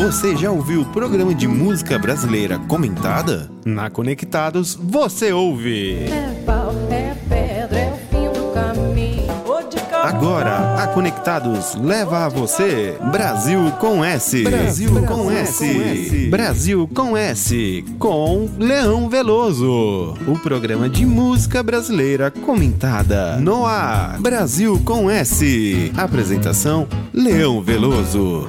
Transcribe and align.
Você 0.00 0.34
já 0.34 0.50
ouviu 0.50 0.80
o 0.80 0.84
programa 0.86 1.34
de 1.34 1.46
música 1.46 1.98
brasileira 1.98 2.58
comentada? 2.60 3.50
Na 3.66 3.90
Conectados 3.90 4.74
você 4.74 5.30
ouve. 5.30 6.04
É 6.04 6.42
pau, 6.46 6.74
é 6.90 7.14
pedra, 7.28 7.78
é 7.78 7.92
o 7.92 7.96
fim 8.08 8.32
do 8.32 8.50
caminho. 8.54 9.30
Agora, 10.02 10.82
a 10.82 10.86
Conectados 10.86 11.74
leva 11.74 12.24
a 12.24 12.28
você 12.30 12.96
Brasil 13.12 13.70
com 13.72 14.02
S. 14.02 14.42
Brasil, 14.42 15.04
com, 15.06 15.30
S. 15.30 16.28
Brasil 16.30 16.90
com 16.94 17.14
S. 17.14 17.84
Com 17.98 18.48
Leão 18.58 19.06
Veloso. 19.06 20.14
O 20.26 20.38
programa 20.42 20.88
de 20.88 21.04
música 21.04 21.62
brasileira 21.62 22.30
comentada. 22.30 23.36
No 23.36 23.66
ar. 23.66 24.18
Brasil 24.18 24.80
com 24.82 25.10
S. 25.10 25.92
Apresentação: 25.94 26.88
Leão 27.12 27.60
Veloso. 27.60 28.48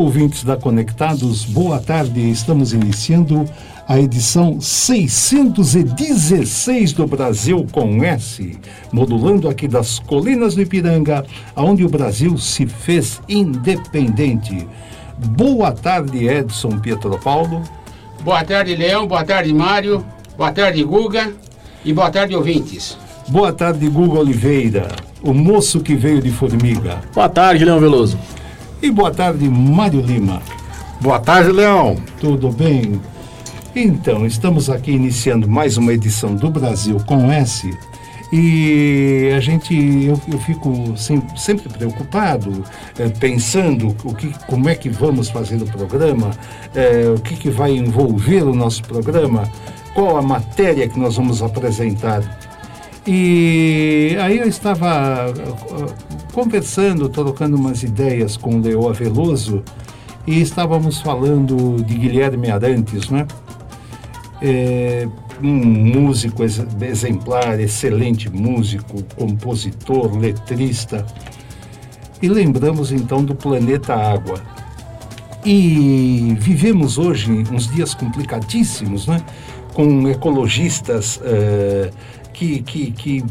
Ouvintes 0.00 0.44
da 0.44 0.56
Conectados, 0.56 1.44
boa 1.44 1.78
tarde. 1.78 2.30
Estamos 2.30 2.72
iniciando 2.72 3.44
a 3.86 4.00
edição 4.00 4.60
616 4.60 6.92
do 6.92 7.06
Brasil 7.06 7.66
com 7.70 8.02
S, 8.02 8.58
modulando 8.92 9.48
aqui 9.48 9.68
das 9.68 9.98
colinas 9.98 10.54
do 10.54 10.62
Ipiranga, 10.62 11.26
onde 11.54 11.84
o 11.84 11.88
Brasil 11.88 12.38
se 12.38 12.66
fez 12.66 13.20
independente. 13.28 14.66
Boa 15.18 15.72
tarde, 15.72 16.26
Edson 16.26 16.78
Pietro 16.78 17.18
Paulo. 17.20 17.62
Boa 18.22 18.44
tarde, 18.44 18.74
Leão. 18.74 19.06
Boa 19.06 19.24
tarde, 19.24 19.52
Mário. 19.52 20.04
Boa 20.36 20.50
tarde, 20.50 20.82
Guga. 20.82 21.32
E 21.84 21.92
boa 21.92 22.10
tarde, 22.10 22.34
ouvintes. 22.34 22.96
Boa 23.28 23.52
tarde, 23.52 23.88
Guga 23.88 24.18
Oliveira, 24.18 24.88
o 25.22 25.32
moço 25.32 25.80
que 25.80 25.94
veio 25.94 26.20
de 26.20 26.30
Formiga. 26.30 27.00
Boa 27.14 27.28
tarde, 27.28 27.64
Leão 27.64 27.80
Veloso. 27.80 28.18
E 28.84 28.90
boa 28.90 29.10
tarde, 29.10 29.48
Mário 29.48 30.02
Lima. 30.02 30.42
Boa 31.00 31.18
tarde, 31.18 31.50
Leão. 31.50 31.96
Tudo 32.20 32.52
bem? 32.52 33.00
Então, 33.74 34.26
estamos 34.26 34.68
aqui 34.68 34.90
iniciando 34.90 35.48
mais 35.48 35.78
uma 35.78 35.90
edição 35.90 36.34
do 36.34 36.50
Brasil 36.50 36.98
com 37.06 37.32
S. 37.32 37.74
E 38.30 39.32
a 39.34 39.40
gente, 39.40 39.74
eu, 39.74 40.20
eu 40.30 40.38
fico 40.38 40.94
sempre, 40.98 41.40
sempre 41.40 41.66
preocupado, 41.70 42.62
eh, 42.98 43.08
pensando 43.08 43.96
o 44.04 44.14
que, 44.14 44.34
como 44.46 44.68
é 44.68 44.74
que 44.74 44.90
vamos 44.90 45.30
fazer 45.30 45.62
o 45.62 45.66
programa, 45.66 46.32
eh, 46.74 47.10
o 47.16 47.18
que, 47.18 47.36
que 47.36 47.48
vai 47.48 47.70
envolver 47.70 48.42
o 48.42 48.54
nosso 48.54 48.82
programa, 48.82 49.50
qual 49.94 50.18
a 50.18 50.22
matéria 50.22 50.86
que 50.86 51.00
nós 51.00 51.16
vamos 51.16 51.42
apresentar. 51.42 52.20
E 53.06 54.16
aí 54.20 54.38
eu 54.38 54.48
estava 54.48 55.30
uh, 55.30 56.32
conversando, 56.32 57.08
trocando 57.08 57.56
umas 57.56 57.82
ideias 57.82 58.36
com 58.36 58.60
Leoa 58.60 58.94
Veloso 58.94 59.62
e 60.26 60.40
estávamos 60.40 61.00
falando 61.00 61.82
de 61.84 61.94
Guilherme 61.94 62.50
Arantes, 62.50 63.10
né? 63.10 63.26
É, 64.40 65.06
um 65.42 65.52
músico 65.52 66.42
ex- 66.42 66.66
exemplar, 66.80 67.60
excelente 67.60 68.30
músico, 68.30 69.02
compositor, 69.16 70.16
letrista. 70.16 71.04
E 72.22 72.28
lembramos 72.28 72.90
então 72.90 73.22
do 73.22 73.34
planeta 73.34 73.94
Água. 73.94 74.40
E 75.44 76.34
vivemos 76.40 76.96
hoje 76.96 77.30
uns 77.52 77.70
dias 77.70 77.92
complicadíssimos, 77.92 79.06
né? 79.06 79.20
Com 79.74 80.08
ecologistas 80.08 81.20
eh, 81.22 81.90
que, 82.34 82.60
que, 82.62 82.90
que 82.90 83.24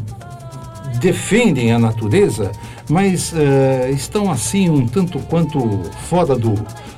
defendem 0.98 1.72
a 1.72 1.78
natureza, 1.78 2.50
mas 2.88 3.32
eh, 3.36 3.90
estão 3.92 4.30
assim 4.30 4.68
um 4.68 4.86
tanto 4.86 5.18
quanto 5.20 5.82
fora 6.08 6.34
do, 6.34 6.54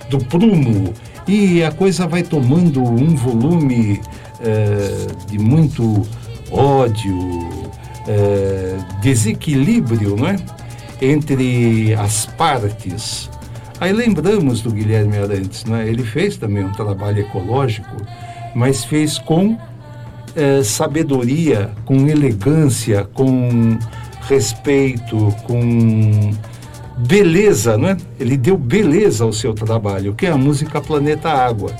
do 0.08 0.18
prumo 0.18 0.94
e 1.26 1.62
a 1.62 1.72
coisa 1.72 2.06
vai 2.06 2.22
tomando 2.22 2.82
um 2.82 3.14
volume 3.16 4.00
eh, 4.40 5.06
de 5.28 5.38
muito 5.38 6.06
ódio, 6.50 7.18
eh, 8.06 8.76
desequilíbrio, 9.02 10.16
não 10.16 10.28
é? 10.28 10.36
Entre 11.02 11.94
as 11.94 12.26
partes. 12.26 13.28
Aí 13.80 13.92
lembramos 13.92 14.62
do 14.62 14.70
Guilherme 14.70 15.18
Arantes, 15.18 15.64
né? 15.64 15.86
Ele 15.86 16.02
fez 16.04 16.36
também 16.36 16.64
um 16.64 16.72
trabalho 16.72 17.20
ecológico, 17.20 17.96
mas 18.54 18.84
fez 18.84 19.18
com 19.18 19.58
eh, 20.36 20.62
sabedoria, 20.62 21.70
com 21.84 22.06
elegância, 22.06 23.08
com 23.14 23.78
respeito, 24.28 25.34
com 25.44 26.32
beleza, 26.98 27.78
não 27.78 27.88
é? 27.88 27.97
Ele 28.20 28.36
deu 28.36 28.56
beleza 28.56 29.24
ao 29.24 29.32
seu 29.32 29.54
trabalho, 29.54 30.14
que 30.14 30.26
é 30.26 30.30
a 30.30 30.36
música 30.36 30.80
Planeta 30.80 31.30
Água. 31.30 31.70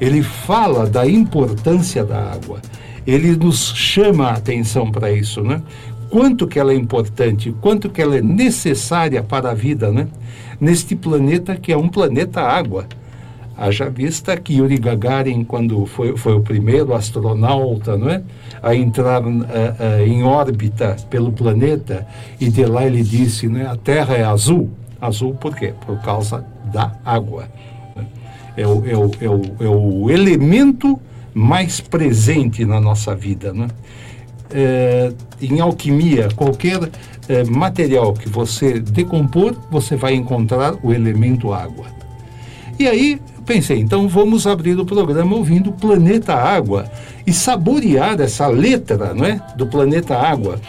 Ele 0.00 0.22
fala 0.22 0.86
da 0.86 1.06
importância 1.06 2.04
da 2.04 2.32
água. 2.32 2.60
Ele 3.06 3.36
nos 3.36 3.74
chama 3.74 4.28
a 4.28 4.34
atenção 4.34 4.90
para 4.90 5.10
isso, 5.10 5.42
né? 5.42 5.62
Quanto 6.10 6.46
que 6.46 6.58
ela 6.58 6.72
é 6.72 6.76
importante, 6.76 7.54
quanto 7.60 7.90
que 7.90 8.00
ela 8.00 8.16
é 8.16 8.22
necessária 8.22 9.22
para 9.22 9.50
a 9.50 9.54
vida, 9.54 9.90
né? 9.90 10.06
Neste 10.60 10.94
planeta 10.94 11.56
que 11.56 11.72
é 11.72 11.76
um 11.76 11.88
planeta 11.88 12.40
água. 12.40 12.86
Haja 13.58 13.88
vista 13.88 14.36
que 14.36 14.54
Yuri 14.54 14.76
Gagarin, 14.76 15.42
quando 15.42 15.86
foi, 15.86 16.14
foi 16.16 16.34
o 16.34 16.42
primeiro 16.42 16.94
astronauta 16.94 17.96
não 17.96 18.10
é? 18.10 18.22
a 18.62 18.74
entrar 18.74 19.22
eh, 19.22 19.74
eh, 19.78 20.06
em 20.06 20.22
órbita 20.22 20.94
pelo 21.08 21.32
planeta, 21.32 22.06
e 22.38 22.50
de 22.50 22.66
lá 22.66 22.84
ele 22.84 23.02
disse: 23.02 23.48
né, 23.48 23.66
a 23.66 23.76
Terra 23.76 24.14
é 24.14 24.22
azul. 24.22 24.70
Azul 25.00 25.34
por 25.34 25.54
quê? 25.54 25.72
Por 25.86 25.98
causa 26.02 26.44
da 26.72 26.92
água. 27.02 27.48
É 28.56 28.66
o, 28.66 28.86
é 28.86 28.96
o, 28.96 29.10
é 29.20 29.28
o, 29.28 29.42
é 29.60 29.68
o 29.68 30.10
elemento 30.10 30.98
mais 31.32 31.80
presente 31.80 32.64
na 32.64 32.80
nossa 32.80 33.14
vida. 33.14 33.52
Né? 33.52 33.68
Eh, 34.50 35.12
em 35.40 35.60
alquimia, 35.60 36.28
qualquer 36.36 36.90
eh, 37.28 37.44
material 37.44 38.12
que 38.12 38.28
você 38.28 38.80
decompor, 38.80 39.54
você 39.70 39.96
vai 39.96 40.14
encontrar 40.14 40.74
o 40.82 40.92
elemento 40.92 41.52
água. 41.52 41.86
E 42.78 42.86
aí 42.86 43.20
pensei, 43.46 43.78
então 43.78 44.08
vamos 44.08 44.46
abrir 44.46 44.78
o 44.78 44.84
programa 44.84 45.36
ouvindo 45.36 45.72
Planeta 45.72 46.34
Água 46.34 46.90
e 47.26 47.32
saborear 47.32 48.20
essa 48.20 48.48
letra 48.48 49.14
não 49.14 49.24
é, 49.24 49.40
do 49.56 49.66
Planeta 49.66 50.16
Água, 50.16 50.60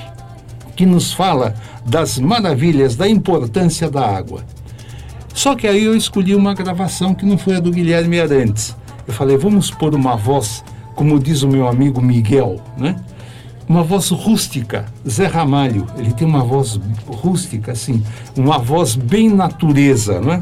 que 0.75 0.85
nos 0.85 1.11
fala 1.11 1.55
das 1.83 2.19
maravilhas, 2.19 2.95
da 2.95 3.09
importância 3.09 3.89
da 3.89 4.05
água. 4.05 4.43
Só 5.33 5.55
que 5.55 5.67
aí 5.67 5.83
eu 5.83 5.95
escolhi 5.95 6.35
uma 6.35 6.53
gravação 6.53 7.15
que 7.15 7.25
não 7.25 7.37
foi 7.37 7.55
a 7.55 7.59
do 7.59 7.71
Guilherme 7.71 8.19
Arantes. 8.19 8.75
Eu 9.07 9.13
falei, 9.13 9.37
vamos 9.37 9.71
pôr 9.71 9.95
uma 9.95 10.15
voz, 10.15 10.63
como 10.95 11.19
diz 11.19 11.41
o 11.41 11.47
meu 11.47 11.67
amigo 11.67 12.01
Miguel, 12.01 12.61
né? 12.77 12.95
Uma 13.67 13.83
voz 13.83 14.09
rústica, 14.09 14.85
Zé 15.07 15.27
Ramalho. 15.27 15.85
Ele 15.97 16.13
tem 16.13 16.27
uma 16.27 16.43
voz 16.43 16.79
rústica, 17.05 17.71
assim, 17.71 18.01
uma 18.35 18.57
voz 18.57 18.95
bem 18.95 19.29
natureza, 19.29 20.21
não 20.21 20.33
é? 20.33 20.41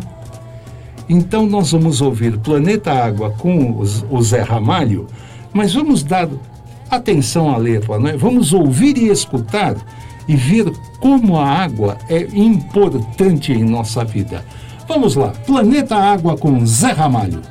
Então 1.08 1.46
nós 1.46 1.72
vamos 1.72 2.02
ouvir 2.02 2.38
Planeta 2.40 2.92
Água 2.92 3.32
com 3.32 3.80
o 3.80 4.22
Zé 4.22 4.42
Ramalho, 4.42 5.08
mas 5.54 5.74
vamos 5.74 6.04
dar 6.04 6.28
atenção 6.90 7.50
à 7.50 7.58
letra, 7.58 8.00
não 8.00 8.10
é? 8.10 8.18
Vamos 8.18 8.54
ouvir 8.54 8.98
e 8.98 9.10
escutar 9.10 9.76
e 10.28 10.36
ver 10.36 10.72
como 11.00 11.38
a 11.38 11.48
água 11.48 11.98
é 12.10 12.22
importante 12.34 13.52
em 13.54 13.64
nossa 13.64 14.04
vida. 14.04 14.44
Vamos 14.88 15.16
lá, 15.16 15.30
Planeta 15.46 15.96
Água 15.96 16.38
com 16.38 16.66
Zé 16.66 16.92
Ramalho. 16.92 17.42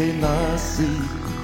Que 0.00 0.14
nasce 0.14 0.88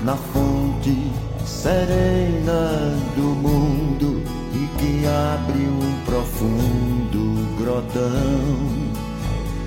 na 0.02 0.16
fonte 0.16 1.12
serena 1.44 2.96
do 3.14 3.34
mundo 3.44 4.22
e 4.54 4.66
que 4.78 5.06
abre 5.06 5.68
um 5.68 6.04
profundo 6.06 7.46
grotão. 7.58 8.56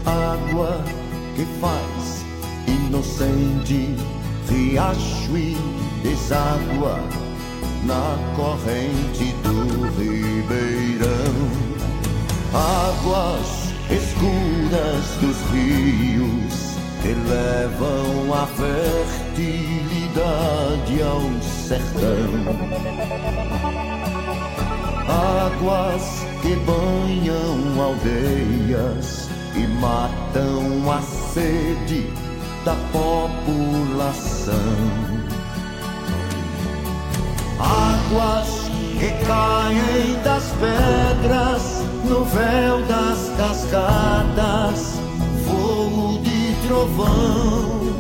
Água 0.07 0.83
que 1.36 1.45
faz 1.62 2.25
inocente 2.68 3.95
riacho 4.50 5.38
e 5.38 5.56
deságua 6.01 7.00
na 7.83 8.18
corrente 8.35 9.35
do 9.44 9.83
ribeirão. 10.00 11.35
Águas 12.56 13.71
escuras 13.92 15.06
dos 15.21 15.38
rios 15.51 16.49
elevam 17.06 18.34
a 18.34 18.46
fertilidade 18.48 21.01
ao 21.01 21.22
sertão. 21.42 22.30
Águas 25.07 26.25
que 26.42 26.56
banham 26.66 27.81
aldeias 27.81 29.30
e 29.56 29.66
matam 29.80 30.92
a 30.92 31.01
sede 31.01 32.12
da 32.63 32.75
população. 32.92 34.56
Águas 37.60 38.69
que 39.00 39.10
caem 39.25 40.22
das 40.24 40.52
pedras 40.60 41.84
no 42.06 42.24
véu 42.25 42.81
das 42.88 43.31
cascadas, 43.38 45.00
trovão. 46.69 47.98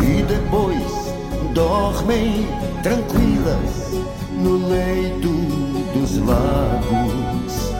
E 0.00 0.22
depois 0.22 1.12
dormem 1.52 2.48
tranquilas 2.80 3.92
no 4.30 4.68
leito 4.68 5.30
dos 5.92 6.16
lagos. 6.18 7.72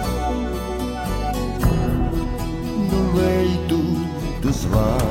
No 2.90 3.12
leito 3.16 3.78
dos 4.42 4.64
lagos. 4.64 5.04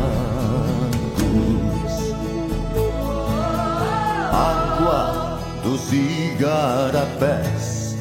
Água 4.34 5.40
dos 5.64 5.94
igarapés, 5.94 7.96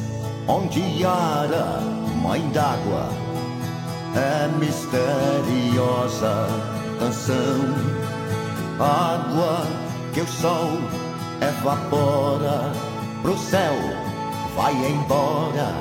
onde 0.45 0.81
Yara, 0.99 1.79
mãe 2.21 2.41
d'água, 2.49 3.22
é 4.15 4.47
misteriosa 4.59 6.47
canção. 6.99 7.59
Água 8.79 9.65
que 10.13 10.21
o 10.21 10.27
sol 10.27 10.77
evapora 11.41 12.71
pro 13.21 13.37
céu, 13.37 13.73
vai 14.55 14.73
embora, 14.73 15.73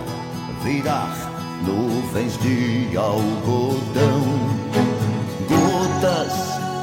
virar 0.63 1.13
nuvens 1.67 2.39
de 2.39 2.97
algodão, 2.97 4.23
gotas 5.49 6.33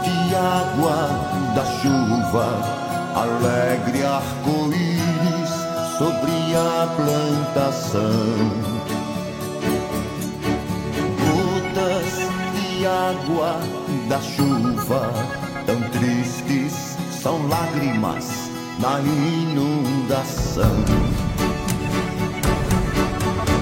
de 0.03 0.35
água 0.35 1.09
da 1.55 1.65
chuva, 1.79 2.47
alegre 3.15 4.05
arco-íris 4.05 5.49
sobre 5.97 6.55
a 6.55 6.87
plantação. 6.95 8.78
Água 12.89 13.59
da 14.07 14.19
chuva, 14.19 15.13
tão 15.65 15.79
tristes 15.91 16.97
são 17.21 17.47
lágrimas 17.47 18.49
na 18.79 18.99
inundação. 18.99 20.75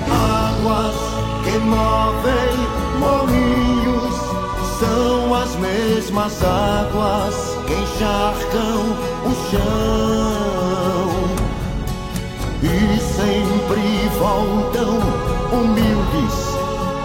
Águas 0.10 0.96
que 1.44 1.58
movem 1.60 2.56
moinhos 3.00 4.16
são 4.80 5.36
as 5.36 5.56
mesmas 5.56 6.42
águas 6.44 7.36
que 7.66 7.74
encharcam 7.74 8.96
o 9.26 9.32
chão 9.50 10.78
e 12.64 13.00
sempre 13.00 14.10
voltam 14.18 15.00
humildes 15.52 16.36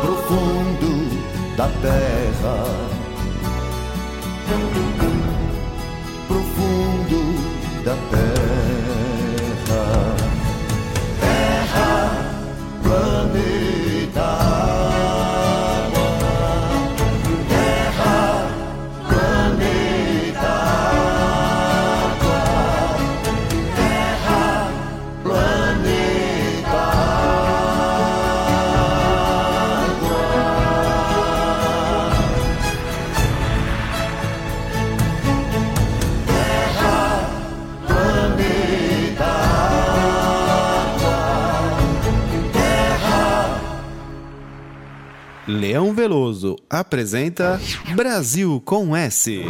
pro 0.00 0.16
fundo 0.28 0.62
da 1.62 1.69
terra. 1.81 2.92
Apresenta 46.82 47.60
Brasil 47.94 48.60
com 48.65 48.94
S. 48.96 49.43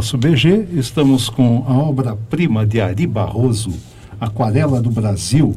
nosso 0.00 0.16
BG, 0.16 0.68
estamos 0.72 1.28
com 1.28 1.62
a 1.68 1.74
obra-prima 1.74 2.64
de 2.64 2.80
Ari 2.80 3.06
Barroso, 3.06 3.70
Aquarela 4.18 4.80
do 4.80 4.90
Brasil, 4.90 5.54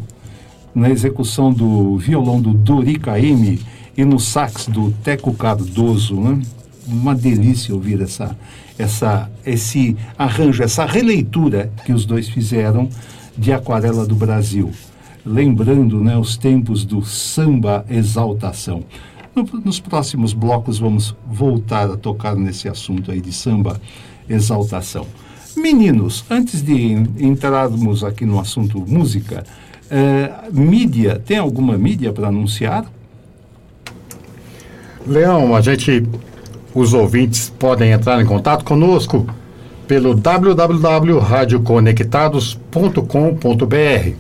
na 0.76 0.90
execução 0.90 1.54
do 1.54 1.98
violão 1.98 2.42
do 2.42 2.54
Dori 2.54 3.00
Caymmi 3.00 3.62
e 3.96 4.04
no 4.04 4.20
sax 4.20 4.68
do 4.68 4.92
Teco 5.02 5.34
Cardoso. 5.34 6.20
Né? 6.20 6.42
Uma 6.86 7.16
delícia 7.16 7.74
ouvir 7.74 8.02
essa, 8.02 8.38
essa, 8.78 9.32
esse 9.46 9.96
arranjo, 10.18 10.62
essa 10.62 10.86
releitura 10.86 11.72
que 11.86 11.94
os 11.94 12.06
dois 12.06 12.28
fizeram 12.28 12.90
de 13.38 13.54
Aquarela 13.54 14.06
do 14.06 14.14
Brasil. 14.14 14.72
Lembrando 15.26 16.04
né, 16.04 16.18
os 16.18 16.36
tempos 16.36 16.84
do 16.84 17.02
samba 17.02 17.86
exaltação. 17.90 18.84
No- 19.34 19.48
nos 19.64 19.80
próximos 19.80 20.34
blocos 20.34 20.80
vamos 20.80 21.16
voltar 21.26 21.90
a 21.90 21.96
tocar 21.96 22.36
nesse 22.36 22.68
assunto 22.68 23.10
aí 23.10 23.22
de 23.22 23.32
samba 23.32 23.80
exaltação. 24.30 25.06
Meninos, 25.56 26.26
antes 26.30 26.62
de 26.64 26.74
en- 26.74 27.08
entrarmos 27.20 28.04
aqui 28.04 28.26
no 28.26 28.40
assunto 28.40 28.84
música, 28.88 29.44
eh, 29.90 30.32
mídia, 30.52 31.22
tem 31.26 31.38
alguma 31.38 31.78
mídia 31.78 32.12
para 32.12 32.28
anunciar? 32.30 32.86
Leão, 35.06 35.54
a 35.56 35.62
gente, 35.62 36.04
os 36.74 36.94
ouvintes 36.94 37.54
podem 37.60 37.92
entrar 37.92 38.20
em 38.22 38.26
contato 38.26 38.64
conosco 38.66 39.28
pelo 39.88 40.16
www.radioconectados.com.br. 42.96 44.12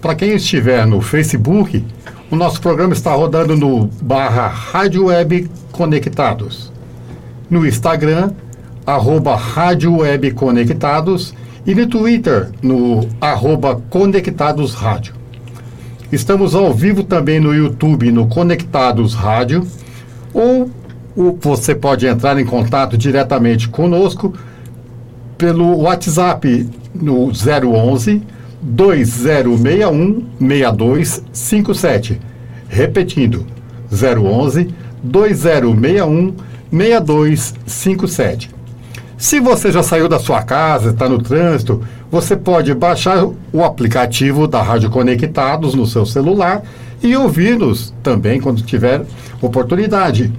Para 0.00 0.14
quem 0.14 0.34
estiver 0.34 0.86
no 0.86 1.00
Facebook, 1.00 1.84
o 2.30 2.36
nosso 2.36 2.60
programa 2.60 2.92
está 2.92 3.14
rodando 3.14 3.56
no 3.56 3.86
barra 4.02 4.48
Rádio 4.48 5.06
Web 5.06 5.48
Conectados. 5.72 6.70
No 7.48 7.66
Instagram, 7.66 8.32
arroba 8.86 9.36
Rádio 9.36 9.98
Web 9.98 10.32
Conectados 10.32 11.34
e 11.66 11.74
no 11.74 11.86
Twitter, 11.86 12.50
no 12.62 13.08
arroba 13.20 13.80
Conectados 13.88 14.74
Rádio. 14.74 15.14
Estamos 16.12 16.54
ao 16.54 16.72
vivo 16.72 17.02
também 17.02 17.40
no 17.40 17.54
YouTube, 17.54 18.12
no 18.12 18.26
Conectados 18.26 19.14
Rádio, 19.14 19.66
ou 20.32 20.70
você 21.40 21.74
pode 21.74 22.06
entrar 22.06 22.38
em 22.38 22.44
contato 22.44 22.98
diretamente 22.98 23.68
conosco 23.68 24.34
pelo 25.38 25.80
WhatsApp 25.80 26.68
no 26.94 27.30
011 27.30 28.22
2061 28.60 30.26
6257. 30.38 32.20
Repetindo, 32.68 33.46
011 33.90 34.74
2061 35.02 36.34
6257. 36.70 38.53
Se 39.24 39.40
você 39.40 39.72
já 39.72 39.82
saiu 39.82 40.06
da 40.06 40.18
sua 40.18 40.42
casa, 40.42 40.90
está 40.90 41.08
no 41.08 41.18
trânsito, 41.18 41.82
você 42.10 42.36
pode 42.36 42.74
baixar 42.74 43.24
o 43.24 43.64
aplicativo 43.64 44.46
da 44.46 44.60
Rádio 44.60 44.90
Conectados 44.90 45.74
no 45.74 45.86
seu 45.86 46.04
celular 46.04 46.62
e 47.02 47.16
ouvir-nos 47.16 47.94
também 48.02 48.38
quando 48.38 48.60
tiver 48.60 49.02
oportunidade. 49.40 50.30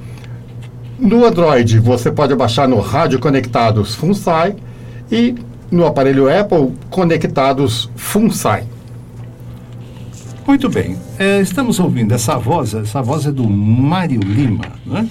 No 0.99 1.25
Android, 1.25 1.79
você 1.79 2.11
pode 2.11 2.35
baixar 2.35 2.67
no 2.67 2.79
Rádio 2.79 3.17
Conectados 3.17 3.95
FunSai 3.95 4.55
e 5.11 5.33
no 5.71 5.87
aparelho 5.87 6.29
Apple 6.29 6.71
Conectados 6.91 7.89
FunSai. 7.95 8.65
Muito 10.45 10.69
bem. 10.69 10.95
É, 11.17 11.41
estamos 11.41 11.79
ouvindo 11.79 12.13
essa 12.13 12.37
voz, 12.37 12.75
essa 12.75 13.01
voz 13.01 13.25
é 13.25 13.31
do 13.31 13.49
Mário 13.49 14.21
Lima, 14.21 14.73
né? 14.85 15.09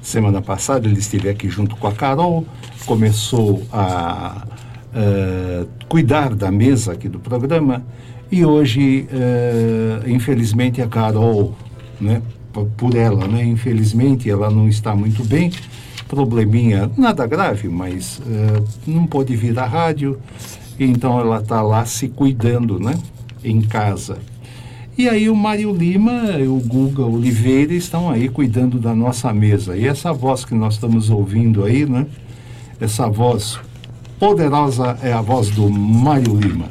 Semana 0.00 0.40
passada 0.40 0.88
ele 0.88 0.98
esteve 0.98 1.28
aqui 1.28 1.50
junto 1.50 1.76
com 1.76 1.86
a 1.86 1.92
Carol, 1.92 2.46
começou 2.86 3.62
a 3.72 4.46
eh, 4.94 5.66
cuidar 5.88 6.34
da 6.34 6.50
mesa 6.50 6.92
aqui 6.92 7.08
do 7.08 7.20
programa 7.20 7.84
e 8.30 8.44
hoje, 8.44 9.06
eh, 9.12 10.02
infelizmente, 10.06 10.80
a 10.82 10.86
Carol, 10.86 11.54
né, 12.00 12.22
por, 12.76 12.94
ela, 12.96 13.26
né, 13.28 13.44
infelizmente, 13.44 14.28
ela 14.28 14.50
não 14.50 14.68
está 14.68 14.94
muito 14.94 15.24
bem, 15.24 15.52
probleminha, 16.08 16.90
nada 16.96 17.26
grave, 17.26 17.68
mas 17.68 18.20
eh, 18.26 18.62
não 18.86 19.06
pôde 19.06 19.36
vir 19.36 19.58
à 19.58 19.66
rádio, 19.66 20.18
então 20.78 21.20
ela 21.20 21.38
está 21.38 21.62
lá 21.62 21.84
se 21.84 22.08
cuidando, 22.08 22.80
né, 22.80 22.98
em 23.44 23.60
casa. 23.60 24.18
E 24.98 25.08
aí 25.08 25.30
o 25.30 25.36
Mário 25.36 25.72
Lima 25.72 26.24
o 26.46 26.60
Guga 26.60 27.04
Oliveira 27.04 27.72
estão 27.72 28.10
aí 28.10 28.28
cuidando 28.28 28.78
da 28.78 28.94
nossa 28.94 29.32
mesa. 29.32 29.74
E 29.74 29.86
essa 29.86 30.12
voz 30.12 30.44
que 30.44 30.54
nós 30.54 30.74
estamos 30.74 31.08
ouvindo 31.08 31.64
aí, 31.64 31.86
né? 31.86 32.06
Essa 32.80 33.08
voz 33.08 33.58
poderosa 34.18 34.98
é 35.02 35.12
a 35.12 35.20
voz 35.20 35.50
do 35.50 35.68
Mário 35.68 36.34
Lima. 36.34 36.70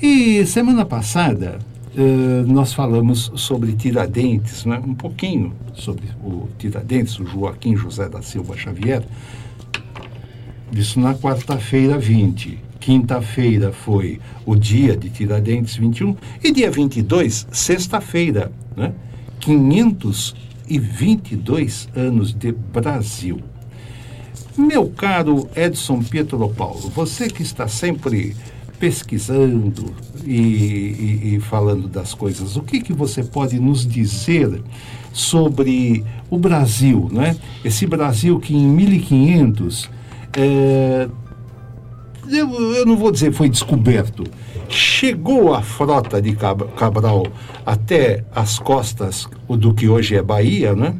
E 0.00 0.46
semana 0.46 0.84
passada 0.84 1.58
eh, 1.96 2.44
nós 2.46 2.72
falamos 2.72 3.32
sobre 3.34 3.72
Tiradentes, 3.72 4.64
né? 4.64 4.80
um 4.84 4.94
pouquinho 4.94 5.52
sobre 5.74 6.04
o 6.22 6.48
Tiradentes, 6.56 7.18
o 7.18 7.26
Joaquim 7.26 7.74
José 7.74 8.08
da 8.08 8.22
Silva 8.22 8.56
Xavier. 8.56 9.02
Isso 10.72 11.00
na 11.00 11.14
quarta-feira 11.14 11.98
20. 11.98 12.56
Quinta-feira 12.78 13.72
foi 13.72 14.20
o 14.46 14.54
dia 14.54 14.96
de 14.96 15.10
Tiradentes 15.10 15.74
21 15.76 16.16
e 16.42 16.52
dia 16.52 16.70
22, 16.70 17.48
sexta-feira, 17.50 18.52
né? 18.76 18.92
522 19.40 21.88
anos 21.96 22.32
de 22.32 22.52
Brasil. 22.52 23.40
Meu 24.56 24.88
caro 24.88 25.48
Edson 25.56 26.00
Pietro 26.00 26.48
Paulo, 26.50 26.90
você 26.94 27.28
que 27.28 27.42
está 27.42 27.66
sempre 27.66 28.36
pesquisando 28.78 29.92
e, 30.24 30.32
e- 30.32 31.34
e 31.36 31.40
falando 31.40 31.88
das 31.88 32.14
coisas, 32.14 32.56
o 32.56 32.62
que, 32.62 32.80
que 32.80 32.92
você 32.92 33.22
pode 33.24 33.58
nos 33.58 33.86
dizer 33.86 34.62
sobre 35.12 36.04
o 36.30 36.38
Brasil, 36.38 37.08
né? 37.12 37.36
Esse 37.64 37.86
Brasil 37.86 38.38
que 38.38 38.54
em 38.54 38.66
1500 38.68 39.90
eh, 40.36 41.08
eu, 42.28 42.52
eu 42.74 42.86
não 42.86 42.96
vou 42.96 43.10
dizer 43.12 43.32
foi 43.32 43.48
descoberto. 43.48 44.24
Chegou 44.68 45.54
a 45.54 45.62
frota 45.62 46.20
de 46.22 46.34
Cab- 46.34 46.68
Cabral 46.76 47.26
até 47.66 48.24
as 48.34 48.58
costas 48.58 49.28
do 49.48 49.72
que 49.74 49.88
hoje 49.88 50.16
é 50.16 50.22
Bahia, 50.22 50.74
né? 50.74 50.94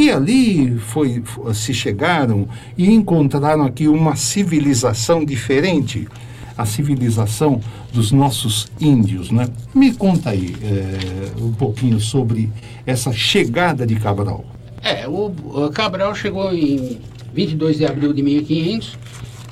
E 0.00 0.10
ali 0.10 0.78
foi, 0.78 1.20
fo- 1.22 1.52
se 1.52 1.74
chegaram 1.74 2.48
e 2.78 2.90
encontraram 2.90 3.64
aqui 3.64 3.86
uma 3.86 4.16
civilização 4.16 5.22
diferente, 5.24 6.08
a 6.56 6.64
civilização 6.64 7.60
dos 7.92 8.10
nossos 8.10 8.66
índios, 8.80 9.30
né? 9.30 9.46
Me 9.74 9.92
conta 9.92 10.30
aí 10.30 10.56
eh, 10.62 11.32
um 11.38 11.52
pouquinho 11.52 12.00
sobre 12.00 12.48
essa 12.86 13.12
chegada 13.12 13.86
de 13.86 13.96
Cabral. 13.96 14.42
É, 14.82 15.06
o, 15.06 15.26
o 15.66 15.70
Cabral 15.70 16.14
chegou 16.14 16.50
em 16.54 16.98
22 17.34 17.76
de 17.76 17.84
abril 17.84 18.14
de 18.14 18.22
1500. 18.22 18.96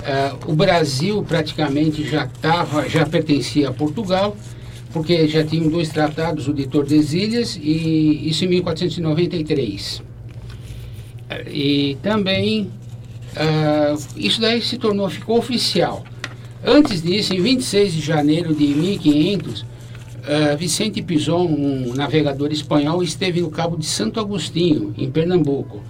eh, 0.03 0.31
o 0.47 0.53
Brasil 0.55 1.21
praticamente 1.21 2.03
já 2.09 2.25
estava, 2.25 2.89
já 2.89 3.05
pertencia 3.05 3.69
a 3.69 3.73
Portugal, 3.73 4.35
porque 4.91 5.27
já 5.27 5.43
tinham 5.43 5.67
dois 5.69 5.89
tratados, 5.89 6.47
o 6.47 6.53
de 6.55 6.65
Tordesilhas 6.65 7.55
e 7.61 8.27
isso 8.27 8.45
em 8.45 8.47
1493. 8.47 10.01
E 11.47 11.97
também 12.01 12.69
ah, 13.35 13.95
isso 14.15 14.41
daí 14.41 14.61
se 14.61 14.77
tornou, 14.77 15.09
ficou 15.09 15.37
oficial. 15.37 16.03
Antes 16.65 17.01
disso, 17.01 17.33
em 17.33 17.41
26 17.41 17.93
de 17.93 18.01
janeiro 18.01 18.53
de 18.53 18.67
1500, 18.67 19.65
ah, 20.27 20.55
Vicente 20.55 21.01
Pison, 21.01 21.45
um 21.45 21.93
navegador 21.93 22.51
espanhol, 22.51 23.03
esteve 23.03 23.41
no 23.41 23.49
Cabo 23.49 23.77
de 23.77 23.85
Santo 23.85 24.19
Agostinho, 24.19 24.93
em 24.97 25.09
Pernambuco. 25.09 25.81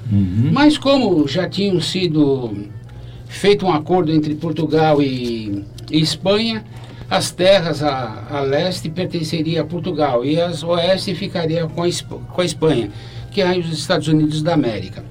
Mas 0.51 0.77
como 0.77 1.27
já 1.27 1.47
tinham 1.47 1.79
sido 1.79 2.53
feito 3.27 3.65
um 3.65 3.71
acordo 3.71 4.11
entre 4.11 4.35
Portugal 4.35 5.01
e, 5.01 5.63
e 5.91 6.01
Espanha, 6.01 6.63
as 7.09 7.31
terras 7.31 7.81
a, 7.81 8.27
a 8.29 8.41
leste 8.41 8.89
pertenceriam 8.89 9.63
a 9.63 9.67
Portugal 9.67 10.23
e 10.23 10.39
as 10.39 10.61
oeste 10.61 11.15
ficaria 11.15 11.65
com 11.65 11.83
a, 11.83 11.87
com 12.31 12.41
a 12.41 12.45
Espanha, 12.45 12.91
que 13.31 13.41
é 13.41 13.57
os 13.57 13.71
Estados 13.71 14.07
Unidos 14.07 14.43
da 14.43 14.53
América. 14.53 15.03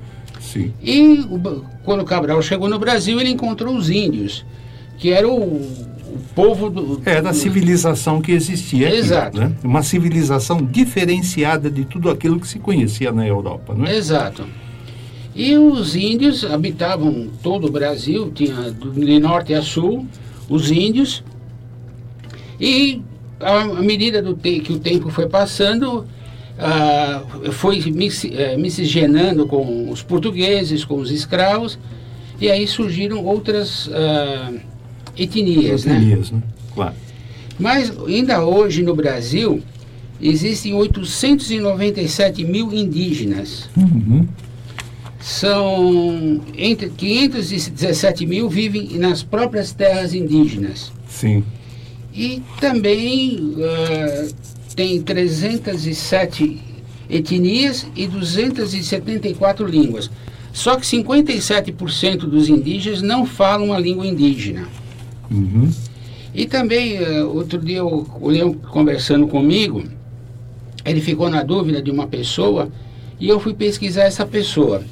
Sim. 0.53 0.73
E 0.83 1.21
o 1.31 1.39
quando 1.85 2.05
Cabral 2.05 2.41
chegou 2.41 2.69
no 2.69 2.79
Brasil, 2.79 3.21
ele 3.21 3.31
encontrou 3.31 3.75
os 3.77 3.91
índios, 3.91 4.45
que 4.97 5.11
era 5.11 5.29
o, 5.29 5.35
o 5.35 6.19
povo 6.35 6.71
do. 6.71 7.03
É 7.05 7.21
da 7.21 7.33
civilização 7.33 8.23
que 8.23 8.33
existia 8.33 8.89
aqui, 8.89 8.97
Exato. 8.97 9.39
né? 9.39 9.53
Uma 9.63 9.83
civilização 9.83 10.63
diferenciada 10.63 11.71
de 11.71 11.85
tudo 11.85 12.11
aquilo 12.11 12.41
que 12.41 12.49
se 12.49 12.59
conhecia 12.59 13.13
na 13.13 13.27
Europa, 13.27 13.75
né? 13.75 13.95
Exato. 13.95 14.45
E 15.35 15.57
os 15.57 15.95
índios 15.95 16.45
habitavam 16.45 17.29
todo 17.43 17.67
o 17.67 17.71
Brasil, 17.71 18.33
tinha 18.35 18.71
de 18.71 19.21
norte 19.21 19.55
a 19.55 19.63
sul 19.63 20.07
os 20.49 20.71
índios. 20.71 21.23
E 22.61 23.03
à 23.39 23.65
medida 23.83 24.23
do 24.23 24.35
que 24.35 24.73
o 24.73 24.79
tempo 24.79 25.11
foi 25.11 25.29
passando, 25.29 26.07
ah, 26.59 27.23
foi 27.53 27.81
mis- 27.91 28.25
eh, 28.25 28.57
miscigenando 28.57 29.47
com 29.47 29.91
os 29.91 30.03
portugueses, 30.03 30.85
com 30.85 30.97
os 30.97 31.11
escravos, 31.11 31.79
e 32.41 32.51
aí 32.51 32.67
surgiram 32.67 33.25
outras 33.25 33.89
ah, 33.93 34.53
etnias, 35.17 35.85
né? 35.85 35.97
Etnias, 35.97 36.31
né? 36.31 36.43
Claro. 36.75 36.95
Mas 37.59 37.93
ainda 38.07 38.45
hoje 38.45 38.83
no 38.83 38.95
Brasil 38.95 39.61
existem 40.21 40.75
897 40.75 42.45
mil 42.45 42.73
indígenas. 42.73 43.69
Uhum. 43.77 44.27
São 45.21 46.41
entre 46.57 46.89
517 46.91 48.25
mil 48.27 48.49
vivem 48.49 48.99
nas 48.99 49.23
próprias 49.23 49.73
terras 49.73 50.15
indígenas. 50.15 50.93
Sim. 51.09 51.45
E 52.15 52.43
também 52.61 53.55
ah, 53.59 54.29
tem 54.79 55.03
307 55.03 56.57
etnias 57.11 57.85
e 57.97 58.07
274 58.07 59.67
línguas. 59.67 60.09
Só 60.53 60.77
que 60.77 60.87
57% 60.87 62.19
dos 62.19 62.49
indígenas 62.49 63.03
não 63.03 63.27
falam 63.27 63.73
a 63.73 63.79
língua 63.81 64.07
indígena. 64.07 64.69
Uhum. 65.29 65.69
E 66.33 66.47
também, 66.47 66.95
eh, 66.95 67.25
outro 67.25 67.59
dia, 67.59 67.85
o, 67.85 68.07
o 68.21 68.29
Leão 68.29 68.55
conversando 68.55 69.27
comigo, 69.27 69.83
ele 70.85 71.01
ficou 71.01 71.29
na 71.29 71.43
dúvida 71.43 71.83
de 71.83 71.91
uma 71.91 72.07
pessoa 72.07 72.71
e 73.19 73.29
eu 73.29 73.41
fui 73.41 73.55
pesquisar 73.55 74.05
essa 74.05 74.25
pessoa. 74.25 74.85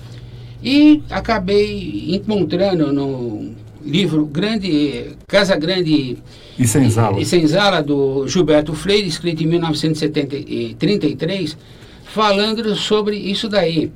E 0.61 1.01
acabei 1.09 2.13
encontrando 2.13 2.93
no 2.93 3.53
livro 3.87 4.27
grande 4.27 5.17
Casa 5.27 5.57
Grande 5.57 6.19
E 6.59 6.67
senzala. 6.67 7.21
e 7.21 7.25
Senzala 7.25 7.83
do 7.83 8.27
Gilberto 8.29 8.75
Freire, 8.75 9.09
escrito 9.09 9.43
em 9.43 9.47
1933, 9.47 11.57
falando 12.05 12.75
sobre 12.77 13.17
isso 13.17 13.49
daí, 13.49 13.91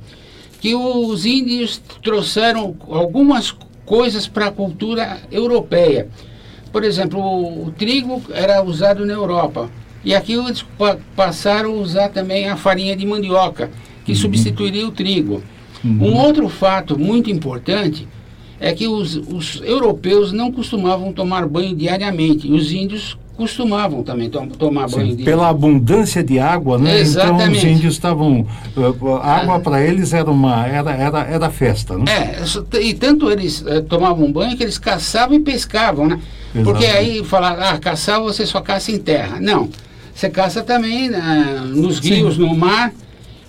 que 0.59 0.73
os 0.75 1.25
índios 1.25 1.81
trouxeram 2.03 2.75
algumas 2.89 3.55
coisas 3.85 4.27
para 4.27 4.47
a 4.47 4.51
cultura 4.51 5.19
europeia. 5.31 6.07
Por 6.71 6.83
exemplo, 6.83 7.19
o, 7.19 7.67
o 7.67 7.71
trigo 7.71 8.21
era 8.31 8.63
usado 8.63 9.05
na 9.05 9.13
Europa. 9.13 9.69
E 10.05 10.15
aqui 10.15 10.33
eles 10.33 10.61
pa- 10.77 10.97
passaram 11.15 11.71
a 11.71 11.81
usar 11.81 12.09
também 12.09 12.47
a 12.47 12.55
farinha 12.55 12.95
de 12.95 13.05
mandioca, 13.05 13.69
que 14.05 14.15
substituiria 14.15 14.87
o 14.87 14.91
trigo. 14.91 15.43
Um 15.83 16.13
outro 16.13 16.47
fato 16.47 16.97
muito 16.97 17.29
importante 17.29 18.07
é 18.61 18.71
que 18.73 18.87
os, 18.87 19.15
os 19.15 19.59
europeus 19.65 20.31
não 20.31 20.51
costumavam 20.51 21.11
tomar 21.11 21.47
banho 21.47 21.75
diariamente. 21.75 22.47
E 22.47 22.51
os 22.53 22.71
índios 22.71 23.17
costumavam 23.35 24.03
também 24.03 24.29
to- 24.29 24.45
tomar 24.55 24.81
banho 24.81 24.89
Sim, 25.09 25.15
diariamente. 25.15 25.23
pela 25.23 25.49
abundância 25.49 26.23
de 26.23 26.37
água, 26.37 26.77
né? 26.77 26.91
Então 26.91 27.01
os 27.01 27.09
Exatamente. 27.09 27.67
índios 27.67 27.93
estavam. 27.95 28.45
uh, 28.77 29.15
a 29.15 29.37
água 29.37 29.59
para 29.59 29.81
eles 29.83 30.13
era 30.13 30.29
uma 30.29 30.67
era, 30.67 30.91
era, 30.91 31.19
era 31.23 31.49
festa, 31.49 31.97
né? 31.97 32.03
É, 32.07 32.79
e 32.79 32.93
tanto 32.93 33.31
eles 33.31 33.63
eh, 33.65 33.81
tomavam 33.81 34.31
banho 34.31 34.55
que 34.55 34.61
eles 34.61 34.77
caçavam 34.77 35.35
e 35.35 35.39
pescavam, 35.39 36.07
né? 36.07 36.19
Porque 36.53 36.83
Exatamente. 36.85 36.97
aí 36.97 37.23
falaram, 37.23 37.63
ah, 37.63 37.77
caçar 37.79 38.21
você 38.21 38.45
só 38.45 38.61
caça 38.61 38.91
em 38.91 38.99
terra. 38.99 39.39
Não, 39.39 39.69
você 40.13 40.29
caça 40.29 40.61
também 40.61 41.09
né, 41.09 41.61
nos 41.73 41.97
rios, 41.97 42.37
no 42.37 42.55
mar. 42.55 42.93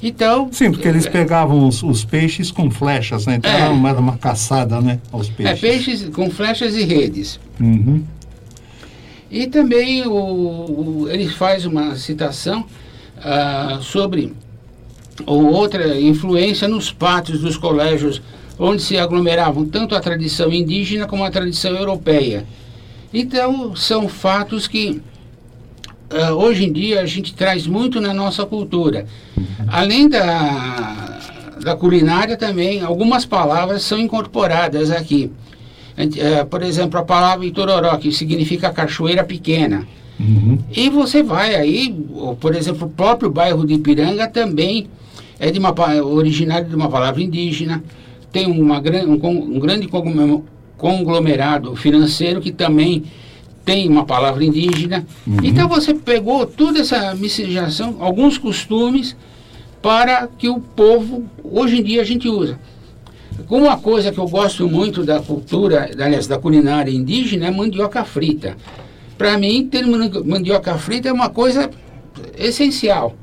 Então, 0.02 0.49
Sim, 0.50 0.73
porque 0.73 0.88
eles 0.88 1.06
pegavam 1.06 1.66
os, 1.68 1.82
os 1.82 2.04
peixes 2.04 2.50
com 2.50 2.71
flechas, 2.71 3.25
né? 3.26 3.37
Então 3.37 3.50
É. 3.50 3.61
era, 3.61 3.71
uma, 3.71 3.88
era 3.90 4.00
uma 4.00 4.16
caçada, 4.16 4.80
né? 4.80 4.99
Aos 5.12 5.28
é 5.28 5.32
peixes. 5.32 5.61
peixes 5.61 6.09
com 6.09 6.28
flechas 6.30 6.75
e 6.76 6.82
redes. 6.82 7.38
Uhum. 7.61 8.02
E 9.30 9.47
também 9.47 10.04
o, 10.06 10.12
o- 10.12 11.09
ele 11.09 11.28
faz 11.28 11.64
uma 11.64 11.94
citação 11.97 12.66
ah, 13.23 13.78
sobre 13.80 14.32
ou 15.25 15.44
outra 15.52 16.00
influência 16.00 16.66
nos 16.66 16.90
pátios 16.90 17.40
dos 17.40 17.56
colégios, 17.56 18.21
onde 18.59 18.82
se 18.82 18.99
aglomeravam 18.99 19.64
tanto 19.64 19.94
a 19.94 20.00
tradição 20.00 20.52
indígena 20.52 21.06
como 21.06 21.23
a 21.25 21.30
tradição 21.30 21.76
europeia. 21.76 22.44
Então, 23.14 23.76
são 23.76 24.09
fatos 24.09 24.66
que 24.66 25.00
ah, 26.12 26.35
hoje 26.35 26.64
em 26.64 26.73
dia 26.73 27.00
a 27.00 27.07
gente 27.07 27.35
traz 27.35 27.66
muito 27.66 28.00
na 28.00 28.12
nossa 28.12 28.45
cultura. 28.47 29.07
Além 29.69 30.09
da, 30.09 31.21
da 31.63 31.76
culinária 31.76 32.37
também, 32.37 32.82
algumas 32.82 33.25
palavras 33.25 33.82
são 33.82 33.99
incorporadas 33.99 34.91
aqui. 34.91 35.30
Eh, 35.97 36.45
por 36.45 36.63
exemplo, 36.63 36.99
a 36.99 37.02
palavra 37.02 37.45
Itororó, 37.45 37.97
que 37.97 38.10
significa 38.13 38.71
cachoeira 38.71 39.25
pequena. 39.25 39.87
Uhum. 40.19 40.58
E 40.75 40.89
você 40.89 41.23
vai 41.23 41.54
aí, 41.54 41.95
por 42.41 42.54
exemplo, 42.54 42.87
o 42.87 42.91
próprio 42.91 43.30
bairro 43.30 43.67
de 43.67 43.75
Ipiranga 43.75 44.28
também 44.28 44.87
é 45.39 45.50
de 45.50 45.58
uma, 45.58 45.75
originário 46.04 46.69
de 46.69 46.75
uma 46.75 46.89
palavra 46.89 47.23
indígena, 47.23 47.82
tem 48.30 48.47
uma, 48.47 48.80
um, 48.80 49.56
um 49.56 49.58
grande 49.58 49.89
conglom- 49.89 50.43
conglomerado 50.78 51.76
financeiro 51.76 52.41
que 52.41 52.52
também 52.52 53.04
tem 53.65 53.89
uma 53.89 54.05
palavra 54.05 54.45
indígena. 54.45 55.07
Então 55.43 55.69
você 55.69 55.95
pegou 55.95 56.45
toda 56.47 56.81
essa 56.81 57.15
miscigenação, 57.15 57.97
alguns 58.01 58.39
costumes, 58.39 59.17
para 59.81 60.27
que 60.27 60.49
o 60.49 60.61
povo, 60.61 61.25
hoje 61.43 61.81
em 61.81 61.83
dia, 61.83 62.01
a 62.03 62.05
gente 62.05 62.29
usa. 62.29 62.59
Uma 63.49 63.77
coisa 63.77 64.13
que 64.13 64.19
eu 64.19 64.29
gosto 64.29 64.69
muito 64.69 65.05
da 65.05 65.21
cultura, 65.21 65.91
aliás, 65.99 66.27
da 66.27 66.39
culinária 66.39 66.91
indígena 66.91 67.47
é 67.47 67.51
mandioca 67.51 68.05
frita. 68.05 68.57
Para 69.19 69.37
mim, 69.39 69.67
ter 69.71 69.87
mandi- 69.87 70.23
mandioca 70.25 70.75
frita 70.79 71.09
é 71.09 71.13
uma 71.13 71.29
coisa 71.29 71.71
essencial. 72.39 73.15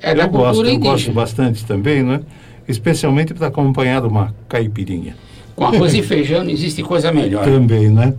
É 0.00 0.14
da 0.14 0.24
Eu 0.24 0.28
gosto, 0.28 0.64
eu 0.64 0.78
gosto 0.78 0.92
indígena. 0.94 1.14
bastante 1.14 1.64
também, 1.64 2.02
né? 2.02 2.20
Especialmente 2.66 3.34
para 3.34 3.48
acompanhar 3.48 4.04
uma 4.04 4.34
caipirinha. 4.48 5.16
Com 5.54 5.64
arroz 5.64 5.94
e 5.94 6.02
feijão 6.02 6.42
não 6.44 6.50
existe 6.50 6.82
coisa 6.82 7.12
melhor. 7.12 7.44
Também, 7.44 7.88
né? 7.88 8.14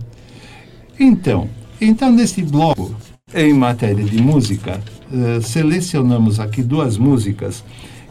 Então, 1.06 1.50
então 1.82 2.10
nesse 2.10 2.42
bloco, 2.42 2.96
em 3.36 3.54
matéria 3.54 4.06
de 4.06 4.22
música, 4.22 4.80
eh, 5.12 5.42
selecionamos 5.42 6.40
aqui 6.40 6.64
duas 6.64 6.98
músicas 6.98 7.62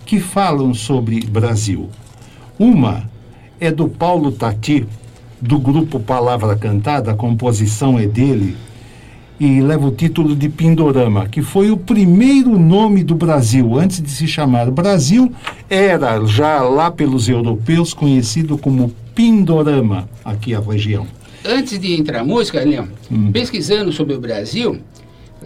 que 0.04 0.20
falam 0.20 0.74
sobre 0.74 1.24
Brasil. 1.24 1.88
Uma 2.58 3.08
é 3.58 3.70
do 3.70 3.88
Paulo 3.88 4.30
Tati, 4.30 4.86
do 5.40 5.58
grupo 5.58 5.98
Palavra 6.00 6.54
Cantada, 6.54 7.12
a 7.12 7.14
composição 7.14 7.98
é 7.98 8.06
dele, 8.06 8.58
e 9.40 9.62
leva 9.62 9.86
o 9.86 9.90
título 9.90 10.36
de 10.36 10.50
Pindorama, 10.50 11.26
que 11.26 11.40
foi 11.40 11.70
o 11.70 11.78
primeiro 11.78 12.58
nome 12.58 13.02
do 13.02 13.14
Brasil. 13.14 13.74
Antes 13.74 14.02
de 14.02 14.10
se 14.10 14.28
chamar 14.28 14.70
Brasil, 14.70 15.32
era 15.70 16.22
já 16.26 16.60
lá 16.60 16.90
pelos 16.90 17.26
europeus 17.26 17.94
conhecido 17.94 18.58
como 18.58 18.92
Pindorama, 19.14 20.10
aqui 20.22 20.54
a 20.54 20.60
região. 20.60 21.06
Antes 21.44 21.78
de 21.78 21.94
entrar 21.94 22.20
a 22.20 22.24
música, 22.24 22.60
Leão, 22.60 22.88
Hum. 23.10 23.32
pesquisando 23.32 23.92
sobre 23.92 24.14
o 24.14 24.20
Brasil, 24.20 24.78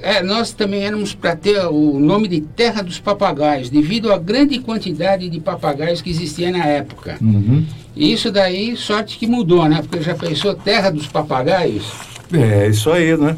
é, 0.02 0.22
nós 0.22 0.52
também 0.52 0.82
éramos 0.84 1.14
para 1.14 1.34
ter 1.34 1.58
o 1.66 1.98
nome 1.98 2.28
de 2.28 2.40
Terra 2.40 2.82
dos 2.82 2.98
Papagaios, 2.98 3.70
devido 3.70 4.12
à 4.12 4.18
grande 4.18 4.58
quantidade 4.58 5.28
de 5.28 5.40
papagaios 5.40 6.02
que 6.02 6.10
existia 6.10 6.50
na 6.50 6.64
época. 6.64 7.16
Uhum. 7.20 7.64
E 7.94 8.12
isso 8.12 8.30
daí, 8.30 8.76
sorte 8.76 9.16
que 9.16 9.26
mudou, 9.26 9.66
né? 9.68 9.80
Porque 9.80 10.02
já 10.02 10.14
pensou 10.14 10.54
Terra 10.54 10.90
dos 10.90 11.06
Papagaios? 11.06 11.90
É, 12.32 12.68
isso 12.68 12.90
aí, 12.90 13.16
né? 13.16 13.36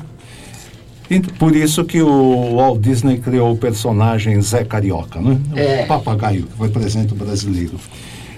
E 1.11 1.21
Por 1.21 1.55
isso 1.57 1.85
que 1.85 2.03
o 2.03 2.57
Walt 2.57 2.81
Disney 2.81 3.19
criou 3.19 3.53
o 3.53 3.57
personagem 3.57 4.41
Zé 4.43 4.65
Carioca, 4.65 5.21
né? 5.21 5.39
É. 5.55 5.85
O 5.85 5.87
papagaio 5.87 6.43
que 6.43 6.63
representa 6.63 7.15
o 7.15 7.17
brasileiro. 7.17 7.79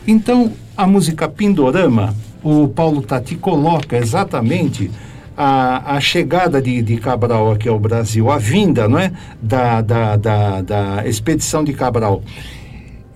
Então, 0.07 0.53
a 0.77 0.87
música 0.87 1.29
Pindorama, 1.29 2.15
o 2.43 2.69
Paulo 2.69 3.03
Tati 3.03 3.37
coloca 3.37 3.97
exatamente 3.97 4.91
a, 5.37 5.97
a 5.97 6.01
chegada 6.01 6.61
de, 6.61 6.83
de 6.83 6.97
Cabral 6.99 7.53
aqui 7.53 7.69
ao 7.69 7.79
Brasil, 7.79 8.31
a 8.31 8.39
vinda 8.39 8.87
não 8.89 8.99
é? 8.99 9.13
da, 9.41 9.81
da, 9.81 10.17
da, 10.17 10.61
da 10.61 11.09
expedição 11.09 11.65
de 11.65 11.73
Cabral. 11.73 12.23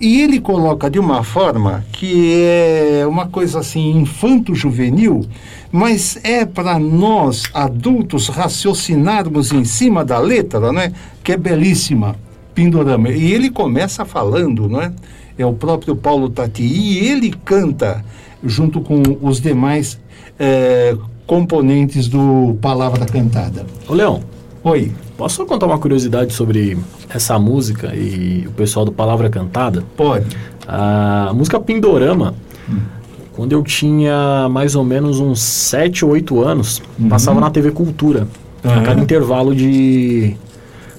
E 0.00 0.20
ele 0.20 0.40
coloca 0.40 0.90
de 0.90 0.98
uma 0.98 1.22
forma 1.22 1.84
que 1.92 2.34
é 2.34 3.06
uma 3.06 3.28
coisa 3.28 3.60
assim 3.60 3.96
infanto-juvenil, 3.98 5.24
mas 5.70 6.18
é 6.24 6.44
para 6.44 6.78
nós 6.78 7.44
adultos 7.54 8.28
raciocinarmos 8.28 9.52
em 9.52 9.64
cima 9.64 10.04
da 10.04 10.18
letra, 10.18 10.72
né? 10.72 10.92
Que 11.22 11.32
é 11.32 11.36
belíssima, 11.36 12.16
Pindorama. 12.54 13.10
E 13.10 13.32
ele 13.32 13.50
começa 13.50 14.04
falando, 14.04 14.68
não 14.68 14.82
é? 14.82 14.92
É 15.38 15.46
o 15.46 15.52
próprio 15.52 15.94
Paulo 15.94 16.28
Tati 16.28 16.62
e 16.62 16.98
ele 17.08 17.32
canta 17.44 18.04
junto 18.44 18.80
com 18.80 19.02
os 19.22 19.40
demais 19.40 19.98
eh, 20.38 20.96
componentes 21.26 22.08
do 22.08 22.56
Palavra 22.60 23.04
Cantada. 23.06 23.64
Ô 23.88 23.94
Leão, 23.94 24.20
Oi. 24.62 24.92
posso 25.16 25.36
só 25.36 25.44
contar 25.46 25.66
uma 25.66 25.78
curiosidade 25.78 26.32
sobre 26.32 26.76
essa 27.08 27.38
música 27.38 27.94
e 27.94 28.44
o 28.46 28.50
pessoal 28.52 28.84
do 28.84 28.92
Palavra 28.92 29.28
Cantada? 29.30 29.82
Pode. 29.96 30.26
A 30.66 31.32
música 31.34 31.58
Pindorama, 31.60 32.34
quando 33.32 33.52
eu 33.52 33.62
tinha 33.62 34.48
mais 34.50 34.74
ou 34.74 34.84
menos 34.84 35.20
uns 35.20 35.40
7 35.40 36.04
ou 36.04 36.12
8 36.12 36.42
anos, 36.42 36.82
passava 37.08 37.40
na 37.40 37.50
TV 37.50 37.70
Cultura, 37.70 38.26
a 38.62 38.68
Aham. 38.68 38.82
cada 38.82 39.00
intervalo 39.00 39.54
de 39.54 40.36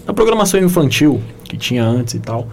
da 0.06 0.14
programação 0.14 0.60
infantil 0.60 1.20
que 1.44 1.58
tinha 1.58 1.84
antes 1.84 2.14
e 2.14 2.20
tal. 2.20 2.48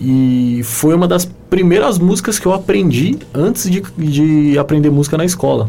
E 0.00 0.60
foi 0.62 0.94
uma 0.94 1.08
das 1.08 1.28
primeiras 1.50 1.98
músicas 1.98 2.38
que 2.38 2.46
eu 2.46 2.52
aprendi 2.52 3.18
antes 3.34 3.70
de, 3.70 3.82
de 3.96 4.58
aprender 4.58 4.90
música 4.90 5.16
na 5.16 5.24
escola. 5.24 5.68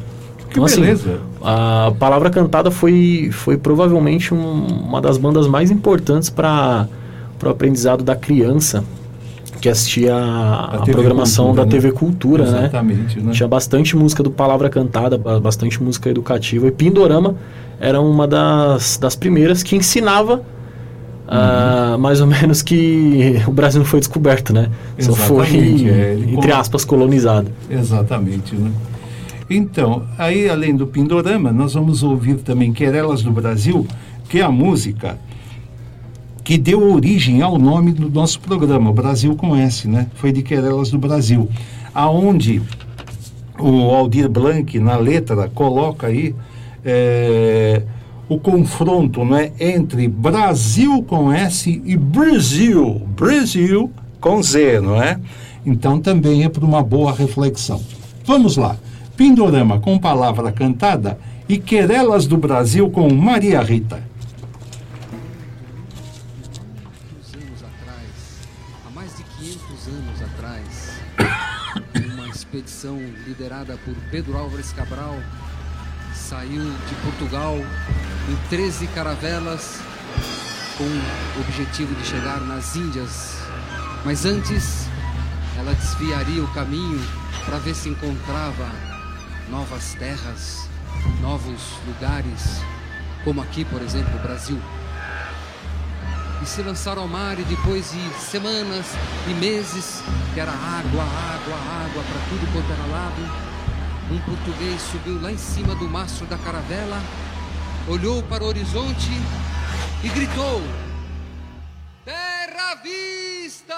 Que 0.49 0.59
beleza. 0.59 1.19
a 1.43 1.91
Palavra 1.99 2.29
Cantada 2.29 2.71
foi, 2.71 3.29
foi 3.31 3.57
provavelmente 3.57 4.33
um- 4.33 4.65
uma 4.87 5.01
das 5.01 5.17
bandas 5.17 5.45
mais 5.45 5.69
importantes 5.69 6.29
para 6.29 6.87
o 7.43 7.49
aprendizado 7.49 8.03
da 8.03 8.15
criança 8.15 8.83
que 9.59 9.67
assistia 9.67 10.15
a, 10.15 10.75
a 10.75 10.79
programação 10.83 11.47
Cultura, 11.47 11.65
da? 11.65 11.71
TV 11.71 11.91
Cultura, 11.91 12.45
né? 12.51 12.59
Exatamente, 12.59 13.19
né? 13.19 13.31
Tinha 13.33 13.47
bastante 13.47 13.95
música 13.97 14.23
do 14.23 14.31
Palavra 14.31 14.69
Cantada, 14.69 15.17
ba- 15.17 15.39
bastante 15.39 15.81
música 15.83 16.09
educativa. 16.09 16.67
E 16.67 16.71
Pindorama 16.71 17.35
era 17.79 17.99
uma 17.99 18.27
das, 18.27 18.97
das 18.97 19.15
primeiras 19.15 19.63
que 19.63 19.75
ensinava 19.75 20.41
Uh, 21.27 21.97
mais 21.99 22.21
ou 22.21 22.27
menos 22.27 22.61
que 22.61 23.43
o 23.45 23.51
Brasil 23.51 23.79
não 23.79 23.85
foi 23.85 23.99
descoberto, 23.99 24.53
né? 24.53 24.71
Exatamente, 24.97 25.27
Só 25.27 25.27
foi, 25.27 25.89
é, 25.89 26.17
entre 26.25 26.51
aspas, 26.53 26.85
colonizado. 26.85 27.51
Exatamente, 27.69 28.55
né? 28.55 28.71
Então, 29.49 30.03
aí 30.17 30.49
além 30.49 30.73
do 30.73 30.87
Pindorama, 30.87 31.51
nós 31.51 31.73
vamos 31.73 32.01
ouvir 32.01 32.35
também 32.35 32.71
Querelas 32.71 33.21
do 33.23 33.31
Brasil, 33.31 33.85
que 34.29 34.39
é 34.39 34.43
a 34.43 34.49
música 34.49 35.17
que 36.45 36.57
deu 36.57 36.93
origem 36.93 37.41
ao 37.41 37.59
nome 37.59 37.91
do 37.91 38.09
nosso 38.09 38.39
programa, 38.39 38.93
Brasil 38.93 39.35
com 39.35 39.53
S, 39.53 39.85
né? 39.85 40.07
Foi 40.15 40.31
de 40.31 40.41
Querelas 40.41 40.91
do 40.91 40.97
Brasil, 40.97 41.49
aonde 41.93 42.61
o 43.59 43.93
Aldir 43.93 44.29
Blanc, 44.29 44.79
na 44.79 44.95
letra, 44.95 45.51
coloca 45.53 46.07
aí... 46.07 46.33
É, 46.85 47.81
o 48.29 48.39
confronto 48.39 49.23
né, 49.23 49.51
entre 49.59 50.07
Brasil 50.07 51.01
com 51.03 51.31
S 51.31 51.81
e 51.85 51.95
Brasil, 51.95 53.01
Brasil 53.15 53.91
com 54.19 54.41
Z, 54.41 54.81
não 54.81 55.01
é? 55.01 55.19
Então 55.65 55.99
também 55.99 56.43
é 56.43 56.49
para 56.49 56.65
uma 56.65 56.83
boa 56.83 57.13
reflexão. 57.13 57.81
Vamos 58.25 58.57
lá. 58.57 58.77
Pindorama 59.15 59.79
com 59.79 59.97
palavra 59.97 60.51
cantada 60.51 61.17
e 61.47 61.57
Querelas 61.57 62.27
do 62.27 62.37
Brasil 62.37 62.89
com 62.89 63.11
Maria 63.13 63.61
Rita. 63.61 64.03
expedição 72.33 72.97
liderada 73.25 73.77
por 73.83 73.95
Pedro 74.11 74.37
Álvares 74.37 74.71
Cabral 74.71 75.15
saiu 76.27 76.61
de 76.61 76.95
Portugal 76.95 77.55
em 78.27 78.49
13 78.49 78.85
caravelas 78.87 79.79
com 80.77 80.83
o 80.83 81.41
objetivo 81.41 81.95
de 81.95 82.05
chegar 82.05 82.41
nas 82.41 82.75
Índias. 82.75 83.37
Mas 84.03 84.25
antes, 84.25 84.89
ela 85.57 85.73
desviaria 85.73 86.43
o 86.43 86.53
caminho 86.53 86.99
para 87.45 87.59
ver 87.59 87.73
se 87.73 87.87
encontrava 87.87 88.69
novas 89.49 89.93
terras, 89.93 90.67
novos 91.21 91.61
lugares, 91.87 92.61
como 93.23 93.41
aqui, 93.41 93.63
por 93.63 93.81
exemplo, 93.81 94.13
o 94.19 94.21
Brasil. 94.21 94.59
E 96.43 96.45
se 96.45 96.61
lançaram 96.61 97.03
ao 97.03 97.07
mar 97.07 97.39
e 97.39 97.43
depois 97.43 97.91
de 97.91 98.19
semanas 98.19 98.85
e 99.29 99.33
meses, 99.35 100.03
que 100.33 100.41
era 100.41 100.51
água, 100.51 101.03
água, 101.03 101.55
água 101.85 102.03
para 102.03 102.21
tudo 102.29 102.51
quanto 102.51 102.69
era 102.69 102.85
lado, 102.91 103.46
um 104.10 104.20
português 104.20 104.82
subiu 104.84 105.22
lá 105.22 105.34
em 105.34 105.38
cima 105.38 105.76
do 105.76 105.89
mastro 105.89 106.26
da 106.28 106.38
caravela, 106.38 107.02
olhou 107.89 108.24
para 108.24 108.41
o 108.41 108.48
horizonte 108.48 109.12
e 110.02 110.08
gritou: 110.08 110.62
Terra 112.06 112.76
vista! 112.76 113.76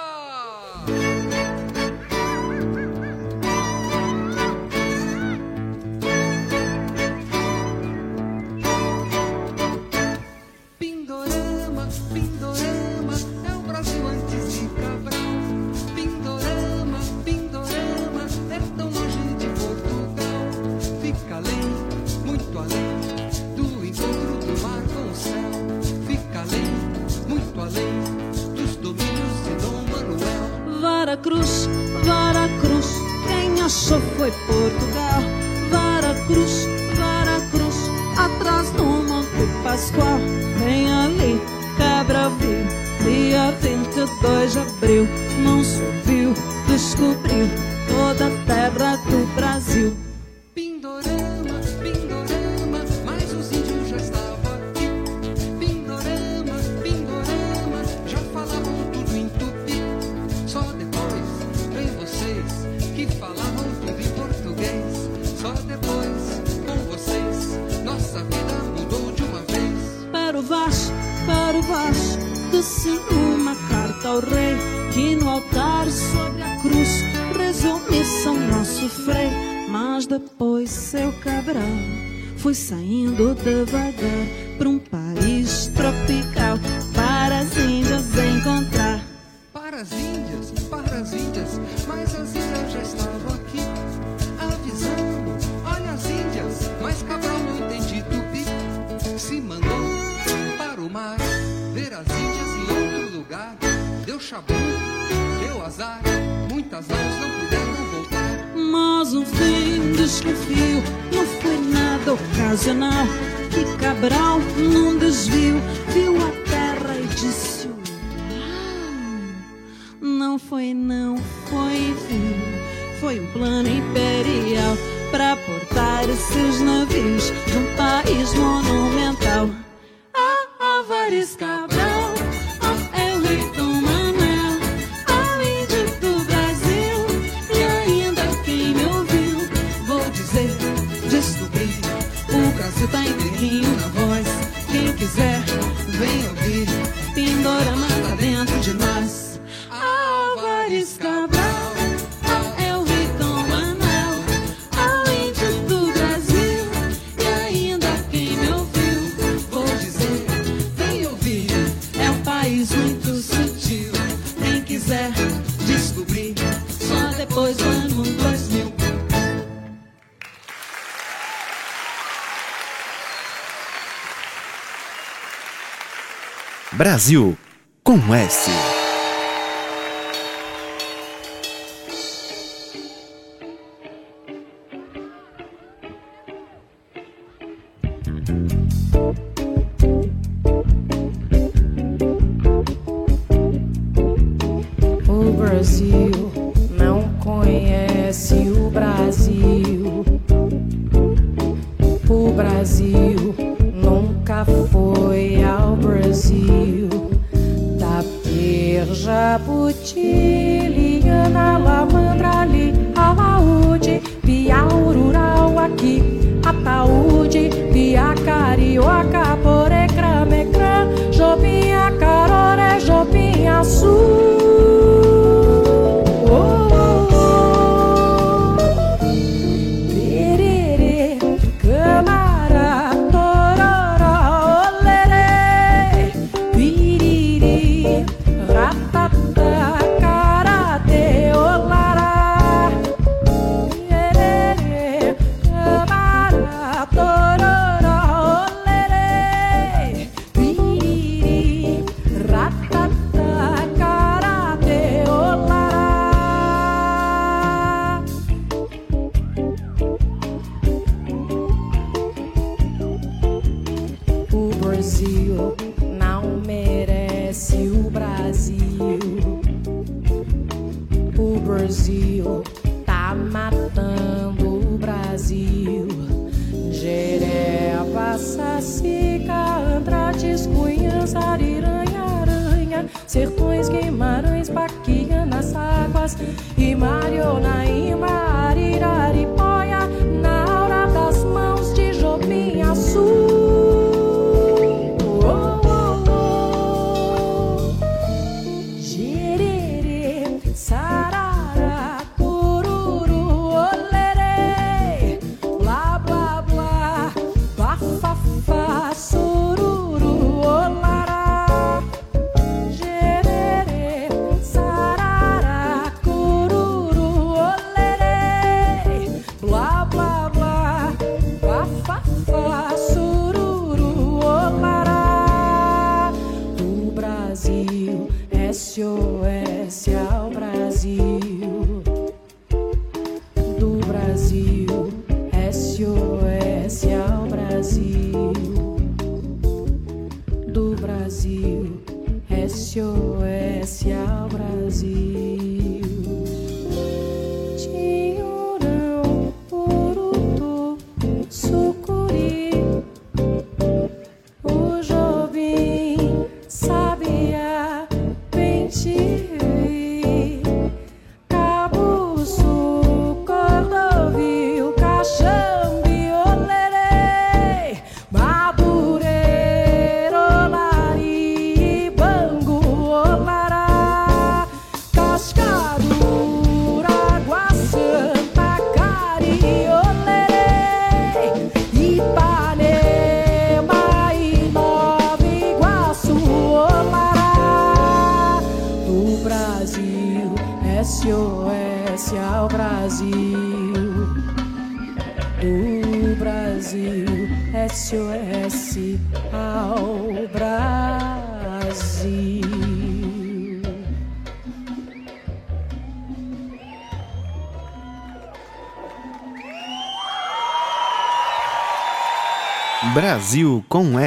Brasil 176.79 177.37
com 177.83 178.15
S. 178.15 178.68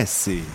S. 0.03 0.52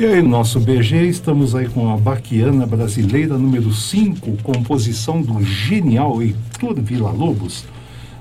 E 0.00 0.06
aí, 0.06 0.22
nosso 0.22 0.58
BG, 0.58 1.08
estamos 1.08 1.54
aí 1.54 1.68
com 1.68 1.92
a 1.92 1.96
Baquiana 1.98 2.64
Brasileira 2.64 3.36
número 3.36 3.70
5, 3.70 4.38
composição 4.42 5.20
do 5.20 5.44
genial 5.44 6.22
Heitor 6.22 6.80
Villa-Lobos, 6.80 7.66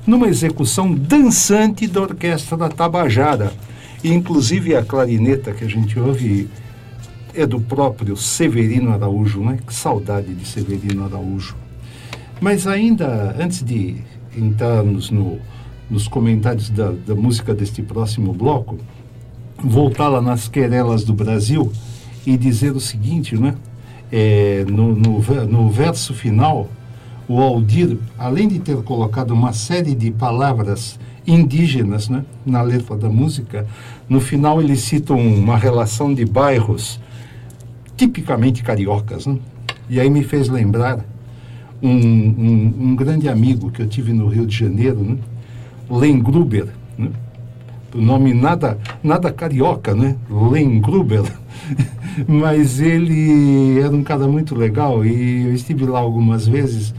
numa 0.05 0.27
execução 0.27 0.93
dançante 0.93 1.87
da 1.87 2.01
Orquestra 2.01 2.57
da 2.57 2.67
Tabajara. 2.67 3.53
E, 4.03 4.11
inclusive, 4.11 4.75
a 4.75 4.83
clarineta 4.83 5.53
que 5.53 5.63
a 5.63 5.69
gente 5.69 5.97
ouve 5.97 6.49
é 7.33 7.47
do 7.47 7.61
próprio 7.61 8.17
Severino 8.17 8.91
Araújo, 8.91 9.39
né? 9.39 9.57
Que 9.65 9.73
saudade 9.73 10.35
de 10.35 10.45
Severino 10.45 11.05
Araújo. 11.05 11.55
Mas 12.41 12.67
ainda, 12.67 13.33
antes 13.39 13.63
de 13.63 13.95
entrarmos 14.37 15.09
no, 15.11 15.39
nos 15.89 16.09
comentários 16.09 16.69
da, 16.69 16.91
da 16.91 17.15
música 17.15 17.53
deste 17.53 17.81
próximo 17.81 18.33
bloco, 18.33 18.77
voltar 19.63 20.07
lá 20.07 20.21
nas 20.21 20.47
querelas 20.47 21.03
do 21.03 21.13
Brasil 21.13 21.71
e 22.25 22.37
dizer 22.37 22.75
o 22.75 22.79
seguinte, 22.79 23.37
né? 23.37 23.55
É, 24.11 24.65
no, 24.67 24.95
no, 24.95 25.19
no 25.47 25.69
verso 25.69 26.13
final, 26.13 26.67
o 27.27 27.39
Aldir, 27.39 27.97
além 28.17 28.47
de 28.47 28.59
ter 28.59 28.75
colocado 28.77 29.31
uma 29.31 29.53
série 29.53 29.93
de 29.93 30.09
palavras 30.09 30.99
indígenas 31.27 32.09
né, 32.09 32.25
na 32.43 32.61
letra 32.63 32.97
da 32.97 33.07
música, 33.07 33.67
no 34.09 34.19
final 34.19 34.59
ele 34.59 34.75
cita 34.75 35.13
um- 35.13 35.39
uma 35.43 35.55
relação 35.55 36.11
de 36.11 36.25
bairros 36.25 36.99
tipicamente 37.95 38.63
cariocas. 38.63 39.27
Né? 39.27 39.37
E 39.87 39.99
aí 39.99 40.09
me 40.09 40.23
fez 40.23 40.49
lembrar 40.49 41.05
um, 41.81 41.91
um, 41.91 42.73
um 42.79 42.95
grande 42.95 43.29
amigo 43.29 43.69
que 43.69 43.81
eu 43.81 43.87
tive 43.87 44.11
no 44.11 44.27
Rio 44.27 44.45
de 44.47 44.55
Janeiro, 44.57 44.99
né? 45.03 45.17
Len 45.89 46.19
Gruber, 46.19 46.67
né? 46.97 47.09
O 47.93 48.01
nome 48.01 48.33
nada, 48.33 48.77
nada 49.03 49.31
carioca, 49.31 49.93
né? 49.93 50.15
Len 50.29 50.79
Gruber. 50.79 51.23
Mas 52.27 52.79
ele 52.79 53.79
era 53.79 53.95
um 53.95 54.03
cara 54.03 54.27
muito 54.27 54.55
legal 54.55 55.05
e 55.05 55.45
eu 55.45 55.53
estive 55.53 55.85
lá 55.85 55.99
algumas 55.99 56.47
vezes 56.47 56.93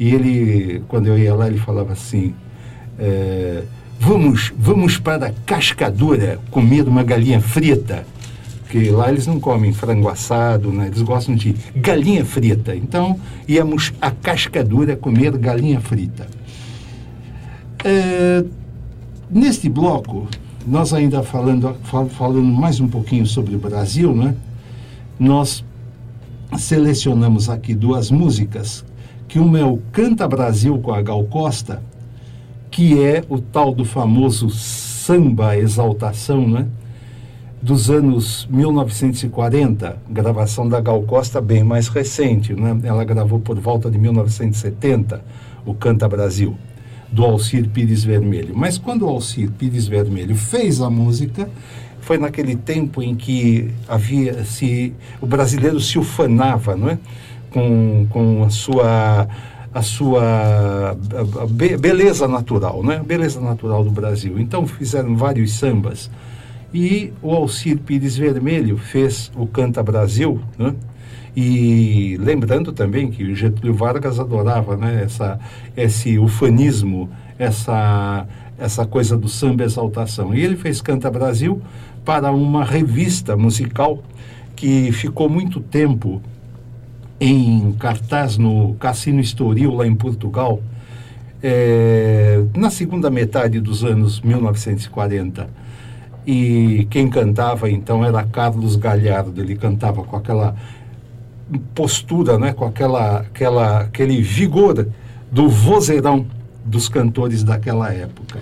e 0.00 0.14
ele, 0.14 0.82
quando 0.88 1.08
eu 1.08 1.18
ia 1.18 1.34
lá, 1.34 1.46
ele 1.46 1.58
falava 1.58 1.92
assim, 1.92 2.34
é, 2.98 3.62
vamos, 3.98 4.50
vamos 4.58 4.96
para 4.96 5.26
a 5.26 5.32
Cascadura 5.44 6.38
comer 6.50 6.88
uma 6.88 7.02
galinha 7.02 7.38
frita. 7.38 8.06
Porque 8.62 8.88
lá 8.88 9.10
eles 9.10 9.26
não 9.26 9.38
comem 9.38 9.74
frango 9.74 10.08
assado, 10.08 10.72
né? 10.72 10.86
eles 10.86 11.02
gostam 11.02 11.34
de 11.34 11.54
galinha 11.76 12.24
frita. 12.24 12.74
Então, 12.74 13.20
íamos 13.46 13.92
à 14.00 14.10
Cascadura 14.10 14.96
comer 14.96 15.36
galinha 15.36 15.80
frita. 15.80 16.26
É, 17.84 18.42
Neste 19.30 19.68
bloco, 19.68 20.26
nós 20.66 20.92
ainda 20.92 21.22
falando, 21.22 21.74
fal- 21.84 22.08
falando 22.08 22.42
mais 22.42 22.80
um 22.80 22.88
pouquinho 22.88 23.24
sobre 23.26 23.54
o 23.54 23.58
Brasil, 23.58 24.14
né? 24.14 24.34
Nós 25.18 25.64
selecionamos 26.58 27.48
aqui 27.48 27.74
duas 27.74 28.10
músicas, 28.10 28.84
que 29.28 29.38
uma 29.38 29.58
é 29.58 29.64
o 29.64 29.78
Canta 29.92 30.26
Brasil 30.26 30.78
com 30.78 30.92
a 30.92 31.00
Gal 31.00 31.22
Costa, 31.24 31.80
que 32.70 33.00
é 33.02 33.22
o 33.28 33.38
tal 33.38 33.72
do 33.72 33.84
famoso 33.84 34.50
samba 34.50 35.56
exaltação, 35.56 36.48
né? 36.48 36.66
Dos 37.62 37.90
anos 37.90 38.48
1940, 38.50 39.96
gravação 40.10 40.68
da 40.68 40.80
Gal 40.80 41.02
Costa 41.02 41.40
bem 41.40 41.62
mais 41.62 41.86
recente, 41.88 42.52
né? 42.54 42.76
Ela 42.82 43.04
gravou 43.04 43.38
por 43.38 43.58
volta 43.60 43.88
de 43.90 43.98
1970 43.98 45.22
o 45.64 45.72
Canta 45.74 46.08
Brasil 46.08 46.56
do 47.12 47.24
Alcir 47.24 47.68
Pires 47.68 48.04
Vermelho. 48.04 48.54
Mas 48.56 48.78
quando 48.78 49.04
o 49.04 49.08
Alcir 49.08 49.50
Pires 49.50 49.86
Vermelho 49.86 50.36
fez 50.36 50.80
a 50.80 50.88
música, 50.88 51.48
foi 52.00 52.18
naquele 52.18 52.56
tempo 52.56 53.02
em 53.02 53.14
que 53.14 53.70
havia 53.88 54.44
se 54.44 54.92
o 55.20 55.26
brasileiro 55.26 55.80
se 55.80 55.98
ufanava, 55.98 56.76
não 56.76 56.90
é? 56.90 56.98
Com, 57.50 58.06
com 58.10 58.44
a 58.44 58.50
sua 58.50 59.28
a 59.72 59.82
sua 59.82 60.96
beleza 61.78 62.26
natural, 62.26 62.82
né? 62.82 63.00
Beleza 63.06 63.40
natural 63.40 63.84
do 63.84 63.90
Brasil. 63.90 64.38
Então 64.38 64.66
fizeram 64.66 65.16
vários 65.16 65.52
sambas 65.52 66.10
E 66.74 67.12
o 67.22 67.32
Alcir 67.32 67.78
Pires 67.78 68.16
Vermelho 68.16 68.76
fez 68.78 69.30
o 69.36 69.46
Canta 69.46 69.82
Brasil, 69.82 70.40
né? 70.58 70.74
E 71.36 72.16
lembrando 72.20 72.72
também 72.72 73.10
que 73.10 73.24
o 73.24 73.34
Getúlio 73.34 73.74
Vargas 73.74 74.18
adorava 74.18 74.76
né, 74.76 75.02
essa, 75.04 75.38
esse 75.76 76.18
ufanismo, 76.18 77.08
essa, 77.38 78.26
essa 78.58 78.84
coisa 78.84 79.16
do 79.16 79.28
samba 79.28 79.64
exaltação. 79.64 80.34
E 80.34 80.40
ele 80.40 80.56
fez 80.56 80.80
Canta 80.80 81.10
Brasil 81.10 81.62
para 82.04 82.32
uma 82.32 82.64
revista 82.64 83.36
musical 83.36 84.02
que 84.56 84.90
ficou 84.92 85.28
muito 85.28 85.60
tempo 85.60 86.20
em 87.20 87.72
cartaz 87.78 88.36
no 88.36 88.74
Cassino 88.74 89.20
Estoril, 89.20 89.74
lá 89.74 89.86
em 89.86 89.94
Portugal, 89.94 90.60
é, 91.42 92.42
na 92.56 92.70
segunda 92.70 93.10
metade 93.10 93.60
dos 93.60 93.84
anos 93.84 94.20
1940. 94.20 95.48
E 96.26 96.86
quem 96.90 97.08
cantava 97.08 97.70
então 97.70 98.04
era 98.04 98.22
Carlos 98.24 98.76
Galhardo, 98.76 99.40
ele 99.40 99.56
cantava 99.56 100.02
com 100.02 100.16
aquela 100.16 100.54
postura, 101.74 102.38
né, 102.38 102.52
com 102.52 102.64
aquela, 102.64 103.20
aquela, 103.20 103.80
aquele 103.80 104.20
vigor 104.22 104.86
do 105.30 105.48
vozeirão 105.48 106.26
dos 106.64 106.88
cantores 106.88 107.42
daquela 107.42 107.92
época. 107.92 108.38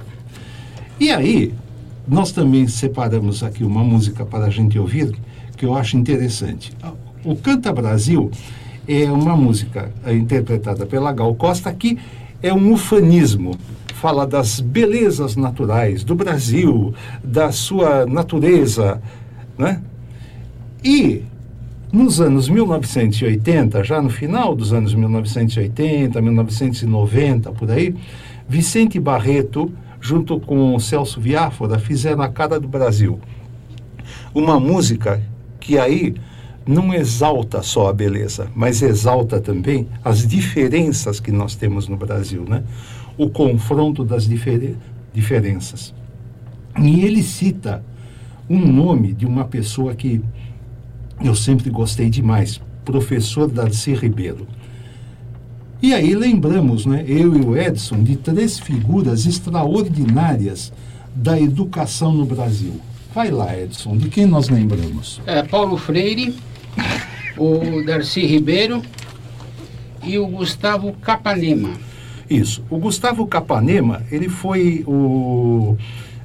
E 0.99 1.11
aí, 1.11 1.55
nós 2.07 2.33
também 2.33 2.67
separamos 2.67 3.43
aqui 3.43 3.63
uma 3.63 3.85
música 3.85 4.25
para 4.25 4.47
a 4.47 4.51
gente 4.51 4.79
ouvir, 4.79 5.15
que 5.57 5.65
eu 5.65 5.75
acho 5.75 5.97
interessante. 5.97 6.73
O 7.25 7.37
Canta 7.37 7.73
Brasil 7.73 8.31
é 8.87 9.05
uma 9.11 9.37
música 9.37 9.91
interpretada 10.07 10.87
pela 10.87 11.13
Gal 11.13 11.35
Costa 11.35 11.73
que 11.73 11.99
é 12.43 12.53
um 12.53 12.73
ufanismo. 12.73 13.57
Fala 13.95 14.27
das 14.27 14.61
belezas 14.61 15.37
naturais 15.37 16.05
do 16.05 16.15
Brasil, 16.15 16.95
da 17.23 17.51
sua 17.53 18.07
natureza, 18.07 19.03
né? 19.59 19.83
E 20.83 21.25
nos 21.93 22.21
anos 22.21 22.49
1980, 22.49 23.83
já 23.83 24.01
no 24.01 24.11
final 24.11 24.55
dos 24.55 24.73
anos 24.73 24.95
1980, 24.95 26.21
1990, 26.21 27.53
por 27.53 27.71
aí, 27.71 27.95
Vicente 28.49 29.01
Barreto, 29.01 29.73
junto 30.01 30.39
com 30.39 30.79
Celso 30.79 31.21
Viáfora, 31.21 31.79
fizeram 31.79 32.23
a 32.23 32.29
cara 32.29 32.61
do 32.61 32.69
Brasil. 32.69 33.19
Uma 34.35 34.61
música 34.61 35.21
que 35.59 35.79
aí 35.79 36.15
não 36.67 36.93
exalta 36.93 37.63
só 37.63 37.89
a 37.89 37.93
beleza, 37.93 38.49
mas 38.55 38.83
exalta 38.83 39.41
também 39.41 39.89
as 40.05 40.27
diferenças 40.27 41.19
que 41.19 41.33
nós 41.33 41.55
temos 41.55 41.89
no 41.89 41.97
Brasil, 41.97 42.45
né? 42.47 42.63
O 43.17 43.31
confronto 43.31 44.05
das 44.05 44.29
difere 44.29 44.77
diferenças. 45.13 45.95
E 46.79 47.05
ele 47.05 47.23
cita 47.23 47.83
um 48.49 48.59
nome 48.59 49.13
de 49.13 49.27
uma 49.27 49.45
pessoa 49.45 49.95
que 49.95 50.23
eu 51.21 51.35
sempre 51.35 51.71
gostei 51.71 52.09
demais, 52.09 52.61
professor 52.85 53.49
Darcy 53.49 53.95
Ribeiro. 53.95 54.47
E 55.81 55.95
aí 55.95 56.15
lembramos, 56.15 56.87
né, 56.87 57.05
eu 57.07 57.37
e 57.37 57.41
o 57.41 57.57
Edson, 57.57 58.03
de 58.03 58.17
três 58.17 58.59
figuras 58.59 59.27
extraordinárias 59.27 60.73
da 61.15 61.41
educação 61.41 62.13
no 62.13 62.25
Brasil. 62.25 62.81
Vai 63.15 63.31
lá, 63.31 63.57
Edson, 63.57 63.97
de 63.97 64.09
quem 64.09 64.27
nós 64.27 64.49
lembramos? 64.49 65.21
É, 65.27 65.43
Paulo 65.43 65.77
Freire, 65.77 66.35
o 67.37 67.83
Darcy 67.85 68.27
Ribeiro 68.27 68.83
e 70.03 70.19
o 70.19 70.27
Gustavo 70.27 70.93
Capanema. 70.95 71.71
Isso. 72.29 72.63
O 72.69 72.79
Gustavo 72.79 73.27
Capanema, 73.27 74.03
ele 74.11 74.29
foi 74.29 74.85
o, 74.87 75.77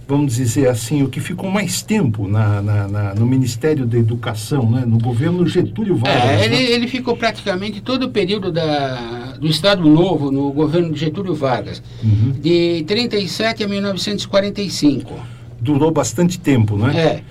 vamos 0.07 0.35
dizer 0.35 0.67
assim, 0.67 1.01
o 1.01 1.07
que 1.09 1.19
ficou 1.19 1.49
mais 1.49 1.81
tempo 1.81 2.27
na, 2.27 2.61
na- 2.61 2.87
na- 2.87 3.15
no 3.15 3.25
Ministério 3.25 3.85
da 3.85 3.97
Educação, 3.97 4.69
né, 4.69 4.83
no 4.85 4.97
governo 4.97 5.47
Getúlio 5.47 5.95
Vargas. 5.95 6.41
É, 6.41 6.45
ele, 6.45 6.55
né? 6.55 6.61
ele 6.63 6.87
ficou 6.87 7.15
praticamente 7.15 7.81
todo 7.81 8.03
o 8.03 8.09
período 8.09 8.51
da, 8.51 9.37
do 9.39 9.47
Estado 9.47 9.87
Novo 9.87 10.29
no 10.31 10.51
governo 10.51 10.91
de 10.93 10.99
Getúlio 10.99 11.33
Vargas, 11.33 11.81
Uhum. 12.03 12.31
de 12.39 12.83
37 12.85 13.63
a 13.63 13.67
1945. 13.67 15.13
Durou 15.59 15.91
bastante 15.91 16.39
tempo, 16.39 16.77
né? 16.77 16.93
É. 16.99 17.21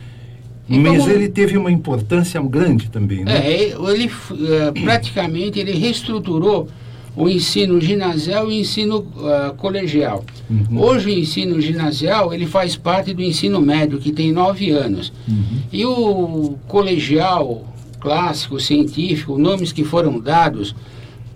Mas 0.69 0.95
Então, 1.03 1.11
ele 1.11 1.29
teve 1.29 1.57
uma 1.59 1.71
importância 1.71 2.41
grande 2.41 2.89
também, 2.89 3.25
né? 3.25 3.37
É, 3.47 3.63
ele 3.73 4.11
eh, 4.11 4.73
praticamente 4.83 5.59
ele 5.59 5.73
reestruturou 5.73 6.69
o 7.15 7.29
ensino 7.29 7.81
ginasial 7.81 8.51
e 8.51 8.57
o 8.57 8.61
ensino 8.61 9.07
ah, 9.19 9.53
colegial. 9.57 10.25
Uhum. 10.51 10.81
Hoje 10.81 11.09
o 11.11 11.19
ensino 11.19 11.61
ginasial 11.61 12.33
ele 12.33 12.47
faz 12.47 12.75
parte 12.77 13.13
do 13.13 13.23
ensino 13.23 13.61
médio 13.61 13.99
que 13.99 14.13
tem 14.13 14.33
nove 14.33 14.71
anos 14.71 15.13
Uhum. 15.29 15.61
e 15.73 15.85
o 15.85 16.57
colegial 16.67 17.67
clássico 18.01 18.59
científico 18.59 19.39
nomes 19.39 19.73
que 19.73 19.85
foram 19.85 20.19
dados 20.19 20.75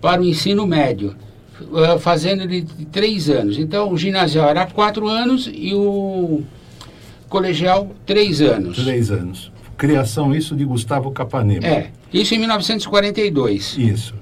para 0.01 0.21
o 0.21 0.25
ensino 0.25 0.65
médio 0.67 1.15
ah, 1.73 1.97
fazendo 1.99 2.47
de 2.47 2.63
três 2.91 3.29
anos. 3.29 3.57
Então 3.57 3.91
o 3.91 3.97
ginasial 3.97 4.49
era 4.49 4.65
quatro 4.65 5.07
anos 5.07 5.49
e 5.53 5.73
o 5.73 6.41
colegial 7.29 7.91
três 8.05 8.41
anos. 8.41 8.77
Três 8.77 9.11
anos. 9.11 9.51
Criação, 9.77 10.33
isso 10.33 10.55
de 10.55 10.65
Gustavo 10.65 11.11
Capanema. 11.11 11.67
É, 11.67 11.91
isso 12.11 12.33
em 12.33 12.39
1942. 12.39 13.77
Isso. 13.77 14.15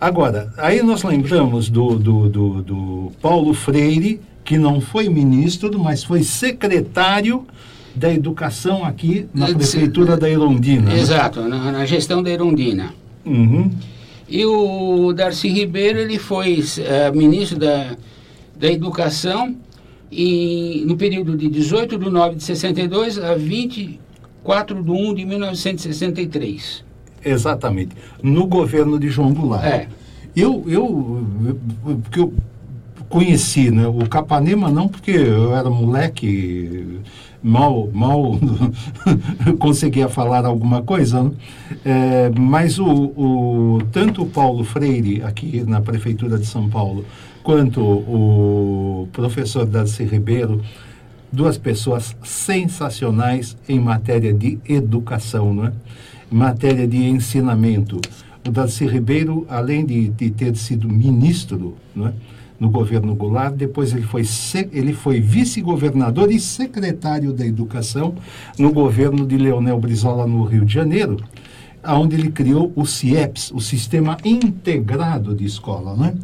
Agora, 0.00 0.50
aí 0.56 0.82
nós 0.82 1.02
lembramos 1.02 1.68
do, 1.68 1.98
do, 1.98 2.28
do, 2.28 2.62
do 2.62 3.12
Paulo 3.20 3.52
Freire, 3.52 4.20
que 4.42 4.56
não 4.56 4.80
foi 4.80 5.08
ministro, 5.10 5.78
mas 5.78 6.02
foi 6.02 6.22
secretário 6.22 7.46
da 7.94 8.12
educação 8.12 8.82
aqui 8.84 9.28
na 9.34 9.46
prefeitura 9.52 10.16
da 10.16 10.30
Irondina. 10.30 10.90
né? 10.90 10.98
Exato, 10.98 11.42
na, 11.42 11.70
na 11.70 11.84
gestão 11.84 12.22
da 12.22 12.30
Erundina. 12.30 12.94
Uhum. 13.26 13.70
E 14.26 14.46
o 14.46 15.12
Darcy 15.12 15.48
Ribeiro, 15.48 15.98
ele 15.98 16.18
foi 16.18 16.64
eh, 16.78 17.10
ministro 17.12 17.58
da, 17.58 17.96
da 18.58 18.70
Educação 18.70 19.56
em, 20.10 20.84
no 20.86 20.96
período 20.96 21.36
de 21.36 21.48
18 21.48 21.98
de 21.98 22.08
9 22.08 22.36
de 22.36 22.44
62 22.44 23.18
a 23.18 23.34
24 23.34 24.82
de 24.82 24.90
1 24.90 25.14
de 25.14 25.24
1963. 25.26 26.84
Exatamente. 27.24 27.96
No 28.22 28.46
governo 28.46 28.98
de 28.98 29.08
João 29.08 29.32
Goulart. 29.32 29.64
É. 29.64 29.88
Eu, 30.34 30.64
eu, 30.68 31.26
porque 32.02 32.20
eu 32.20 32.32
conheci, 33.08 33.70
né? 33.70 33.86
O 33.88 34.08
Capanema 34.08 34.70
não 34.70 34.88
porque 34.88 35.10
eu 35.10 35.54
era 35.54 35.68
moleque, 35.68 37.00
mal, 37.42 37.88
mal 37.92 38.38
conseguia 39.58 40.08
falar 40.08 40.46
alguma 40.46 40.82
coisa, 40.82 41.24
né? 41.24 41.30
É, 41.84 42.30
mas 42.38 42.78
o, 42.78 42.86
o, 42.86 43.78
tanto 43.90 44.22
o 44.22 44.26
Paulo 44.26 44.62
Freire, 44.62 45.22
aqui 45.22 45.64
na 45.66 45.80
Prefeitura 45.80 46.38
de 46.38 46.46
São 46.46 46.68
Paulo, 46.70 47.04
quanto 47.42 47.80
o 47.80 49.08
professor 49.12 49.66
Darcy 49.66 50.04
Ribeiro, 50.04 50.62
duas 51.32 51.58
pessoas 51.58 52.16
sensacionais 52.22 53.56
em 53.68 53.80
matéria 53.80 54.32
de 54.32 54.58
educação, 54.68 55.52
não 55.52 55.66
é? 55.66 55.72
Matéria 56.30 56.86
de 56.86 56.96
ensinamento. 56.96 58.00
O 58.46 58.50
Darcy 58.50 58.86
Ribeiro, 58.86 59.46
além 59.48 59.84
de, 59.84 60.08
de 60.08 60.30
ter 60.30 60.56
sido 60.56 60.88
ministro 60.88 61.76
é? 61.96 62.12
no 62.58 62.70
governo 62.70 63.14
Goulart, 63.14 63.54
depois 63.54 63.92
ele 63.92 64.02
foi, 64.02 64.22
ele 64.72 64.92
foi 64.92 65.20
vice-governador 65.20 66.30
e 66.30 66.38
secretário 66.40 67.32
da 67.32 67.44
Educação 67.44 68.14
no 68.58 68.72
governo 68.72 69.26
de 69.26 69.36
Leonel 69.36 69.78
Brizola, 69.78 70.26
no 70.26 70.44
Rio 70.44 70.64
de 70.64 70.72
Janeiro, 70.72 71.16
onde 71.86 72.16
ele 72.16 72.30
criou 72.30 72.72
o 72.76 72.86
CIEPS, 72.86 73.50
o 73.52 73.60
Sistema 73.60 74.16
Integrado 74.24 75.34
de 75.34 75.44
Escola, 75.44 75.94
não 75.94 76.04
é? 76.06 76.14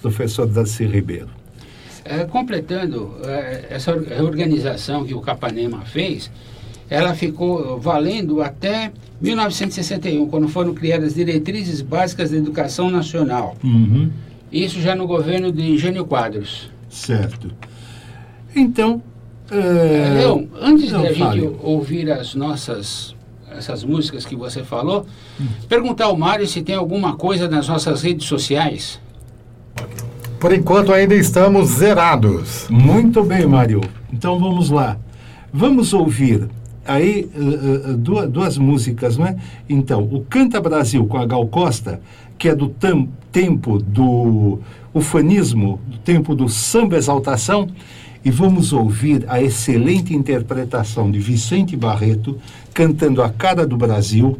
Professor 0.00 0.46
Darcy 0.46 0.86
Ribeiro. 0.86 1.28
Eh, 2.04 2.24
completando 2.24 3.14
eh, 3.24 3.66
essa 3.70 3.92
or- 3.92 4.04
reorganização 4.06 5.04
que 5.04 5.14
o 5.14 5.20
Capanema 5.20 5.80
fez, 5.86 6.30
ela 6.88 7.14
ficou 7.14 7.78
valendo 7.80 8.42
até 8.42 8.92
1961, 9.20 10.26
quando 10.28 10.48
foram 10.48 10.74
criadas 10.74 11.08
as 11.08 11.14
diretrizes 11.14 11.80
básicas 11.80 12.30
da 12.30 12.36
educação 12.36 12.90
nacional. 12.90 13.56
Uhum. 13.62 14.10
Isso 14.52 14.80
já 14.80 14.94
no 14.94 15.06
governo 15.06 15.50
de 15.50 15.76
Jânio 15.78 16.04
Quadros. 16.04 16.70
Certo. 16.88 17.50
Então. 18.54 19.02
É... 19.50 20.14
Leão, 20.18 20.48
antes 20.60 20.92
Não, 20.92 21.02
de 21.02 21.06
a 21.08 21.12
gente 21.12 21.18
fale. 21.18 21.56
ouvir 21.62 22.10
as 22.10 22.34
nossas 22.34 23.14
essas 23.56 23.84
músicas 23.84 24.26
que 24.26 24.34
você 24.34 24.64
falou, 24.64 25.06
perguntar 25.68 26.06
ao 26.06 26.16
Mário 26.16 26.44
se 26.46 26.60
tem 26.60 26.74
alguma 26.74 27.14
coisa 27.14 27.48
nas 27.48 27.68
nossas 27.68 28.02
redes 28.02 28.26
sociais. 28.26 29.00
Por 30.40 30.52
enquanto 30.52 30.92
ainda 30.92 31.14
estamos 31.14 31.68
zerados. 31.68 32.66
Muito 32.68 33.22
bem, 33.22 33.46
Mário. 33.46 33.80
Então 34.12 34.38
vamos 34.38 34.70
lá. 34.70 34.98
Vamos 35.52 35.92
ouvir 35.92 36.48
aí 36.86 37.28
eh, 37.34 37.90
eh, 37.90 37.92
duas, 37.94 38.28
duas 38.30 38.58
músicas, 38.58 39.16
não 39.16 39.26
é? 39.26 39.36
Então, 39.68 40.02
o 40.02 40.20
Canta 40.20 40.60
Brasil 40.60 41.06
com 41.06 41.16
a 41.18 41.26
Gal 41.26 41.46
Costa, 41.48 42.00
que 42.38 42.48
é 42.48 42.54
do 42.54 42.68
tam- 42.68 43.08
tempo 43.32 43.78
do 43.78 44.58
ufanismo, 44.92 45.80
do 45.86 45.98
tempo 45.98 46.34
do 46.34 46.48
samba 46.48 46.96
exaltação, 46.96 47.68
e 48.24 48.30
vamos 48.30 48.72
ouvir 48.72 49.24
a 49.28 49.42
excelente 49.42 50.14
interpretação 50.14 51.10
de 51.10 51.18
Vicente 51.18 51.76
Barreto 51.76 52.38
cantando 52.72 53.22
A 53.22 53.28
Cara 53.28 53.66
do 53.66 53.76
Brasil, 53.76 54.38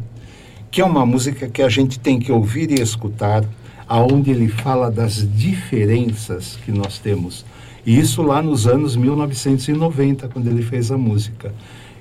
que 0.71 0.81
é 0.81 0.85
uma 0.85 1.05
música 1.05 1.47
que 1.47 1.61
a 1.61 1.69
gente 1.69 1.99
tem 1.99 2.19
que 2.19 2.31
ouvir 2.31 2.71
e 2.71 2.81
escutar, 2.81 3.43
aonde 3.87 4.31
ele 4.31 4.47
fala 4.47 4.89
das 4.89 5.27
diferenças 5.37 6.57
que 6.65 6.71
nós 6.71 6.97
temos. 6.97 7.45
E 7.85 7.99
isso 7.99 8.23
lá 8.23 8.41
nos 8.41 8.65
anos 8.65 8.95
1990, 8.95 10.27
quando 10.29 10.47
ele 10.47 10.63
fez 10.63 10.89
a 10.91 10.97
música. 10.97 11.53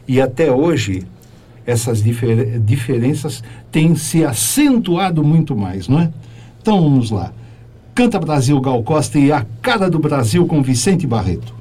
E 0.06 0.20
até 0.20 0.52
hoje, 0.52 1.06
essas 1.66 2.02
difer 2.02 2.58
diferenças 2.60 3.42
têm 3.72 3.94
se 3.94 4.24
acentuado 4.24 5.24
muito 5.24 5.56
mais, 5.56 5.88
não 5.88 6.00
é? 6.00 6.10
Então 6.60 6.80
vamos 6.80 7.10
lá. 7.10 7.32
Canta 7.94 8.18
Brasil 8.18 8.60
Gal 8.60 8.82
Costa 8.82 9.18
e 9.18 9.30
A 9.30 9.46
Cara 9.62 9.88
do 9.88 9.98
Brasil 9.98 10.46
com 10.46 10.62
Vicente 10.62 11.06
Barreto. 11.06 11.54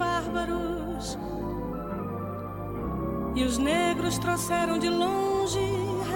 Bárbaros. 0.00 1.18
E 3.34 3.44
os 3.44 3.58
negros 3.58 4.18
trouxeram 4.18 4.78
de 4.78 4.88
longe 4.88 5.60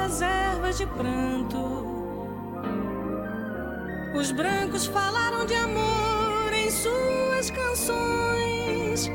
reservas 0.01 0.78
de 0.78 0.87
pranto. 0.87 1.62
Os 4.18 4.32
brancos 4.32 4.87
falaram 4.87 5.45
de 5.45 5.55
amor 5.55 6.53
em 6.53 6.70
suas 6.70 7.51
canções. 7.51 9.11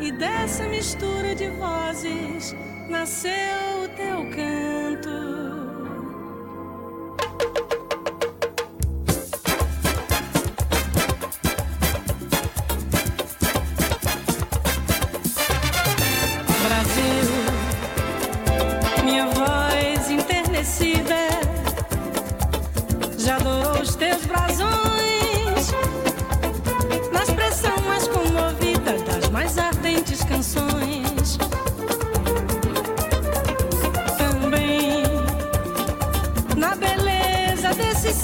E 0.00 0.12
dessa 0.12 0.64
mistura 0.68 1.34
de 1.34 1.48
vozes 1.48 2.54
nasceu 2.88 3.84
o 3.84 3.88
teu 3.88 4.18
canto. 4.30 4.73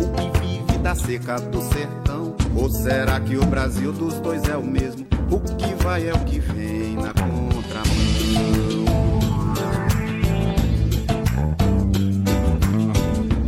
ou 0.00 0.08
que 0.12 0.38
vive 0.40 0.78
da 0.78 0.94
seca 0.94 1.38
do 1.38 1.60
sertão. 1.62 2.34
Ou 2.56 2.70
será 2.70 3.20
que 3.20 3.36
o 3.36 3.44
Brasil 3.44 3.92
dos 3.92 4.14
dois 4.20 4.48
é 4.48 4.56
o 4.56 4.64
mesmo? 4.64 5.06
O 5.30 5.38
que 5.40 5.74
vai 5.82 6.08
é 6.08 6.12
o 6.12 6.18
que 6.20 6.38
vem 6.40 6.96
na 6.96 7.12
contramão. 7.12 8.40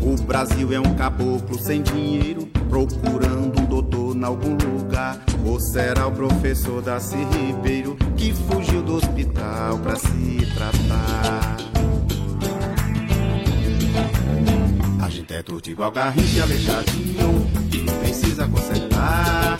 O 0.02 0.22
Brasil 0.24 0.72
é 0.72 0.80
um 0.80 0.94
caboclo 0.94 1.58
sem 1.58 1.82
dinheiro, 1.82 2.46
procurando 2.68 3.60
um 3.60 3.64
doutor 3.64 4.16
em 4.16 4.24
algum 4.24 4.56
lugar. 4.56 5.18
Ou 5.44 5.58
será 5.58 6.06
o 6.06 6.12
professor 6.12 6.80
Darcy 6.80 7.16
Ribeiro 7.16 7.96
que 8.16 8.32
fugiu 8.32 8.82
do 8.82 8.94
hospital 8.96 9.78
pra 9.78 9.96
se 9.96 10.46
tratar? 10.54 11.61
É 15.30 15.42
tudo 15.42 15.68
igual 15.68 15.92
e 15.94 16.40
aleijadinho. 16.40 17.46
Precisa 18.00 18.48
consertar. 18.48 19.58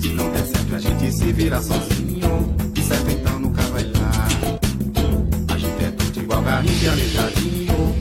Se 0.00 0.08
não 0.08 0.30
der 0.30 0.46
certo, 0.46 0.74
a 0.74 0.78
gente 0.78 1.12
se 1.12 1.32
vira 1.32 1.60
sozinho. 1.60 2.54
De 2.72 2.82
certo 2.82 3.10
então 3.10 3.38
nunca 3.40 3.62
vai 3.62 3.84
dar. 3.84 4.28
A 5.52 5.58
gente 5.58 5.84
é 5.84 5.90
tudo 5.90 6.20
igual 6.20 6.42
e 6.42 6.88
aleijadinho. 6.88 7.94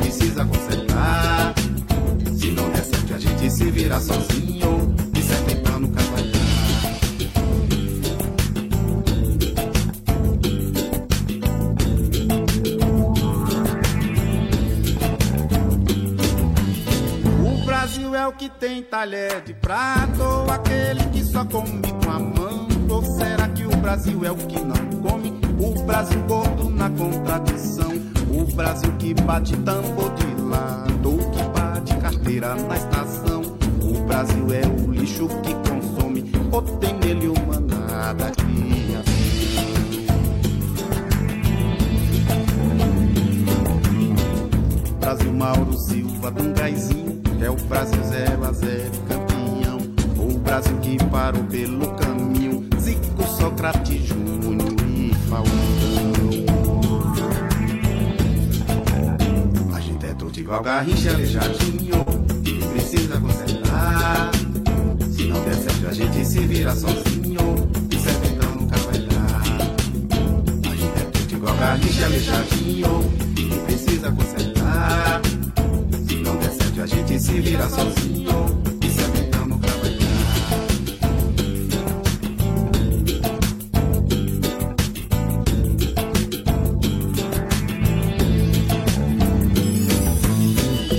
Precisa 0.00 0.44
consertar. 0.44 1.54
Se 2.36 2.50
não 2.50 2.70
der 2.70 2.84
certo, 2.84 3.14
a 3.14 3.18
gente 3.18 3.50
se 3.50 3.70
vira 3.70 4.00
sozinho. 4.00 4.37
Talher 18.98 19.40
de 19.42 19.54
prato, 19.54 20.20
ou 20.20 20.50
aquele 20.50 21.04
que 21.12 21.22
só 21.22 21.44
come 21.44 21.92
com 22.02 22.10
a 22.10 22.18
mão. 22.18 22.66
Ou 22.90 23.04
será 23.04 23.46
que 23.48 23.64
o 23.64 23.76
Brasil 23.76 24.24
é 24.24 24.32
o 24.32 24.36
que 24.36 24.58
não 24.58 24.74
come? 25.00 25.40
O 25.60 25.84
Brasil 25.84 26.20
gordo 26.26 26.68
na 26.68 26.90
contradição. 26.90 27.92
O 28.28 28.44
Brasil 28.56 28.92
que 28.98 29.14
bate 29.14 29.56
tambor 29.58 30.12
de 30.14 30.42
lado, 30.42 31.12
ou 31.12 31.30
que 31.30 31.42
bate 31.56 31.96
carteira 31.98 32.56
na 32.56 32.76
estação. 32.76 33.42
O 33.80 34.04
Brasil 34.04 34.46
é 34.52 34.66
o 34.66 34.90
lixo 34.90 35.28
que 35.42 35.54
consome, 35.70 36.32
ou 36.50 36.62
tem 36.62 36.94
nele 36.94 37.28
uma 37.28 37.60
nada 37.60 38.32
criação. 38.32 38.48
Brasil 44.98 45.32
Mauro 45.32 45.72
Silva 45.78 46.32
de 46.32 46.42
Brasil 47.64 48.02
0 48.02 48.44
a 48.44 48.52
0 48.52 48.90
campeão. 49.08 49.78
O 50.16 50.38
Brasil 50.38 50.76
que 50.78 50.96
parou 51.06 51.42
pelo 51.44 51.88
caminho. 51.94 52.68
Zico, 52.78 53.22
Sócrates, 53.24 54.06
Júnior 54.06 54.74
e 54.86 55.14
Faustão. 55.28 55.58
A 59.74 59.80
gente 59.80 60.06
é 60.06 60.14
todo 60.14 60.36
igual 60.38 60.62
Garrincha, 60.62 61.10
Aleijadinho 61.10 62.04
E 62.44 62.52
precisa 62.72 63.20
consertar. 63.20 64.30
Se 65.10 65.24
não 65.24 65.40
der 65.44 65.54
certo 65.54 65.88
a 65.88 65.92
gente 65.92 66.24
se 66.24 66.40
vira 66.40 66.74
sozinho. 66.74 67.68
E 67.90 67.98
certo 67.98 68.26
então 68.26 68.54
nunca 68.54 68.76
vai 68.78 68.98
dar. 69.00 69.42
A 70.70 70.76
gente 70.76 71.00
é 71.00 71.04
todo 71.12 71.32
igual 71.32 71.56
Garrincha, 71.56 72.04
Aleijadinho 72.06 73.12
E 73.36 73.58
precisa 73.66 74.12
consertar 74.12 74.57
se 77.18 77.40
vira 77.40 77.68
sozinho 77.68 78.28
E 78.80 78.88
dar 78.90 79.08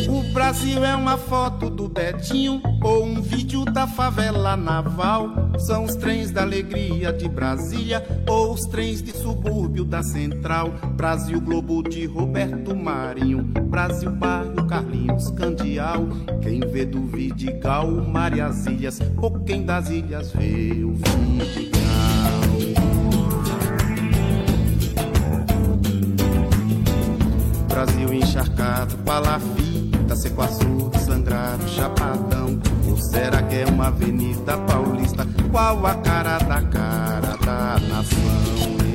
O 0.10 0.34
Brasil 0.34 0.84
é 0.84 0.96
uma 0.96 1.18
foto 1.18 1.70
do 1.70 1.88
Betinho 1.88 2.62
ou 2.84 3.06
um 3.06 3.22
vídeo 3.22 3.64
da 3.66 3.88
favela 3.88 4.58
naval. 4.58 5.30
São 5.58 5.84
os 5.86 5.96
trens 5.96 6.32
da 6.32 6.42
alegria 6.42 7.14
de 7.14 7.28
Brasília 7.30 8.06
ou 8.28 8.54
os 8.54 8.66
trens 8.66 9.02
de 9.02 9.12
subúrbio 9.12 9.86
da 9.86 10.04
Central. 10.04 10.72
Brasil 10.96 11.40
Globo 11.40 11.84
de 11.84 12.06
Roberto 12.06 12.76
Marinho, 12.76 13.44
Brasil 13.44 14.12
Bairro 14.12 14.49
Carlinhos 15.00 15.32
Candial. 15.32 16.08
Quem 16.42 16.60
vê 16.60 16.86
do 16.86 17.02
Vidigal, 17.06 17.90
Marias 17.90 18.66
Ilhas, 18.66 19.00
ou 19.18 19.40
quem 19.40 19.64
das 19.64 19.90
ilhas 19.90 20.32
vê 20.32 20.84
o 20.84 20.94
Vidigal. 20.94 21.80
Brasil 27.68 28.14
encharcado, 28.14 28.98
palafita, 28.98 30.16
sequaçu, 30.16 30.92
sangrado, 31.06 31.68
chapadão. 31.70 32.60
Ou 32.90 32.98
será 32.98 33.42
que 33.44 33.56
é 33.56 33.66
uma 33.66 33.88
avenida 33.88 34.58
paulista? 34.58 35.26
Qual 35.52 35.86
a 35.86 35.96
cara 35.96 36.38
da 36.40 36.62
cara 36.62 37.38
da 37.38 37.80
nação? 37.88 38.89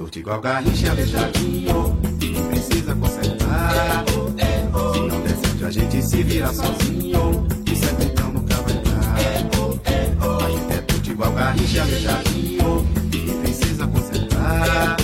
Torto 0.00 0.18
igual 0.18 0.40
garrincha, 0.40 0.90
aleijadinho. 0.92 2.00
E 2.22 2.28
precisa 2.48 2.94
consertar. 2.94 4.04
Se 4.06 5.00
não 5.00 5.20
der 5.20 5.36
certo, 5.36 5.66
a 5.66 5.70
gente 5.70 6.02
se 6.02 6.22
vira 6.22 6.50
sozinho. 6.54 7.46
E 7.70 7.76
certo 7.76 8.02
então 8.04 8.32
nunca 8.32 8.54
vai 8.62 8.72
dar. 8.82 9.14
A 10.42 10.50
gente 10.50 10.72
é 10.72 10.80
torto 10.80 11.10
igual 11.10 11.32
garrincha, 11.32 11.82
aleijadinho. 11.82 12.88
E 13.12 13.30
precisa 13.42 13.86
consertar. 13.88 14.96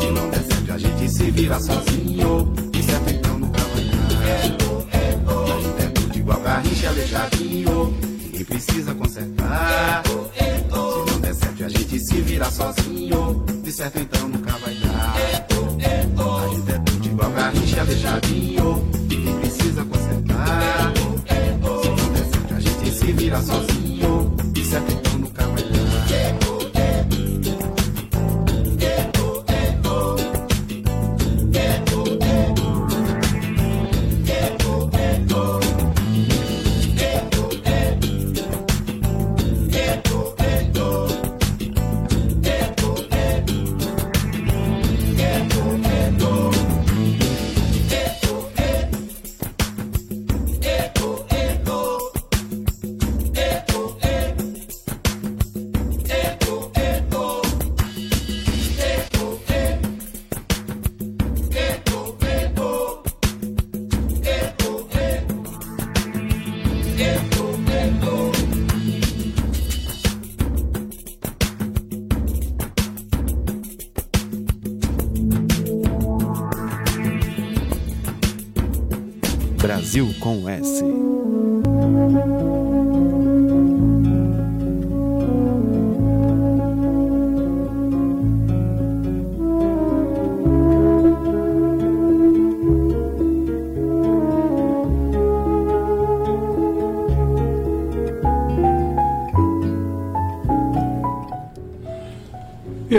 Se 0.00 0.10
não 0.10 0.30
der 0.30 0.44
certo, 0.44 0.72
a 0.72 0.78
gente 0.78 1.08
se 1.10 1.30
vira 1.30 1.60
sozinho. 1.60 2.54
E 2.72 2.82
certo 2.82 3.10
então 3.10 3.38
nunca 3.38 3.60
vai 3.60 3.84
dar. 3.84 4.06
A 5.44 5.60
gente 5.60 5.82
é 5.82 5.88
tudo 5.90 6.16
igual 6.16 6.40
garrincha, 6.40 6.88
aleijadinho. 6.88 7.94
Ninguém 8.22 8.44
precisa 8.46 8.94
consertar. 8.94 10.02
Se 10.06 11.12
não 11.12 11.20
der 11.20 11.34
certo, 11.34 11.64
a 11.64 11.68
gente 11.68 12.00
se 12.00 12.20
vira 12.22 12.50
sozinho. 12.50 13.55
Certo 13.76 13.98
então 13.98 14.26
nunca 14.30 14.52
vai 14.52 14.74
dar. 14.76 15.14
A 15.14 16.48
gente 16.48 16.70
é 16.70 16.78
tudo 16.78 17.06
igual 17.08 17.30
garrincha, 17.30 17.80
aleijadinho. 17.82 18.90
Ninguém 19.06 19.38
precisa 19.38 19.84
consertar. 19.84 20.92
Se 20.96 21.88
não 21.90 22.12
der 22.14 22.24
certo, 22.24 22.54
a 22.54 22.60
gente 22.60 22.90
se 22.90 23.12
vira 23.12 23.42
sozinho. 23.42 23.75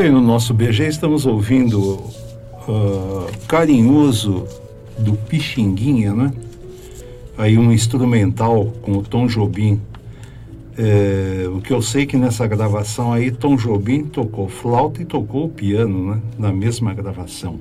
E 0.07 0.09
aí 0.09 0.13
no 0.13 0.21
nosso 0.21 0.53
BG 0.53 0.87
estamos 0.87 1.25
ouvindo 1.25 2.01
ah, 2.65 3.27
Carinhoso 3.45 4.45
do 4.97 5.11
Pixinguinha, 5.11 6.13
né? 6.13 6.31
Aí 7.37 7.57
um 7.57 7.73
instrumental 7.73 8.67
com 8.81 8.93
o 8.93 9.01
Tom 9.01 9.27
Jobim. 9.27 9.81
É, 10.77 11.45
o 11.53 11.59
que 11.59 11.73
eu 11.73 11.81
sei 11.81 12.05
que 12.05 12.15
nessa 12.15 12.47
gravação 12.47 13.11
aí 13.11 13.31
Tom 13.31 13.57
Jobim 13.57 14.05
tocou 14.05 14.47
flauta 14.47 15.01
e 15.01 15.05
tocou 15.05 15.49
piano, 15.49 16.15
né? 16.15 16.21
Na 16.39 16.53
mesma 16.53 16.93
gravação 16.93 17.59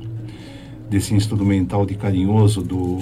desse 0.89 1.15
instrumental 1.17 1.85
de 1.85 1.97
Carinhoso 1.97 2.63
do 2.63 3.01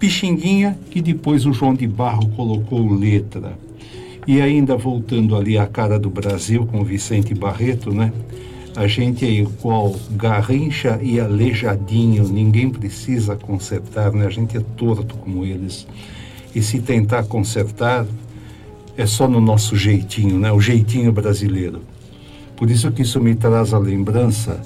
Pixinguinha, 0.00 0.76
que 0.90 1.00
depois 1.00 1.46
o 1.46 1.52
João 1.52 1.72
de 1.72 1.86
Barro 1.86 2.28
colocou 2.30 2.92
letra. 2.92 3.56
E 4.26 4.40
ainda 4.40 4.76
voltando 4.76 5.36
ali 5.36 5.56
à 5.56 5.68
cara 5.68 6.00
do 6.00 6.10
Brasil 6.10 6.66
com 6.66 6.82
Vicente 6.82 7.32
Barreto, 7.32 7.94
né? 7.94 8.12
A 8.76 8.86
gente 8.86 9.24
é 9.24 9.30
igual 9.30 9.96
Garrincha 10.10 11.00
e 11.02 11.18
Aleijadinho, 11.18 12.28
ninguém 12.28 12.68
precisa 12.68 13.34
consertar, 13.34 14.12
né? 14.12 14.26
A 14.26 14.30
gente 14.30 14.54
é 14.54 14.60
torto 14.76 15.16
como 15.16 15.46
eles. 15.46 15.86
E 16.54 16.60
se 16.60 16.80
tentar 16.80 17.24
consertar, 17.24 18.06
é 18.94 19.06
só 19.06 19.26
no 19.26 19.40
nosso 19.40 19.74
jeitinho, 19.76 20.38
né? 20.38 20.52
O 20.52 20.60
jeitinho 20.60 21.10
brasileiro. 21.10 21.80
Por 22.54 22.70
isso 22.70 22.92
que 22.92 23.00
isso 23.00 23.18
me 23.18 23.34
traz 23.34 23.72
a 23.72 23.78
lembrança, 23.78 24.60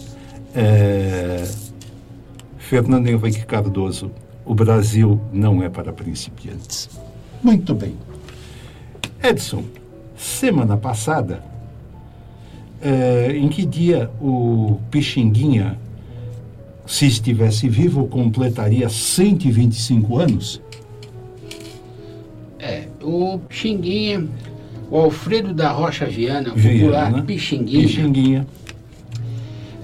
é... 0.55 1.49
Fernando 2.59 3.07
Henrique 3.09 3.47
Cardoso, 3.47 4.11
o 4.45 4.55
Brasil 4.55 5.21
não 5.33 5.63
é 5.63 5.69
para 5.69 5.93
principiantes. 5.93 6.91
Muito 7.43 7.75
bem. 7.75 7.97
Edson, 9.23 9.65
semana 10.17 10.77
passada, 10.77 11.50
é, 12.83 13.33
em 13.37 13.49
que 13.49 13.65
dia 13.67 14.11
o 14.21 14.79
Pixinguinha, 14.91 15.79
se 16.87 17.07
estivesse 17.07 17.69
vivo, 17.69 18.07
completaria 18.07 18.89
125 18.89 20.19
anos? 20.19 20.61
É, 22.59 22.85
o 23.03 23.39
Pixinguinha, 23.49 24.27
o 24.91 24.97
Alfredo 24.99 25.55
da 25.55 25.71
Rocha 25.71 26.05
Viana, 26.07 26.53
Viana, 26.55 26.79
popular 26.81 27.13
né? 27.13 27.23
Pixinguinha, 27.27 27.87
Pixinguinha. 27.87 28.47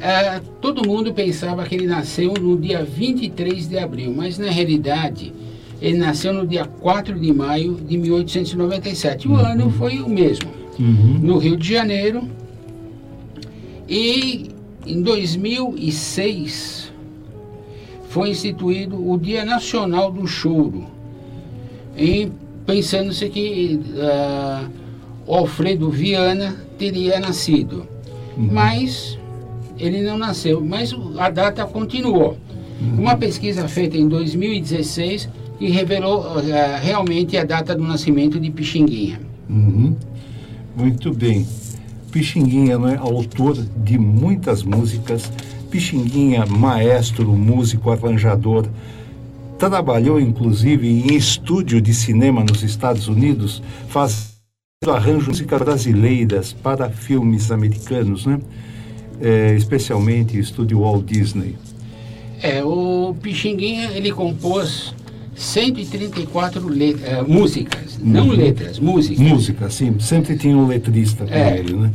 é, 0.00 0.40
todo 0.60 0.86
mundo 0.86 1.12
pensava 1.14 1.64
que 1.64 1.74
ele 1.74 1.86
nasceu 1.86 2.34
no 2.40 2.56
dia 2.58 2.84
23 2.84 3.68
de 3.68 3.78
abril, 3.78 4.12
mas 4.14 4.36
na 4.38 4.50
realidade 4.50 5.32
ele 5.80 5.98
nasceu 5.98 6.32
no 6.32 6.46
dia 6.46 6.64
4 6.64 7.18
de 7.18 7.32
maio 7.32 7.74
de 7.74 7.96
1897. 7.98 9.28
O 9.28 9.36
ano 9.36 9.70
foi 9.70 10.00
o 10.00 10.08
mesmo, 10.08 10.48
Uhum. 10.78 11.18
no 11.22 11.38
Rio 11.38 11.56
de 11.56 11.72
Janeiro. 11.72 12.28
E 13.88 14.50
em 14.86 15.02
2006 15.02 16.92
foi 18.08 18.30
instituído 18.30 19.10
o 19.10 19.18
Dia 19.18 19.44
Nacional 19.44 20.10
do 20.10 20.26
Choro, 20.26 20.86
em 21.96 22.32
pensando-se 22.64 23.28
que 23.28 23.80
o 25.26 25.34
Alfredo 25.34 25.90
Viana 25.90 26.56
teria 26.78 27.20
nascido, 27.20 27.86
mas 28.36 29.18
ele 29.78 30.02
não 30.02 30.16
nasceu, 30.18 30.60
mas 30.60 30.94
a 31.18 31.30
data 31.30 31.64
continuou. 31.64 32.36
Uma 32.98 33.16
pesquisa 33.16 33.68
feita 33.68 33.96
em 33.96 34.08
2016 34.08 35.28
que 35.58 35.68
revelou 35.70 36.24
ah, 36.38 36.78
realmente 36.78 37.36
a 37.36 37.44
data 37.44 37.74
do 37.74 37.82
nascimento 37.82 38.38
de 38.38 38.50
Pixinguinha. 38.50 39.20
Uhum. 39.48 39.96
Muito 40.76 41.12
bem. 41.14 41.46
Pixinguinha 42.16 42.78
não 42.78 42.88
é 42.88 42.96
autor 42.96 43.54
de 43.84 43.98
muitas 43.98 44.62
músicas. 44.62 45.30
Pixinguinha, 45.70 46.46
maestro, 46.46 47.30
músico, 47.30 47.90
arranjador. 47.90 48.66
Trabalhou, 49.58 50.18
inclusive, 50.18 50.88
em 50.88 51.14
estúdio 51.14 51.78
de 51.78 51.92
cinema 51.92 52.42
nos 52.42 52.62
Estados 52.62 53.06
Unidos, 53.06 53.62
fazendo 53.90 54.30
arranjos 54.88 55.24
de 55.24 55.28
músicas 55.28 55.58
brasileiras 55.58 56.54
para 56.54 56.88
filmes 56.88 57.50
americanos, 57.50 58.24
né? 58.24 58.40
É, 59.20 59.54
especialmente 59.54 60.38
estúdio 60.38 60.80
Walt 60.80 61.04
Disney. 61.04 61.54
É, 62.40 62.64
o 62.64 63.14
Pixinguinha 63.20 63.90
ele 63.90 64.10
compôs 64.10 64.94
134 65.36 66.68
let- 66.68 66.98
eh, 67.04 67.22
músicas, 67.26 67.98
não 68.02 68.28
Uhum. 68.28 68.32
letras, 68.36 68.78
músicas. 68.78 69.18
Música, 69.26 69.70
sim. 69.70 69.94
Sempre 70.00 70.36
tinha 70.36 70.56
um 70.56 70.66
letrista 70.66 71.24
com 71.26 71.32
É. 71.34 71.58
ele, 71.58 71.74
né? 71.74 71.90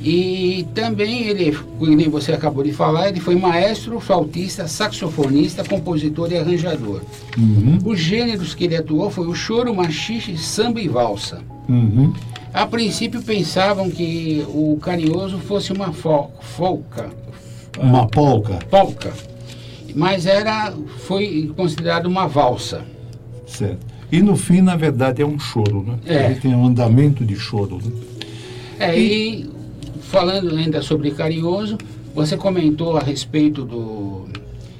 E 0.00 0.64
também 0.74 1.24
ele, 1.26 1.52
como 1.76 1.94
nem 1.94 2.08
você 2.08 2.32
acabou 2.32 2.62
de 2.62 2.72
falar, 2.72 3.08
ele 3.08 3.18
foi 3.18 3.34
maestro, 3.34 3.98
flautista, 3.98 4.68
saxofonista, 4.68 5.64
compositor 5.64 6.30
e 6.30 6.38
arranjador. 6.38 7.00
Uhum. 7.36 7.78
Os 7.84 7.98
gêneros 7.98 8.54
que 8.54 8.64
ele 8.64 8.76
atuou 8.76 9.10
foi 9.10 9.26
o 9.26 9.34
choro, 9.34 9.74
machixe, 9.74 10.38
samba 10.38 10.80
e 10.80 10.86
valsa. 10.88 11.40
Uhum. 11.68 12.12
A 12.54 12.64
princípio 12.64 13.20
pensavam 13.22 13.90
que 13.90 14.44
o 14.48 14.78
Carinhoso 14.80 15.38
fosse 15.38 15.72
uma 15.72 15.92
fol- 15.92 16.32
folca, 16.40 17.10
Uma 17.78 18.06
polca. 18.06 18.58
polca, 18.70 19.12
mas 19.98 20.26
era, 20.26 20.72
foi 21.06 21.50
considerado 21.56 22.06
uma 22.06 22.28
valsa. 22.28 22.84
Certo. 23.46 23.84
E 24.12 24.22
no 24.22 24.36
fim, 24.36 24.60
na 24.60 24.76
verdade, 24.76 25.20
é 25.20 25.26
um 25.26 25.38
choro, 25.38 25.82
né? 25.82 25.98
É. 26.06 26.26
Ele 26.26 26.34
tem 26.36 26.54
um 26.54 26.66
andamento 26.66 27.24
de 27.24 27.34
choro. 27.36 27.78
Né? 27.84 27.92
É, 28.78 28.98
e 28.98 29.50
falando 30.02 30.54
ainda 30.56 30.80
sobre 30.82 31.10
Carinhoso, 31.10 31.76
você 32.14 32.36
comentou 32.36 32.96
a 32.96 33.00
respeito 33.00 33.64
do, 33.64 34.26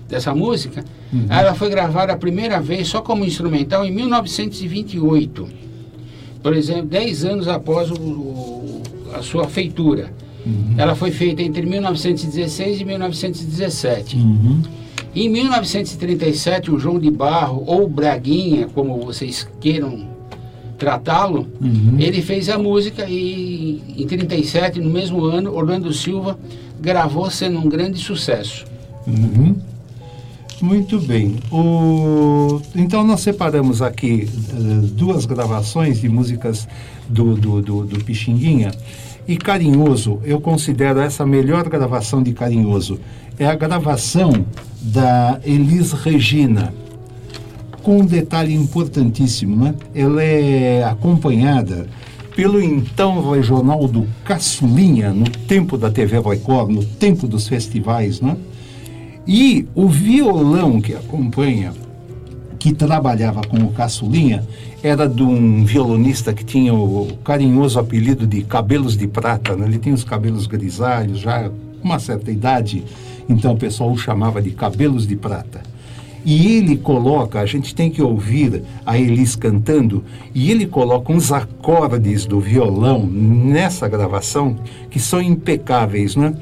dessa 0.09 0.35
música. 0.35 0.85
Ela 1.29 1.55
foi 1.55 1.69
gravada 1.69 2.13
a 2.13 2.17
primeira 2.17 2.61
vez 2.61 2.87
só 2.89 3.01
como 3.03 3.25
instrumental 3.25 3.85
em 3.85 3.91
1928. 3.91 5.49
Por 6.43 6.55
exemplo, 6.55 6.87
10 6.87 7.25
anos 7.25 7.49
após 7.49 7.91
o- 7.91 7.95
o- 8.01 8.83
a 9.15 9.23
sua 9.23 9.49
feitura. 9.49 10.13
Ela 10.79 10.95
foi 10.95 11.11
feita 11.11 11.43
entre 11.43 11.67
1916 11.67 12.81
e 12.81 12.85
1917. 12.85 14.17
Uhum. 14.17 14.63
Em 15.15 15.29
1937, 15.29 16.71
o 16.71 16.79
João 16.79 16.99
de 16.99 17.11
Barro, 17.11 17.65
ou 17.67 17.89
Braguinha, 17.89 18.69
como 18.75 18.99
vocês 19.01 19.49
queiram 19.61 20.07
tratá-lo, 20.79 21.47
Uhum. 21.61 21.97
ele 21.99 22.23
fez 22.23 22.49
a 22.49 22.57
música 22.57 23.05
e 23.09 23.83
em 23.97 24.07
37, 24.07 24.81
no 24.81 24.91
mesmo 24.91 25.25
ano, 25.25 25.53
Orlando 25.55 25.93
Silva 25.93 26.39
gravou 26.81 27.29
sendo 27.31 27.59
um 27.59 27.69
grande 27.69 27.99
sucesso. 27.99 28.65
Uhum. 29.07 29.57
Muito 30.61 31.01
bem. 31.01 31.37
O... 31.53 32.61
Então 32.75 33.05
nós 33.05 33.21
separamos 33.21 33.81
aqui 33.81 34.29
eh, 34.29 34.87
duas 34.93 35.25
gravações 35.25 36.01
de 36.01 36.09
músicas 36.09 36.67
do, 37.09 37.35
do, 37.35 37.63
do, 37.63 37.85
do 37.85 38.05
Pixinguinha. 38.05 38.73
E 39.27 39.37
Carinhoso, 39.37 40.21
eu 40.25 40.41
considero 40.41 41.01
essa 41.01 41.23
a 41.23 41.27
melhor 41.27 41.69
gravação 41.69 42.23
de 42.23 42.33
Carinhoso. 42.33 42.99
É 43.39 43.47
a 43.47 43.55
gravação 43.55 44.33
da 44.81 45.39
Elis 45.45 45.93
Regina. 45.93 46.75
Com 47.83 48.01
um 48.01 48.05
detalhe 48.05 48.53
importantíssimo, 48.53 49.55
né? 49.55 49.75
Ela 49.95 50.23
é 50.23 50.83
acompanhada 50.83 51.87
pelo 52.35 52.61
então 52.61 53.31
regional 53.31 53.87
do 53.87 54.07
Caçulinha, 54.25 55.13
no 55.13 55.29
tempo 55.29 55.79
da 55.79 55.89
TV 55.89 56.21
Record, 56.21 56.71
no 56.71 56.85
tempo 56.85 57.29
dos 57.29 57.47
festivais, 57.47 58.21
né? 58.21 58.37
E 59.27 59.69
o 59.75 59.89
violão 59.89 60.81
que 60.81 60.95
acompanha, 60.95 61.73
que 62.59 62.73
trabalhava 62.73 63.43
com 63.43 63.59
o 63.59 63.73
Caçulinha, 63.73 64.45
era 64.83 65.09
de 65.09 65.23
um 65.23 65.65
violonista 65.65 66.33
que 66.33 66.45
tinha 66.45 66.75
o 66.75 67.09
carinhoso 67.23 67.79
apelido 67.79 68.27
de 68.27 68.43
Cabelos 68.43 68.97
de 68.97 69.07
Prata. 69.07 69.55
Né? 69.55 69.67
Ele 69.67 69.79
tinha 69.79 69.95
os 69.95 70.03
cabelos 70.03 70.47
grisalhos, 70.47 71.21
já 71.21 71.51
uma 71.83 71.99
certa 71.99 72.31
idade, 72.31 72.85
então 73.29 73.53
o 73.53 73.57
pessoal 73.57 73.91
o 73.91 73.99
chamava 73.99 74.41
de 74.41 74.51
Cabelos 74.51 75.07
de 75.07 75.17
Prata. 75.17 75.63
E 76.25 76.57
ele 76.57 76.77
coloca, 76.77 77.41
a 77.41 77.47
gente 77.47 77.75
tem 77.75 77.91
que 77.91 78.03
ouvir 78.03 78.63
a 78.85 78.99
Elis 78.99 79.37
cantando, 79.37 80.05
e 80.35 80.51
ele 80.51 80.67
coloca 80.67 81.13
uns 81.13 81.33
acordes 81.33 82.27
do 82.27 82.41
violão 82.41 83.07
nessa 83.07 83.89
gravação 83.89 84.57
que 84.91 84.99
são 84.99 85.23
impecáveis, 85.23 86.17
né? 86.17 86.35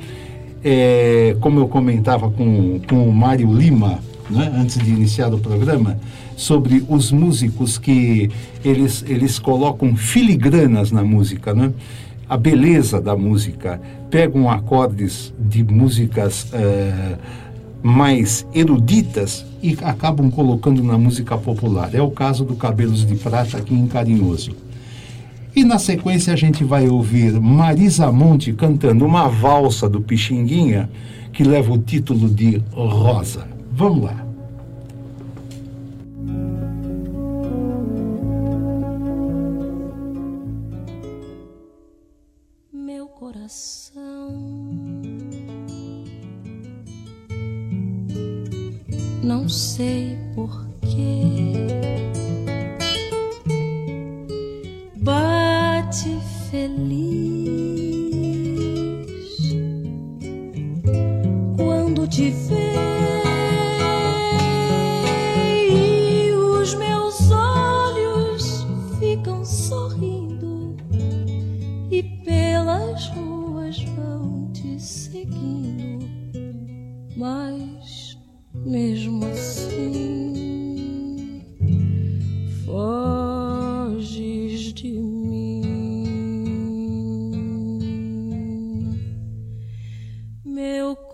É, 0.64 1.36
como 1.40 1.60
eu 1.60 1.68
comentava 1.68 2.30
com, 2.30 2.80
com 2.88 3.08
o 3.08 3.12
Mário 3.12 3.52
Lima, 3.52 4.00
né, 4.28 4.52
antes 4.56 4.78
de 4.78 4.90
iniciar 4.90 5.32
o 5.32 5.38
programa, 5.38 5.96
sobre 6.36 6.84
os 6.88 7.12
músicos 7.12 7.78
que 7.78 8.28
eles, 8.64 9.04
eles 9.06 9.38
colocam 9.38 9.94
filigranas 9.94 10.90
na 10.90 11.04
música, 11.04 11.54
né? 11.54 11.72
a 12.28 12.36
beleza 12.36 13.00
da 13.00 13.16
música, 13.16 13.80
pegam 14.10 14.50
acordes 14.50 15.32
de 15.38 15.62
músicas 15.64 16.48
eh, 16.52 17.16
mais 17.82 18.46
eruditas 18.54 19.44
e 19.62 19.76
acabam 19.82 20.30
colocando 20.30 20.82
na 20.82 20.98
música 20.98 21.36
popular. 21.36 21.94
É 21.94 22.02
o 22.02 22.10
caso 22.10 22.44
do 22.44 22.56
Cabelos 22.56 23.06
de 23.06 23.14
Prata 23.16 23.58
aqui 23.58 23.74
em 23.74 23.86
Carinhoso. 23.86 24.52
E 25.54 25.64
na 25.64 25.78
sequência 25.78 26.32
a 26.32 26.36
gente 26.36 26.62
vai 26.64 26.88
ouvir 26.88 27.32
Marisa 27.40 28.12
Monte 28.12 28.52
cantando 28.52 29.06
uma 29.06 29.28
valsa 29.28 29.88
do 29.88 30.00
Pixinguinha 30.00 30.90
que 31.32 31.44
leva 31.44 31.72
o 31.72 31.78
título 31.78 32.28
de 32.28 32.62
Rosa. 32.72 33.46
Vamos 33.72 34.04
lá. 34.04 34.25
não 49.26 49.48
sei 49.48 50.16
porquê. 50.36 51.52
Bate 54.98 56.16
feliz 56.48 57.66
quando 61.56 62.06
te 62.06 62.30
vejo. 62.30 62.95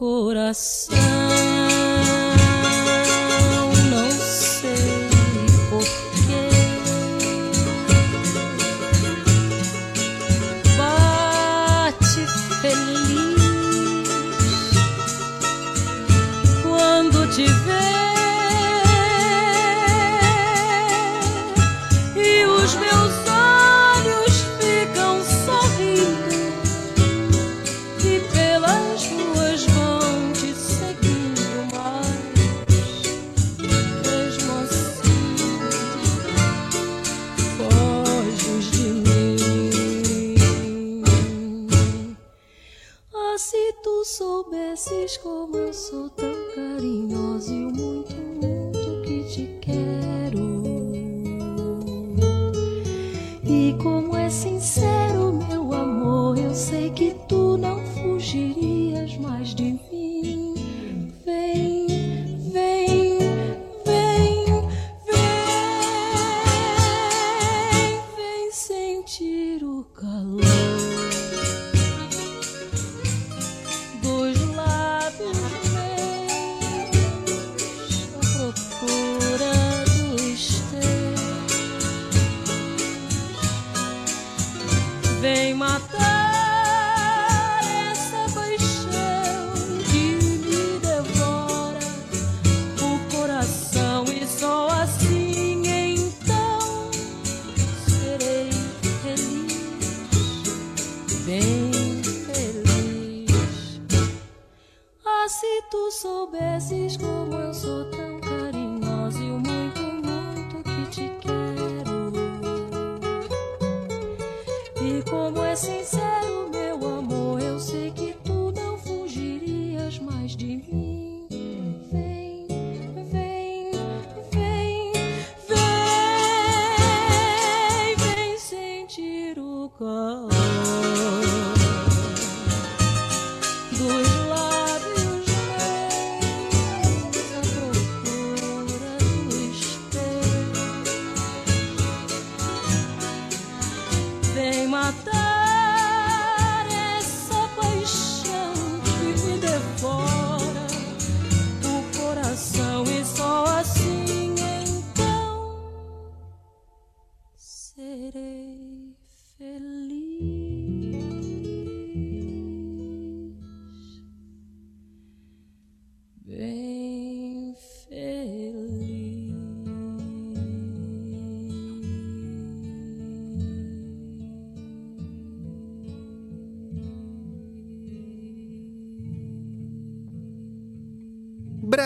coração. 0.03 1.51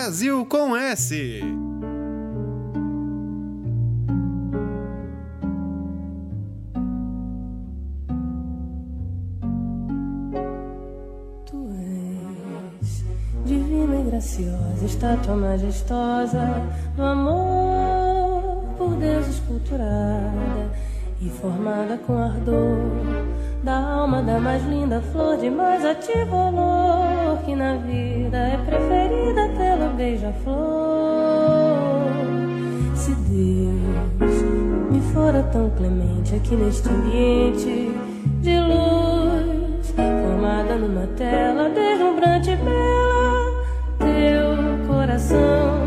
Brasil 0.07 0.45
com 0.45 0.73
S. 0.73 1.41
Tu 11.45 11.69
és 12.79 13.03
divina 13.45 13.99
e 13.99 14.03
graciosa, 14.03 14.85
estátua 14.85 15.35
majestosa 15.35 16.55
do 16.95 17.03
amor 17.03 18.63
por 18.77 18.95
Deus 18.95 19.27
esculturada 19.27 20.71
e 21.21 21.29
formada 21.29 21.97
com 21.97 22.17
ardor 22.17 22.77
da 23.63 23.77
alma 23.77 24.21
da 24.21 24.39
mais 24.39 24.63
linda 24.65 25.01
flor 25.11 25.37
de 25.37 25.49
mais 25.49 25.83
ativo 25.83 26.35
olor 26.35 27.37
que 27.45 27.55
na 27.55 27.75
vida 27.75 28.37
é 28.37 28.57
preferida 28.57 29.49
pelo 29.57 29.89
beija-flor. 29.95 30.57
Se 32.95 33.15
Deus 33.15 34.41
me 34.91 35.01
fora 35.13 35.43
tão 35.43 35.69
clemente 35.71 36.35
aqui 36.35 36.55
neste 36.55 36.89
ambiente 36.89 37.91
de 38.41 38.59
luz, 38.59 39.93
formada 39.95 40.75
numa 40.75 41.07
tela 41.15 41.69
deslumbrante 41.69 42.51
e 42.51 42.55
bela, 42.57 43.63
teu 43.99 44.87
coração 44.87 45.86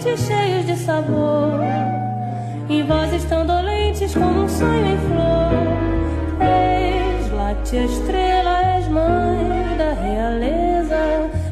Olentes 0.00 0.26
cheios 0.26 0.66
de 0.66 0.76
sabor. 0.76 1.60
Em 2.68 2.82
vozes 2.84 3.24
tão 3.24 3.46
dolentes 3.46 4.14
como 4.14 4.44
um 4.44 4.48
sonho 4.48 4.86
em 4.86 4.98
flor. 4.98 5.50
És 6.40 7.30
láctea 7.32 7.84
estrela, 7.84 8.76
és 8.76 8.88
mãe 8.88 9.76
da 9.76 9.92
realeza. 9.92 10.96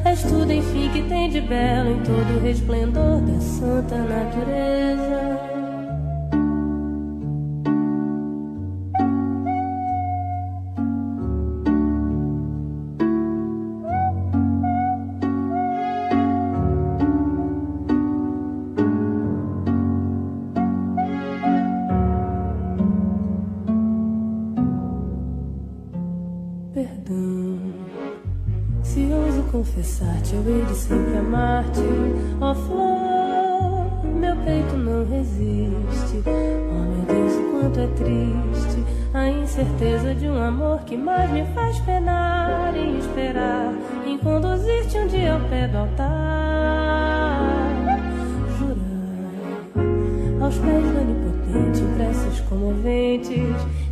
És 0.05 0.23
tudo, 0.23 0.51
enfim, 0.51 0.89
que 0.91 1.03
tem 1.03 1.29
de 1.29 1.41
belo 1.41 1.91
em 1.91 1.99
todo 1.99 2.37
o 2.37 2.39
resplendor 2.41 3.21
da 3.21 3.39
santa 3.39 3.97
natureza. 3.97 5.08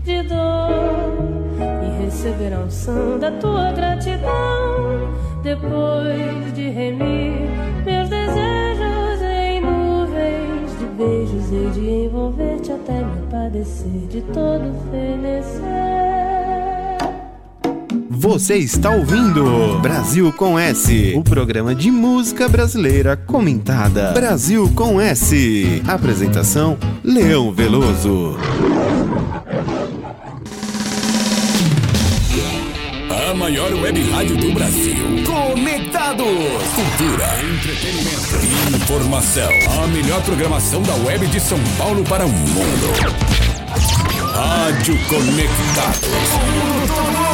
De 0.08 0.24
dor 0.24 1.20
e 1.60 2.06
receber 2.06 2.54
a 2.54 2.60
unção 2.62 3.20
da 3.20 3.30
tua 3.30 3.74
gratidão 3.74 5.14
depois 5.44 6.54
de 6.56 6.70
remir 6.70 7.50
meus 7.86 8.08
desejos 8.08 9.22
em 9.22 9.60
nuvens 9.60 10.80
de 10.80 10.86
beijos 10.98 11.52
e 11.52 11.72
de 11.78 11.90
envolver-te 11.90 12.72
até 12.72 13.04
me 13.04 13.28
padecer 13.30 14.08
de 14.10 14.22
todo 14.22 14.74
fenecer. 14.90 15.62
Você 18.10 18.56
está 18.56 18.92
ouvindo 18.92 19.78
Brasil 19.82 20.32
com 20.32 20.58
S, 20.58 21.14
o 21.18 21.24
programa 21.24 21.76
de 21.76 21.92
música 21.92 22.48
brasileira 22.48 23.18
comentada. 23.18 24.14
Brasil 24.14 24.72
com 24.74 25.02
S. 25.02 25.82
Apresentação: 25.86 26.78
Leão 27.04 27.52
Veloso. 27.52 28.38
Maior 33.48 33.74
web 33.76 34.12
rádio 34.12 34.36
do 34.36 34.52
Brasil. 34.52 34.98
Conectados. 35.26 36.28
Cultura, 36.76 37.30
entretenimento 37.46 38.36
e 38.44 38.76
informação. 38.76 39.50
A 39.84 39.88
melhor 39.88 40.22
programação 40.24 40.82
da 40.82 40.94
web 40.96 41.26
de 41.28 41.40
São 41.40 41.58
Paulo 41.78 42.04
para 42.04 42.26
o 42.26 42.30
mundo. 42.30 42.88
Rádio 44.34 44.98
Conectados. 45.08 46.10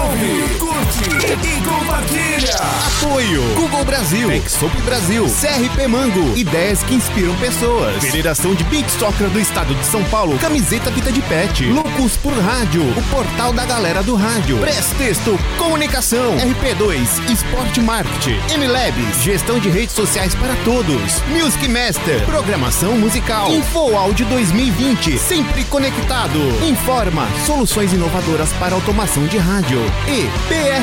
Ouve, 0.03 0.62
curte 0.93 1.47
e 1.47 1.61
compartilha. 1.61 2.55
Apoio. 3.03 3.41
Google 3.55 3.83
Brasil, 3.85 4.31
Exop 4.31 4.75
Brasil, 4.81 5.25
CRP 5.25 5.87
Mango, 5.87 6.37
ideias 6.37 6.83
que 6.83 6.93
inspiram 6.93 7.35
pessoas. 7.35 8.03
Federação 8.03 8.53
de 8.53 8.63
Beat 8.65 8.89
Soccer 8.89 9.29
do 9.29 9.39
Estado 9.39 9.73
de 9.73 9.85
São 9.85 10.03
Paulo, 10.05 10.37
camiseta 10.37 10.91
Vida 10.91 11.11
de 11.11 11.21
Pet, 11.21 11.65
Loucos 11.65 12.17
por 12.17 12.33
Rádio, 12.33 12.83
o 12.97 13.03
portal 13.09 13.53
da 13.53 13.65
galera 13.65 14.03
do 14.03 14.15
rádio, 14.15 14.57
Press 14.59 14.87
Texto, 14.97 15.37
Comunicação, 15.57 16.35
RP2, 16.37 17.31
Esporte 17.31 17.81
Marketing, 17.81 18.39
MLabs, 18.57 19.21
gestão 19.23 19.59
de 19.59 19.69
redes 19.69 19.95
sociais 19.95 20.35
para 20.35 20.55
todos, 20.63 21.21
Music 21.29 21.67
Master, 21.67 22.25
programação 22.25 22.97
musical, 22.97 23.51
Info 23.51 23.95
Áudio 23.95 24.25
2020, 24.27 25.17
sempre 25.17 25.63
conectado, 25.65 26.39
Informa, 26.67 27.27
soluções 27.45 27.93
inovadoras 27.93 28.51
para 28.53 28.75
automação 28.75 29.25
de 29.27 29.37
rádio. 29.37 29.79
E 30.07 30.23
PR 30.47 30.82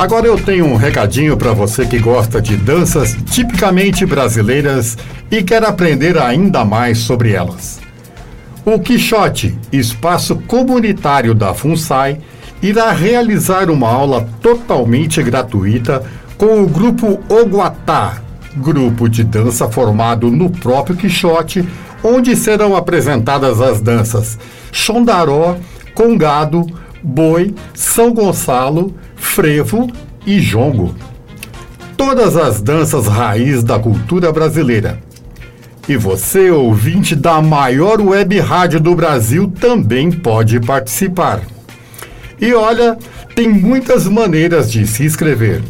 Agora 0.00 0.26
eu 0.26 0.42
tenho 0.42 0.64
um 0.64 0.76
recadinho 0.76 1.36
para 1.36 1.52
você 1.52 1.84
que 1.84 1.98
gosta 1.98 2.40
de 2.40 2.56
danças 2.56 3.14
tipicamente 3.30 4.06
brasileiras 4.06 4.96
e 5.30 5.42
quer 5.42 5.62
aprender 5.62 6.16
ainda 6.16 6.64
mais 6.64 7.00
sobre 7.00 7.32
elas. 7.32 7.78
O 8.64 8.78
Quixote, 8.78 9.58
espaço 9.70 10.36
comunitário 10.46 11.34
da 11.34 11.52
FUNSAI, 11.52 12.18
irá 12.62 12.92
realizar 12.92 13.68
uma 13.68 13.90
aula 13.90 14.26
totalmente 14.40 15.22
gratuita 15.22 16.02
com 16.38 16.62
o 16.62 16.66
grupo 16.66 17.20
Oguatá, 17.28 18.22
grupo 18.56 19.06
de 19.06 19.22
dança 19.22 19.68
formado 19.68 20.30
no 20.30 20.48
próprio 20.48 20.96
Quixote, 20.96 21.62
onde 22.02 22.34
serão 22.36 22.74
apresentadas 22.74 23.60
as 23.60 23.82
danças 23.82 24.38
Xondaró, 24.72 25.58
Congado, 25.94 26.64
Boi, 27.02 27.54
São 27.74 28.12
Gonçalo, 28.12 28.94
Frevo 29.16 29.90
e 30.26 30.40
Jongo. 30.40 30.94
Todas 31.96 32.36
as 32.36 32.60
danças 32.60 33.06
raiz 33.06 33.62
da 33.62 33.78
cultura 33.78 34.32
brasileira. 34.32 34.98
E 35.88 35.96
você, 35.96 36.50
ouvinte 36.50 37.16
da 37.16 37.42
maior 37.42 38.00
web 38.00 38.38
rádio 38.38 38.78
do 38.80 38.94
Brasil, 38.94 39.52
também 39.60 40.10
pode 40.10 40.60
participar. 40.60 41.40
E 42.40 42.54
olha, 42.54 42.96
tem 43.34 43.48
muitas 43.48 44.06
maneiras 44.06 44.70
de 44.70 44.86
se 44.86 45.04
inscrever. 45.04 45.62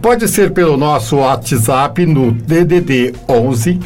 Pode 0.00 0.26
ser 0.26 0.52
pelo 0.52 0.76
nosso 0.76 1.16
WhatsApp 1.16 2.04
no 2.06 2.32
DDD 2.32 3.14
11 3.28 3.78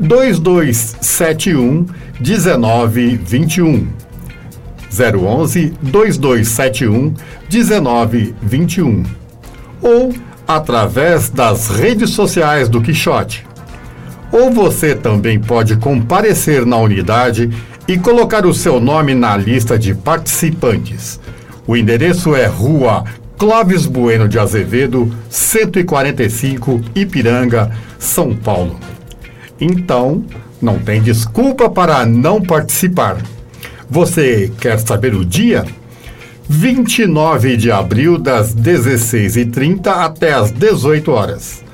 2271 0.00 1.86
1921. 2.18 3.99
011 4.90 5.72
2271 5.82 7.14
1921 7.50 9.04
ou 9.80 10.12
através 10.46 11.30
das 11.30 11.68
redes 11.68 12.10
sociais 12.10 12.68
do 12.68 12.80
Quixote. 12.80 13.46
Ou 14.32 14.50
você 14.50 14.94
também 14.94 15.38
pode 15.40 15.76
comparecer 15.76 16.66
na 16.66 16.76
unidade 16.76 17.50
e 17.86 17.98
colocar 17.98 18.46
o 18.46 18.54
seu 18.54 18.80
nome 18.80 19.14
na 19.14 19.36
lista 19.36 19.78
de 19.78 19.94
participantes. 19.94 21.20
O 21.66 21.76
endereço 21.76 22.34
é 22.34 22.46
Rua 22.46 23.04
Clóvis 23.40 23.86
Bueno 23.86 24.28
de 24.28 24.38
Azevedo, 24.38 25.10
145, 25.30 26.80
Ipiranga, 26.94 27.70
São 27.98 28.36
Paulo. 28.36 28.78
Então, 29.58 30.24
não 30.60 30.78
tem 30.78 31.00
desculpa 31.00 31.70
para 31.70 32.04
não 32.04 32.42
participar. 32.42 33.16
Você 33.90 34.52
quer 34.60 34.78
saber 34.78 35.14
o 35.14 35.24
dia? 35.24 35.64
29 36.48 37.56
de 37.56 37.72
abril, 37.72 38.16
das 38.18 38.54
16h30 38.54 39.88
até 39.88 40.32
as 40.32 40.52
18 40.52 41.10
horas. 41.10 41.64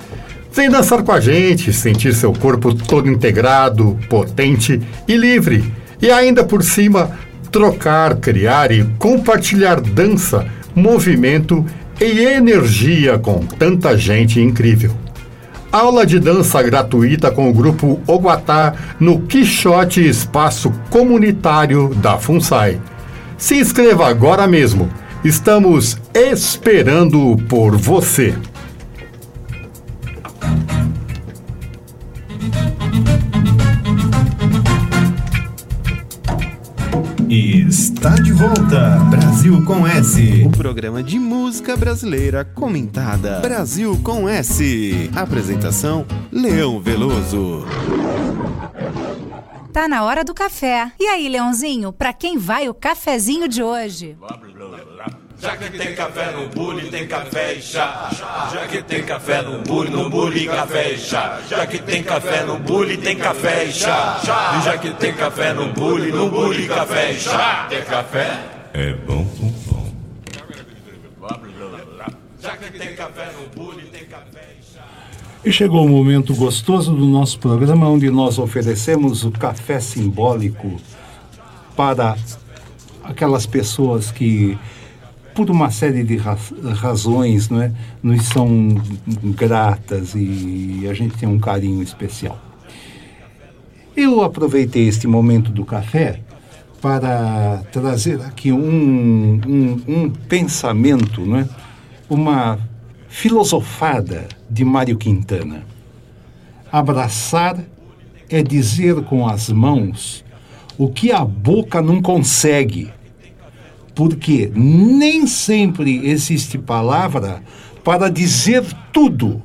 Vem 0.50 0.70
dançar 0.70 1.02
com 1.02 1.12
a 1.12 1.20
gente, 1.20 1.74
sentir 1.74 2.14
seu 2.14 2.32
corpo 2.32 2.74
todo 2.74 3.10
integrado, 3.10 3.98
potente 4.08 4.80
e 5.06 5.14
livre. 5.14 5.70
E 6.00 6.10
ainda 6.10 6.42
por 6.42 6.62
cima, 6.62 7.10
trocar, 7.52 8.16
criar 8.16 8.72
e 8.72 8.82
compartilhar 8.98 9.78
dança, 9.78 10.46
movimento 10.74 11.64
e 12.00 12.20
energia 12.20 13.18
com 13.18 13.40
tanta 13.40 13.96
gente 13.96 14.40
incrível. 14.40 15.05
Aula 15.76 16.06
de 16.06 16.18
dança 16.18 16.62
gratuita 16.62 17.30
com 17.30 17.50
o 17.50 17.52
grupo 17.52 18.00
Oguatá 18.06 18.72
no 18.98 19.20
Quixote 19.20 20.08
Espaço 20.08 20.72
Comunitário 20.88 21.94
da 21.96 22.16
FUNSAI. 22.16 22.80
Se 23.36 23.56
inscreva 23.56 24.08
agora 24.08 24.46
mesmo. 24.46 24.88
Estamos 25.22 25.98
esperando 26.14 27.36
por 27.46 27.76
você. 27.76 28.34
Está 37.28 38.10
de 38.10 38.32
volta. 38.32 38.98
Brasil 39.10 39.64
com 39.64 39.84
S. 39.84 40.44
O 40.46 40.50
programa 40.50 41.02
de 41.02 41.18
música 41.18 41.76
brasileira 41.76 42.44
comentada. 42.44 43.40
Brasil 43.40 43.98
com 44.00 44.28
S. 44.28 45.10
Apresentação: 45.12 46.06
Leão 46.30 46.78
Veloso. 46.80 47.64
Tá 49.72 49.88
na 49.88 50.04
hora 50.04 50.22
do 50.22 50.32
café. 50.32 50.92
E 51.00 51.06
aí, 51.06 51.28
Leãozinho, 51.28 51.92
pra 51.92 52.12
quem 52.12 52.38
vai 52.38 52.68
o 52.68 52.74
cafezinho 52.74 53.48
de 53.48 53.60
hoje? 53.60 54.16
Já 55.46 55.56
que 55.56 55.78
tem 55.78 55.94
café 55.94 56.32
no 56.32 56.48
bule, 56.48 56.90
tem 56.90 57.06
café 57.06 57.54
e 57.54 57.62
chá. 57.62 58.10
Já 58.52 58.66
que 58.66 58.82
tem 58.82 59.04
café 59.04 59.42
no 59.42 59.62
bule, 59.62 59.90
no 59.90 60.10
bule, 60.10 60.44
café 60.44 60.92
e 60.92 60.98
chá. 60.98 61.40
Já 61.48 61.64
que 61.64 61.78
tem 61.78 62.02
café 62.02 62.44
no 62.44 62.58
bule, 62.58 62.96
tem 62.96 63.16
café 63.16 63.64
e 63.66 63.72
chá. 63.72 64.20
Já 64.64 64.76
que 64.76 64.90
tem 64.94 65.14
café 65.14 65.52
no 65.52 65.72
bule, 65.72 66.10
no 66.10 66.28
bule, 66.28 66.66
café 66.66 67.12
e 67.12 67.20
chá. 67.20 67.68
Tem 67.70 67.80
café? 67.84 68.40
É 68.74 68.92
bom, 68.92 69.22
bom, 69.22 69.54
bom. 69.68 69.92
Já 72.42 72.56
que 72.56 72.76
tem 72.76 72.96
café 72.96 73.30
no 73.38 73.48
bule, 73.54 73.82
tem 73.82 74.04
café 74.04 74.48
e 74.60 74.74
chá. 74.74 74.82
E 75.44 75.52
chegou 75.52 75.86
o 75.86 75.88
momento 75.88 76.34
gostoso 76.34 76.92
do 76.92 77.06
nosso 77.06 77.38
programa, 77.38 77.88
onde 77.88 78.10
nós 78.10 78.36
oferecemos 78.36 79.22
o 79.22 79.30
café 79.30 79.78
simbólico 79.78 80.80
para 81.76 82.16
aquelas 83.04 83.46
pessoas 83.46 84.10
que, 84.10 84.58
por 85.36 85.50
uma 85.50 85.70
série 85.70 86.02
de 86.02 86.16
ra- 86.16 86.38
razões, 86.74 87.50
não 87.50 87.60
é, 87.60 87.70
nos 88.02 88.24
são 88.24 88.74
gratas 89.22 90.14
e 90.16 90.86
a 90.90 90.94
gente 90.94 91.16
tem 91.18 91.28
um 91.28 91.38
carinho 91.38 91.82
especial. 91.82 92.38
Eu 93.94 94.22
aproveitei 94.22 94.88
este 94.88 95.06
momento 95.06 95.50
do 95.52 95.64
café 95.64 96.20
para 96.80 97.62
trazer 97.70 98.20
aqui 98.22 98.50
um, 98.50 99.40
um, 99.46 99.82
um 99.86 100.10
pensamento, 100.10 101.20
não 101.20 101.38
é? 101.38 101.48
uma 102.08 102.58
filosofada 103.08 104.26
de 104.48 104.64
Mário 104.64 104.96
Quintana. 104.96 105.64
Abraçar 106.72 107.58
é 108.28 108.42
dizer 108.42 109.02
com 109.02 109.26
as 109.26 109.50
mãos 109.50 110.24
o 110.78 110.88
que 110.88 111.12
a 111.12 111.24
boca 111.24 111.80
não 111.82 112.00
consegue. 112.00 112.92
Porque 113.96 114.52
nem 114.54 115.26
sempre 115.26 116.06
existe 116.06 116.56
palavra 116.58 117.42
para 117.82 118.08
dizer 118.10 118.62
tudo. 118.92 119.42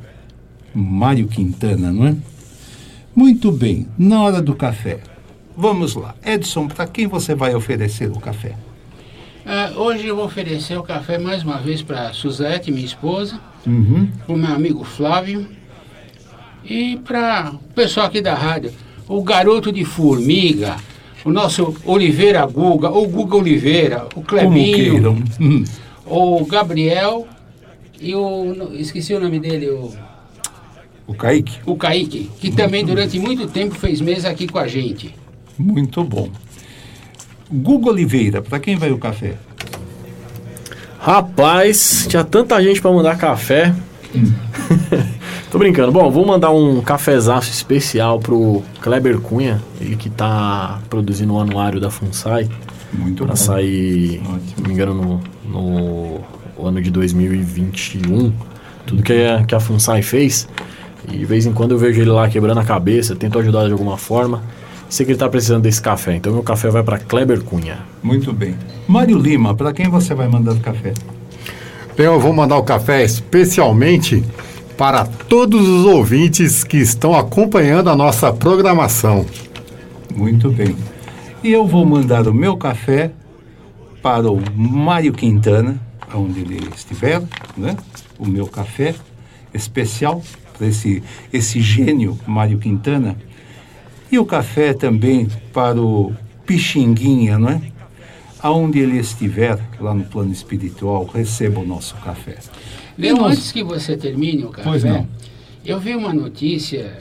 Mário 0.76 1.28
Quintana, 1.28 1.92
não 1.92 2.06
é? 2.08 2.16
Muito 3.16 3.52
bem, 3.52 3.88
na 3.98 4.22
hora 4.22 4.42
do 4.42 4.54
café. 4.56 5.00
Vamos 5.58 5.96
lá. 5.96 6.14
Edson, 6.24 6.68
para 6.68 6.86
quem 6.86 7.08
você 7.08 7.34
vai 7.34 7.56
oferecer 7.56 8.10
o 8.12 8.20
café? 8.20 8.56
Ah, 9.46 9.72
hoje 9.76 10.06
eu 10.06 10.16
vou 10.16 10.26
oferecer 10.26 10.78
o 10.78 10.84
café 10.84 11.18
mais 11.18 11.44
uma 11.44 11.58
vez 11.58 11.82
para 11.82 12.14
Suzete, 12.14 12.72
minha 12.72 12.86
esposa, 12.86 13.40
Uhum. 13.66 14.08
para 14.26 14.36
o 14.36 14.38
meu 14.38 14.54
amigo 14.54 14.84
Flávio 14.84 15.48
e 16.64 16.98
para 17.06 17.52
o 17.54 17.58
pessoal 17.74 18.08
aqui 18.08 18.22
da 18.22 18.34
rádio, 18.36 18.72
o 19.08 19.24
garoto 19.24 19.72
de 19.72 19.84
formiga, 19.86 20.76
o 21.24 21.32
nosso 21.32 21.76
Oliveira 21.86 22.46
Guga, 22.46 22.90
o 22.90 23.08
Guga 23.08 23.38
Oliveira, 23.38 24.08
o 24.16 24.22
Clebinho. 24.22 25.24
Hum. 25.40 25.64
o 26.06 26.46
Gabriel 26.46 27.28
e 28.00 28.16
o. 28.16 28.72
esqueci 28.74 29.14
o 29.14 29.20
nome 29.20 29.40
dele, 29.40 29.70
o, 29.70 29.92
O 31.08 31.14
Kaique? 31.14 31.60
o 31.66 31.76
Kaique, 31.76 32.30
que 32.40 32.52
também 32.52 32.84
durante 32.86 33.20
muito 33.20 33.48
tempo 33.48 33.76
fez 33.76 34.02
mesa 34.02 34.30
aqui 34.30 34.48
com 34.48 34.58
a 34.60 34.68
gente. 34.68 35.14
Muito 35.58 36.04
bom. 36.04 36.30
Guga 37.52 37.90
Oliveira, 37.90 38.42
para 38.42 38.60
quem 38.60 38.76
vai 38.76 38.92
o 38.92 38.98
café? 38.98 39.36
Rapaz, 41.00 42.06
tinha 42.10 42.24
tanta 42.24 42.62
gente 42.64 42.82
pra 42.82 42.92
mandar 42.92 43.18
café. 43.18 43.74
Tô 45.52 45.60
brincando. 45.60 45.92
Bom, 45.92 46.10
vou 46.10 46.26
mandar 46.26 46.50
um 46.52 46.80
cafezaço 46.80 47.52
especial 47.52 48.20
pro 48.20 48.64
Kleber 48.80 49.20
Cunha, 49.20 49.62
ele 49.82 49.98
que 49.98 50.10
tá 50.10 50.80
produzindo 50.90 51.34
o 51.34 51.40
anuário 51.42 51.78
da 51.78 51.92
FUNSAI. 51.92 52.48
Muito 52.94 53.26
Pra 53.26 53.34
bom. 53.34 53.36
sair, 53.36 54.22
se 54.48 54.62
não 54.62 54.68
me 54.70 54.74
engano, 54.74 55.22
no, 55.46 56.22
no 56.58 56.66
ano 56.66 56.82
de 56.82 56.90
2021. 56.90 58.32
Tudo 58.86 59.04
que 59.04 59.12
a, 59.12 59.44
que 59.44 59.54
a 59.54 59.60
FUNSAI 59.60 60.02
fez. 60.02 60.48
E 61.12 61.18
de 61.18 61.26
vez 61.26 61.46
em 61.46 61.52
quando 61.52 61.72
eu 61.72 61.78
vejo 61.78 62.00
ele 62.00 62.12
lá 62.12 62.30
quebrando 62.30 62.60
a 62.60 62.64
cabeça, 62.64 63.14
tento 63.14 63.38
ajudar 63.38 63.66
de 63.66 63.74
alguma 63.74 63.98
forma. 63.98 64.42
Sei 64.88 65.06
que 65.06 65.12
ele 65.12 65.20
tá 65.20 65.28
precisando 65.28 65.64
desse 65.64 65.82
café, 65.82 66.16
então 66.16 66.32
meu 66.32 66.44
café 66.44 66.70
vai 66.70 66.84
pra 66.84 66.98
Kleber 66.98 67.42
Cunha. 67.44 67.80
Muito 68.02 68.32
bem. 68.32 68.56
Mário 68.88 69.18
Lima, 69.18 69.54
para 69.54 69.74
quem 69.74 69.90
você 69.90 70.14
vai 70.14 70.30
mandar 70.30 70.56
café? 70.60 70.94
Bem, 71.98 72.06
eu 72.06 72.20
vou 72.22 72.32
mandar 72.32 72.56
o 72.58 72.64
café 72.64 73.04
especialmente 73.04 74.24
para 74.82 75.06
todos 75.06 75.70
os 75.70 75.86
ouvintes 75.86 76.64
que 76.64 76.78
estão 76.78 77.14
acompanhando 77.14 77.92
a 77.92 77.96
nossa 77.96 78.34
programação. 78.34 79.24
Muito 80.16 80.50
bem. 80.50 80.76
E 81.44 81.52
eu 81.52 81.68
vou 81.68 81.86
mandar 81.86 82.28
o 82.28 82.34
meu 82.34 82.58
café 82.58 83.12
para 84.02 84.32
o 84.32 84.42
Mário 84.56 85.14
Quintana, 85.14 85.80
onde 86.12 86.40
ele 86.40 86.68
estiver, 86.76 87.22
né? 87.56 87.78
O 88.18 88.28
meu 88.28 88.48
café 88.48 88.96
especial 89.54 90.24
para 90.58 90.66
esse, 90.66 91.04
esse 91.32 91.62
gênio 91.62 92.18
Mário 92.26 92.58
Quintana. 92.58 93.16
E 94.12 94.18
o 94.18 94.26
café 94.26 94.74
também 94.74 95.28
para 95.54 95.80
o 95.80 96.12
Pixinguinha, 96.44 97.38
não 97.38 97.50
é? 97.50 97.62
Aonde 98.42 98.80
ele 98.80 98.98
estiver, 98.98 99.60
lá 99.80 99.94
no 99.94 100.06
plano 100.06 100.32
espiritual, 100.32 101.06
receba 101.06 101.60
o 101.60 101.68
nosso 101.68 101.94
café. 101.98 102.40
Nós- 103.10 103.34
antes 103.38 103.52
que 103.52 103.64
você 103.64 103.98
termine 103.98 104.44
o 104.44 104.50
café, 104.50 104.70
Pois 104.70 104.84
não. 104.84 105.08
eu 105.66 105.80
vi 105.80 105.96
uma 105.96 106.14
notícia 106.14 106.92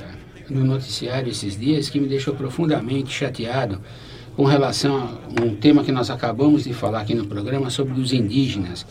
no 0.48 0.64
noticiário 0.64 1.30
esses 1.30 1.58
dias 1.58 1.88
que 1.88 2.00
me 2.00 2.08
deixou 2.08 2.34
profundamente 2.34 3.12
chateado 3.12 3.80
com 4.36 4.44
relação 4.44 4.96
a 5.38 5.42
um 5.44 5.54
tema 5.56 5.84
que 5.84 5.92
nós 5.92 6.08
acabamos 6.08 6.64
de 6.64 6.72
falar 6.72 7.00
aqui 7.02 7.14
no 7.14 7.26
programa 7.26 7.68
sobre 7.68 8.00
os 8.00 8.12
indígenas, 8.12 8.86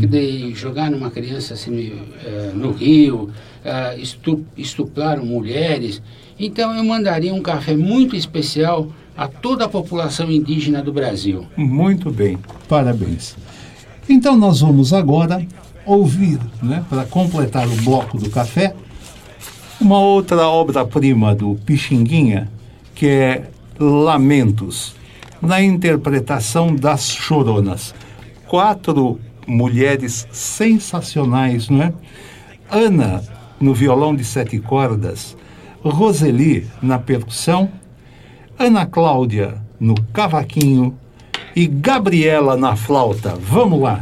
que 0.00 0.06
de 0.06 0.54
jogar 0.54 0.92
uma 0.92 1.10
criança 1.10 1.54
assim, 1.54 1.92
eh, 2.24 2.52
no 2.54 2.70
rio, 2.72 3.30
eh, 3.64 3.98
estu- 3.98 4.44
estupraram 4.56 5.24
mulheres. 5.26 6.00
Então 6.38 6.74
eu 6.74 6.82
mandaria 6.84 7.34
um 7.34 7.42
café 7.42 7.76
muito 7.76 8.16
especial 8.16 8.90
a 9.16 9.26
toda 9.28 9.64
a 9.64 9.68
população 9.68 10.30
indígena 10.30 10.82
do 10.82 10.92
Brasil. 10.92 11.46
Muito 11.56 12.10
bem, 12.10 12.38
parabéns. 12.68 13.36
Então 14.08 14.36
nós 14.36 14.60
vamos 14.60 14.92
agora 14.92 15.46
ouvir, 15.86 16.40
né, 16.62 16.84
para 16.90 17.04
completar 17.04 17.66
o 17.66 17.76
bloco 17.82 18.18
do 18.18 18.28
café, 18.28 18.74
uma 19.80 19.98
outra 19.98 20.48
obra-prima 20.48 21.34
do 21.34 21.54
Pixinguinha, 21.64 22.50
que 22.94 23.06
é 23.06 23.50
Lamentos, 23.78 24.96
na 25.40 25.62
interpretação 25.62 26.74
das 26.74 27.08
Choronas. 27.08 27.94
Quatro 28.48 29.20
mulheres 29.46 30.26
sensacionais, 30.32 31.68
não 31.68 31.82
é? 31.82 31.92
Ana 32.70 33.22
no 33.60 33.72
violão 33.72 34.14
de 34.14 34.24
sete 34.24 34.58
cordas, 34.58 35.36
Roseli 35.82 36.66
na 36.82 36.98
percussão, 36.98 37.70
Ana 38.58 38.86
Cláudia 38.86 39.62
no 39.78 39.94
cavaquinho 40.12 40.96
e 41.54 41.66
Gabriela 41.66 42.56
na 42.56 42.74
flauta. 42.74 43.34
Vamos 43.38 43.80
lá. 43.80 44.00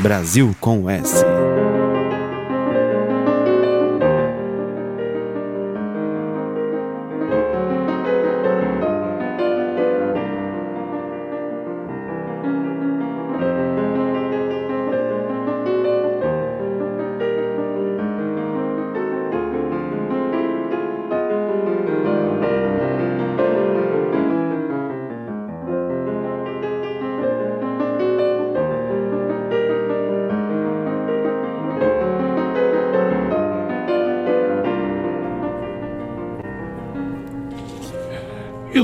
Brasil 0.00 0.54
com 0.60 0.88
S. 0.88 1.37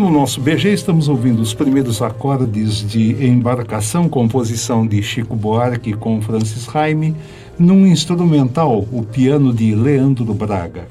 No 0.05 0.11
nosso 0.11 0.39
BG 0.39 0.75
estamos 0.75 1.09
ouvindo 1.09 1.41
os 1.41 1.55
primeiros 1.55 2.03
acordes 2.03 2.87
de 2.87 3.27
Embarcação, 3.27 4.07
composição 4.07 4.87
de 4.87 5.03
Chico 5.03 5.35
Buarque 5.35 5.95
com 5.95 6.21
Francis 6.21 6.67
Raime, 6.67 7.17
num 7.59 7.87
instrumental, 7.87 8.87
o 8.93 9.03
piano 9.03 9.51
de 9.51 9.75
Leandro 9.75 10.35
Braga. 10.35 10.87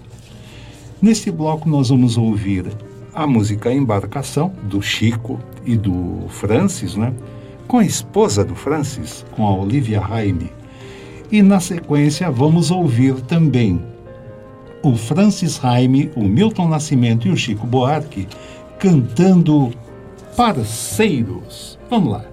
Neste 0.99 1.29
bloco 1.29 1.69
nós 1.69 1.89
vamos 1.89 2.17
ouvir 2.17 2.65
a 3.13 3.27
música 3.27 3.71
Embarcação, 3.71 4.51
do 4.63 4.81
Chico 4.81 5.39
e 5.63 5.77
do 5.77 6.23
Francis, 6.29 6.95
né? 6.95 7.13
com 7.67 7.77
a 7.77 7.85
esposa 7.85 8.43
do 8.43 8.55
Francis, 8.55 9.23
com 9.35 9.45
a 9.45 9.55
Olivia 9.55 10.01
Raime. 10.01 10.51
E 11.31 11.43
na 11.43 11.59
sequência 11.59 12.31
vamos 12.31 12.71
ouvir 12.71 13.21
também 13.21 13.79
o 14.81 14.97
Francis 14.97 15.57
Raime, 15.57 16.11
o 16.15 16.23
Milton 16.23 16.67
Nascimento 16.67 17.27
e 17.27 17.31
o 17.31 17.37
Chico 17.37 17.67
Buarque 17.67 18.27
cantando 18.83 19.71
Parceiros. 20.35 21.79
Vamos 21.89 22.11
lá. 22.11 22.32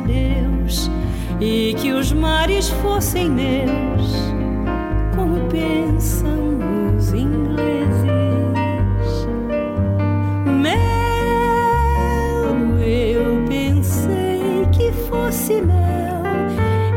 Deus 0.00 0.90
e 1.40 1.74
que 1.74 1.92
os 1.92 2.12
mares 2.12 2.68
fossem 2.68 3.30
meus, 3.30 4.14
como 5.14 5.40
pensam 5.48 6.58
os 6.96 7.12
ingleses. 7.12 7.70
Mel, 10.46 10.78
eu 12.82 13.44
pensei 13.48 14.66
que 14.72 14.92
fosse 15.08 15.60
mel 15.62 16.22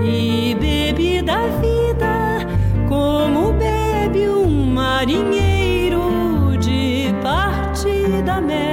e 0.03 0.55
bebi 0.59 1.21
da 1.21 1.47
vida 1.61 2.45
como 2.89 3.53
bebe 3.53 4.27
um 4.27 4.65
marinheiro 4.65 6.57
de 6.59 7.13
partida 7.21 8.41
mel 8.41 8.72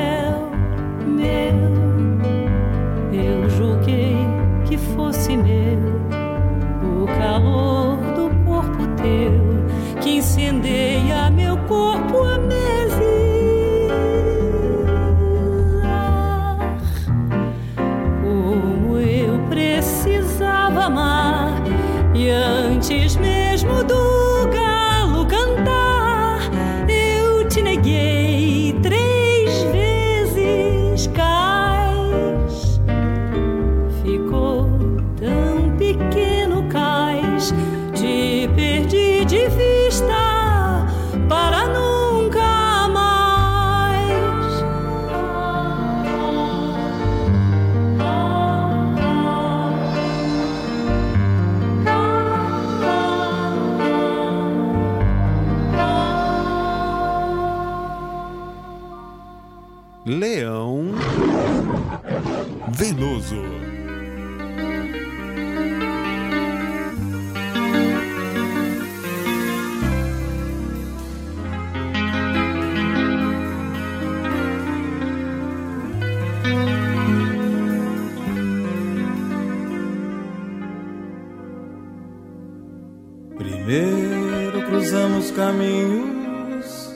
caminhos, 85.60 86.94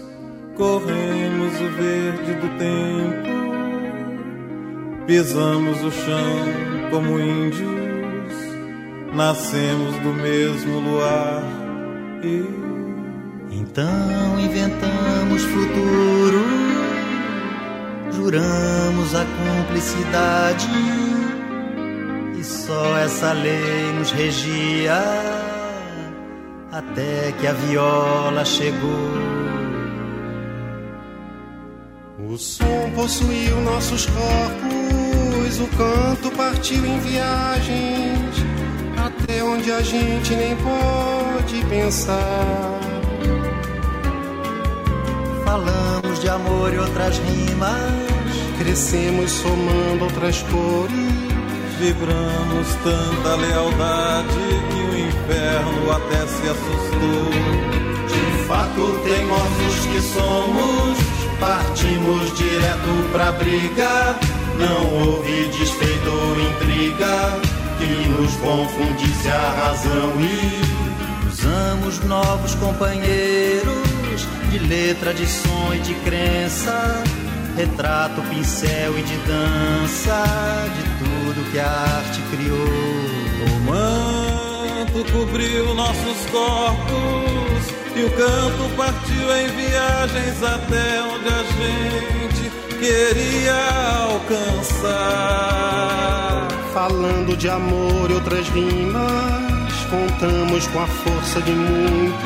corremos 0.56 1.60
o 1.60 1.68
verde 1.76 2.34
do 2.34 2.48
tempo, 2.58 3.28
pisamos 5.06 5.84
o 5.84 5.90
chão 5.90 6.90
como 6.90 7.20
índios, 7.20 8.32
nascemos 9.14 9.94
do 9.96 10.14
mesmo 10.14 10.80
luar 10.80 11.42
e 12.22 12.64
Então 13.50 14.40
inventamos 14.40 15.42
futuro, 15.42 16.42
juramos 18.12 19.14
a 19.14 19.24
cumplicidade, 19.24 20.68
e 22.38 22.42
só 22.42 22.96
essa 22.98 23.32
lei 23.32 23.92
nos 23.98 24.10
regia 24.10 25.43
até 26.74 27.32
que 27.38 27.46
a 27.46 27.52
viola 27.52 28.44
chegou. 28.44 28.90
O 32.28 32.36
som 32.36 32.90
possuiu 32.96 33.60
nossos 33.60 34.06
corpos, 34.06 35.60
o 35.60 35.68
canto 35.76 36.36
partiu 36.36 36.84
em 36.84 36.98
viagens, 36.98 38.34
até 38.96 39.44
onde 39.44 39.70
a 39.70 39.80
gente 39.82 40.34
nem 40.34 40.56
pode 40.56 41.64
pensar. 41.66 42.80
Falamos 45.44 46.18
de 46.20 46.28
amor 46.28 46.74
e 46.74 46.78
outras 46.78 47.18
rimas, 47.18 48.58
crescemos 48.58 49.30
somando 49.30 50.04
outras 50.06 50.42
cores. 50.42 51.23
Vibramos 51.78 52.68
tanta 52.84 53.34
lealdade 53.36 54.28
que 54.70 54.80
o 54.80 54.98
inferno 54.98 55.90
até 55.90 56.26
se 56.26 56.48
assustou. 56.48 57.30
De 58.06 58.46
fato, 58.46 59.00
teimosos 59.02 59.86
que 59.86 60.00
somos, 60.00 60.98
partimos 61.40 62.36
direto 62.36 63.10
pra 63.12 63.32
briga. 63.32 64.16
Não 64.58 65.08
houve 65.08 65.48
desfeito 65.48 66.10
ou 66.10 66.40
intriga 66.40 67.40
que 67.78 68.08
nos 68.08 68.34
confundisse 68.36 69.28
a 69.28 69.66
razão 69.66 70.12
e 70.20 71.28
usamos 71.28 71.98
novos 72.04 72.54
companheiros 72.54 74.28
de 74.50 74.58
letra, 74.60 75.12
de 75.12 75.26
som 75.26 75.74
e 75.74 75.80
de 75.80 75.94
crença. 75.94 77.02
Retrato, 77.56 78.20
pincel 78.30 78.98
e 78.98 79.02
de 79.02 79.16
dança, 79.18 80.24
de 80.74 80.93
tudo 81.34 81.50
que 81.50 81.58
a 81.58 81.68
arte 81.68 82.22
criou. 82.30 82.56
O 83.44 83.50
manto 83.66 85.04
cobriu 85.12 85.74
nossos 85.74 86.24
corpos 86.30 87.74
e 87.96 88.04
o 88.04 88.10
canto 88.10 88.70
partiu 88.76 89.36
em 89.36 89.48
viagens 89.48 90.42
até 90.42 91.02
onde 91.02 91.28
a 91.28 91.42
gente 91.42 92.50
queria 92.78 93.56
alcançar. 94.10 95.28
Falando 96.72 97.36
de 97.36 97.48
amor 97.48 98.10
e 98.10 98.14
outras 98.14 98.48
rimas, 98.48 99.72
contamos 99.90 100.66
com 100.68 100.80
a 100.80 100.86
força 100.86 101.40
de 101.42 101.52
muitos, 101.52 102.20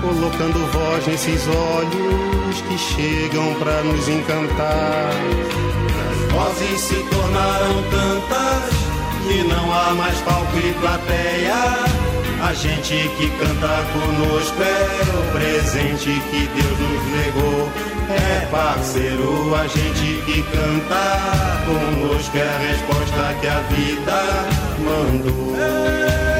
colocando 0.00 0.66
voz 0.72 1.06
nesses 1.06 1.46
olhos 1.46 2.60
que 2.62 2.78
chegam 2.78 3.54
pra 3.54 3.82
nos 3.82 4.08
encantar. 4.08 5.12
Vozes 6.32 6.80
se 6.80 6.94
tornaram 7.10 7.82
tantas 7.90 8.72
que 9.26 9.44
não 9.44 9.72
há 9.72 9.94
mais 9.94 10.18
palco 10.20 10.56
e 10.58 10.72
plateia. 10.80 11.54
A 12.42 12.54
gente 12.54 13.08
que 13.16 13.30
canta 13.38 13.84
conosco 13.92 14.62
é 14.62 15.02
o 15.16 15.32
presente 15.32 16.20
que 16.30 16.46
Deus 16.48 16.78
nos 16.78 17.04
negou. 17.12 17.70
É 18.10 18.46
parceiro, 18.50 19.54
a 19.54 19.66
gente 19.66 20.22
que 20.26 20.42
canta 20.42 21.62
conosco 21.66 22.36
é 22.36 22.42
a 22.42 22.58
resposta 22.58 23.34
que 23.40 23.46
a 23.46 23.60
vida 23.70 24.22
mandou. 24.80 26.31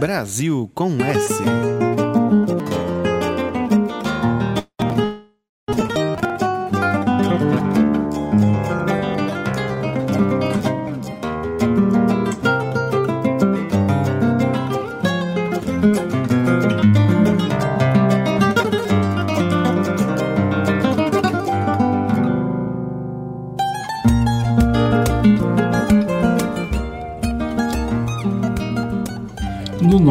Brasil 0.00 0.70
com 0.74 0.96
S. 1.04 2.09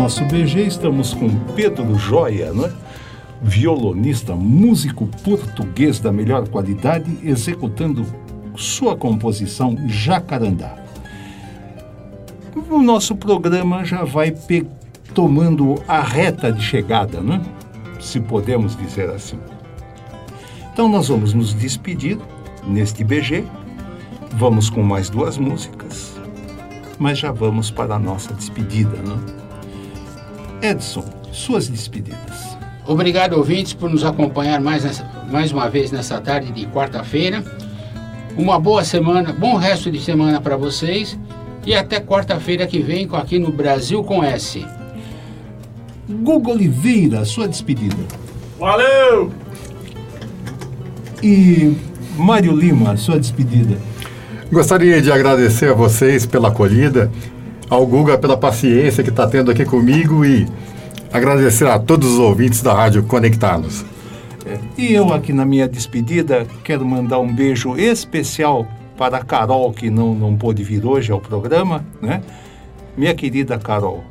nosso 0.09 0.25
BG 0.25 0.61
estamos 0.65 1.13
com 1.13 1.29
Pedro 1.55 1.95
Joia, 1.95 2.51
não 2.51 2.65
é? 2.65 2.71
violonista, 3.43 4.33
músico 4.35 5.05
português 5.23 5.99
da 5.99 6.11
melhor 6.11 6.47
qualidade, 6.47 7.15
executando 7.23 8.03
sua 8.55 8.97
composição 8.97 9.77
Jacarandá. 9.87 10.83
O 12.71 12.81
nosso 12.81 13.15
programa 13.15 13.85
já 13.85 14.03
vai 14.03 14.35
tomando 15.13 15.75
a 15.87 16.01
reta 16.01 16.51
de 16.51 16.63
chegada, 16.63 17.21
né? 17.21 17.39
se 17.99 18.19
podemos 18.19 18.75
dizer 18.75 19.11
assim. 19.11 19.37
Então 20.73 20.89
nós 20.89 21.07
vamos 21.09 21.35
nos 21.35 21.53
despedir 21.53 22.17
neste 22.67 23.03
BG, 23.03 23.45
vamos 24.31 24.71
com 24.71 24.81
mais 24.81 25.07
duas 25.07 25.37
músicas, 25.37 26.19
mas 26.97 27.19
já 27.19 27.31
vamos 27.31 27.69
para 27.69 27.93
a 27.93 27.99
nossa 27.99 28.33
despedida. 28.33 28.97
Né? 28.97 29.38
Edson, 30.61 31.05
suas 31.31 31.67
despedidas. 31.67 32.57
Obrigado, 32.85 33.33
ouvintes, 33.33 33.73
por 33.73 33.89
nos 33.89 34.03
acompanhar 34.03 34.59
mais, 34.59 34.83
nessa- 34.83 35.05
mais 35.31 35.51
uma 35.51 35.69
vez 35.69 35.91
nessa 35.91 36.19
tarde 36.19 36.51
de 36.51 36.65
quarta-feira. 36.67 37.43
Uma 38.37 38.59
boa 38.59 38.83
semana, 38.83 39.31
bom 39.33 39.55
resto 39.57 39.91
de 39.91 39.99
semana 39.99 40.41
para 40.41 40.57
vocês 40.57 41.17
e 41.65 41.75
até 41.75 41.99
quarta-feira 41.99 42.65
que 42.65 42.79
vem 42.79 43.07
com- 43.07 43.15
aqui 43.15 43.37
no 43.37 43.51
Brasil 43.51 44.03
com 44.03 44.23
S. 44.23 44.65
Guga 46.09 46.51
Oliveira, 46.51 47.23
sua 47.25 47.47
despedida. 47.47 47.97
Valeu! 48.59 49.31
E 51.21 51.75
Mário 52.17 52.55
Lima, 52.55 52.97
sua 52.97 53.19
despedida. 53.19 53.77
Gostaria 54.51 54.99
de 55.01 55.11
agradecer 55.11 55.69
a 55.69 55.73
vocês 55.73 56.25
pela 56.25 56.47
acolhida, 56.47 57.11
ao 57.69 57.85
Guga 57.85 58.17
pela 58.17 58.35
paciência 58.35 59.03
que 59.03 59.09
está 59.09 59.27
tendo 59.27 59.51
aqui 59.51 59.63
comigo 59.63 60.25
e 60.25 60.47
agradecer 61.13 61.67
a 61.67 61.77
todos 61.77 62.13
os 62.13 62.19
ouvintes 62.19 62.61
da 62.61 62.73
Rádio 62.73 63.03
Conectados. 63.03 63.85
E 64.77 64.93
eu 64.93 65.13
aqui 65.13 65.31
na 65.31 65.45
minha 65.45 65.67
despedida 65.67 66.47
quero 66.63 66.85
mandar 66.85 67.19
um 67.19 67.31
beijo 67.31 67.77
especial 67.77 68.67
para 68.97 69.17
a 69.17 69.23
Carol, 69.23 69.71
que 69.71 69.89
não, 69.89 70.15
não 70.15 70.35
pôde 70.35 70.63
vir 70.63 70.83
hoje 70.85 71.11
ao 71.11 71.21
programa, 71.21 71.85
né? 72.01 72.21
Minha 72.97 73.13
querida 73.13 73.57
Carol, 73.59 74.03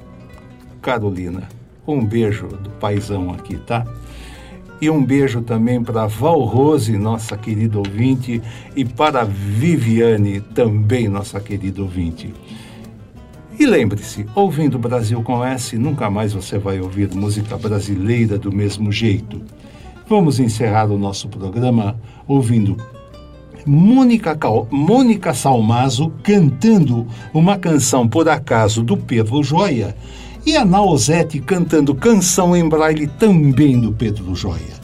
Carolina, 0.81 1.43
um 1.87 2.05
beijo 2.05 2.47
do 2.47 2.71
paizão 2.71 3.31
aqui, 3.31 3.57
tá? 3.57 3.85
E 4.81 4.89
um 4.89 5.05
beijo 5.05 5.43
também 5.43 5.83
para 5.83 6.07
Val 6.07 6.41
Rose, 6.45 6.97
nossa 6.97 7.37
querida 7.37 7.79
ouvinte, 7.79 8.41
e 8.77 8.85
para 8.85 9.25
Viviane, 9.25 10.41
também 10.41 11.09
nossa 11.09 11.41
querida 11.41 11.83
ouvinte. 11.83 12.33
E 13.59 13.67
lembre-se, 13.67 14.25
ouvindo 14.37 14.79
Brasil 14.79 15.21
com 15.23 15.45
S, 15.45 15.77
nunca 15.77 16.09
mais 16.09 16.33
você 16.33 16.59
vai 16.59 16.81
ouvir 16.81 17.13
música 17.13 17.57
brasileira 17.59 18.39
do 18.39 18.53
mesmo 18.53 18.93
jeito. 18.93 19.43
Vamos 20.09 20.39
encerrar 20.39 20.91
o 20.91 20.99
nosso 20.99 21.29
programa 21.29 21.99
ouvindo 22.27 22.77
Mônica, 23.67 24.37
Cal- 24.37 24.69
Mônica 24.71 25.35
Salmazo 25.35 26.13
cantando 26.23 27.07
uma 27.35 27.59
canção 27.59 28.07
por 28.09 28.29
acaso 28.29 28.83
do 28.83 28.97
Pedro 28.97 29.43
Joia 29.43 29.95
e 30.47 30.57
a 30.57 30.65
Nausete 30.65 31.41
cantando 31.41 31.95
canção 31.95 32.57
em 32.57 32.67
braille 32.67 33.09
também 33.09 33.79
do 33.81 33.93
Pedro 33.93 34.35
Joia. 34.35 34.78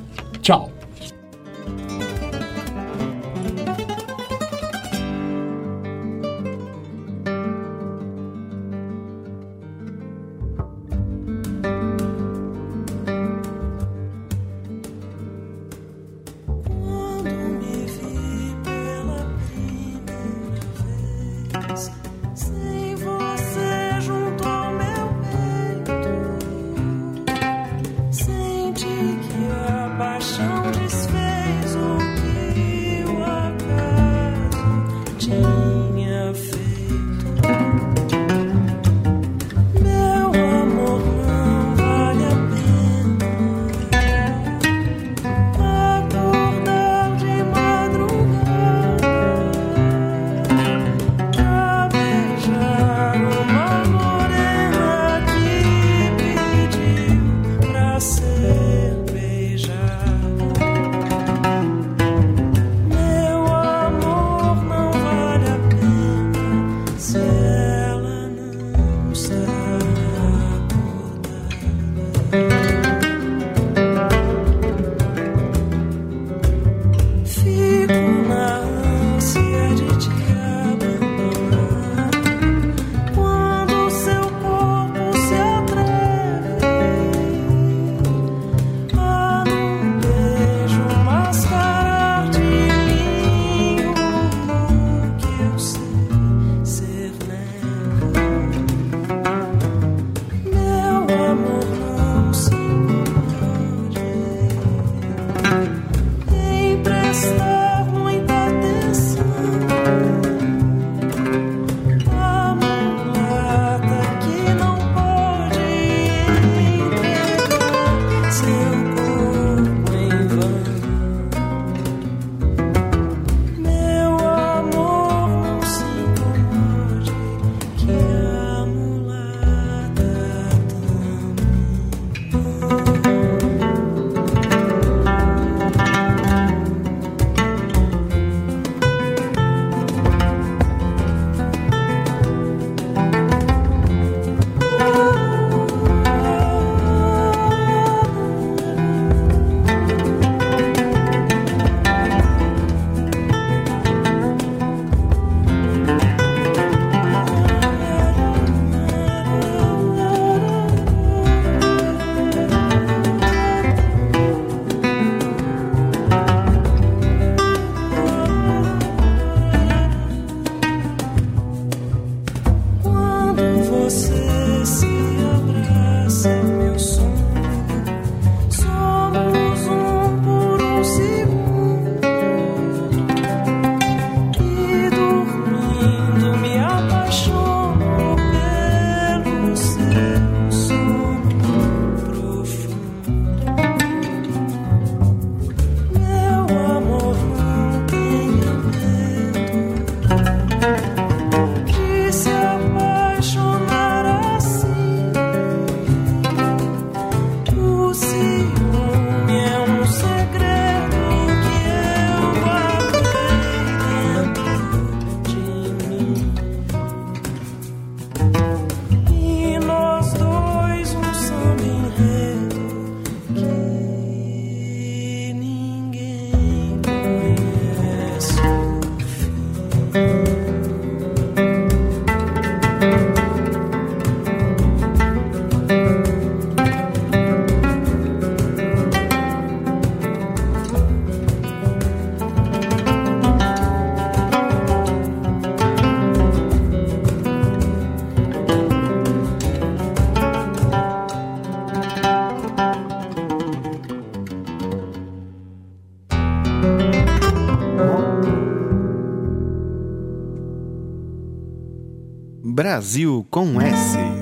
Brasil 262.54 263.26
com 263.32 263.60
S. 263.60 264.13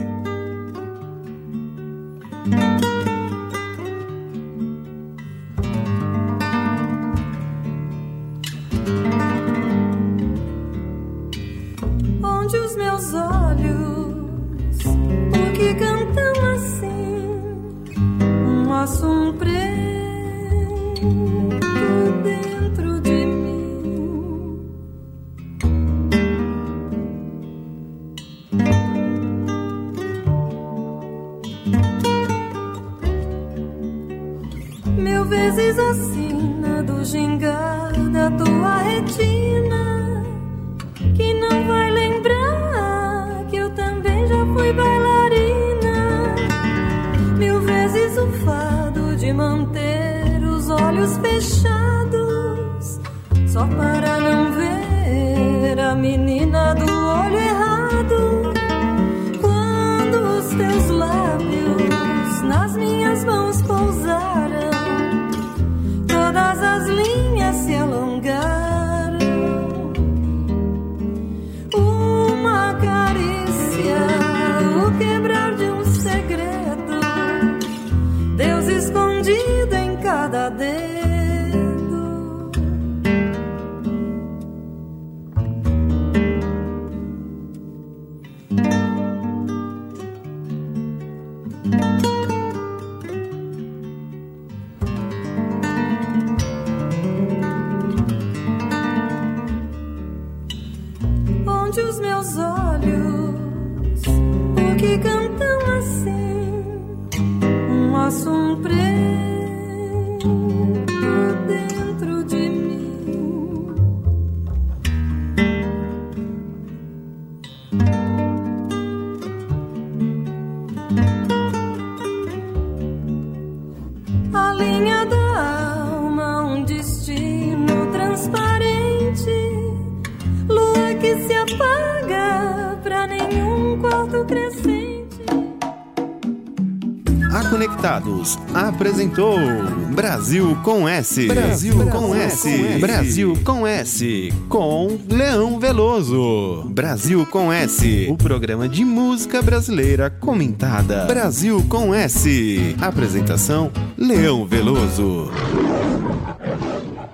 com 140.62 140.89
S. 140.89 141.26
Brasil, 141.26 141.74
Brasil 141.74 141.90
com 141.90 142.14
S. 142.14 142.48
S. 142.48 142.78
Brasil 142.78 143.39
com 143.44 143.66
S. 143.66 144.32
Com 144.48 144.98
Leão 145.09 145.59
Veloso. 145.59 146.64
Brasil 146.68 147.26
com 147.26 147.52
S. 147.52 148.06
O 148.09 148.16
programa 148.16 148.68
de 148.68 148.84
música 148.84 149.43
brasileira 149.43 150.09
comentada. 150.09 151.05
Brasil 151.06 151.64
com 151.68 151.93
S. 151.93 152.76
Apresentação: 152.80 153.70
Leão 153.98 154.47
Veloso. 154.47 155.30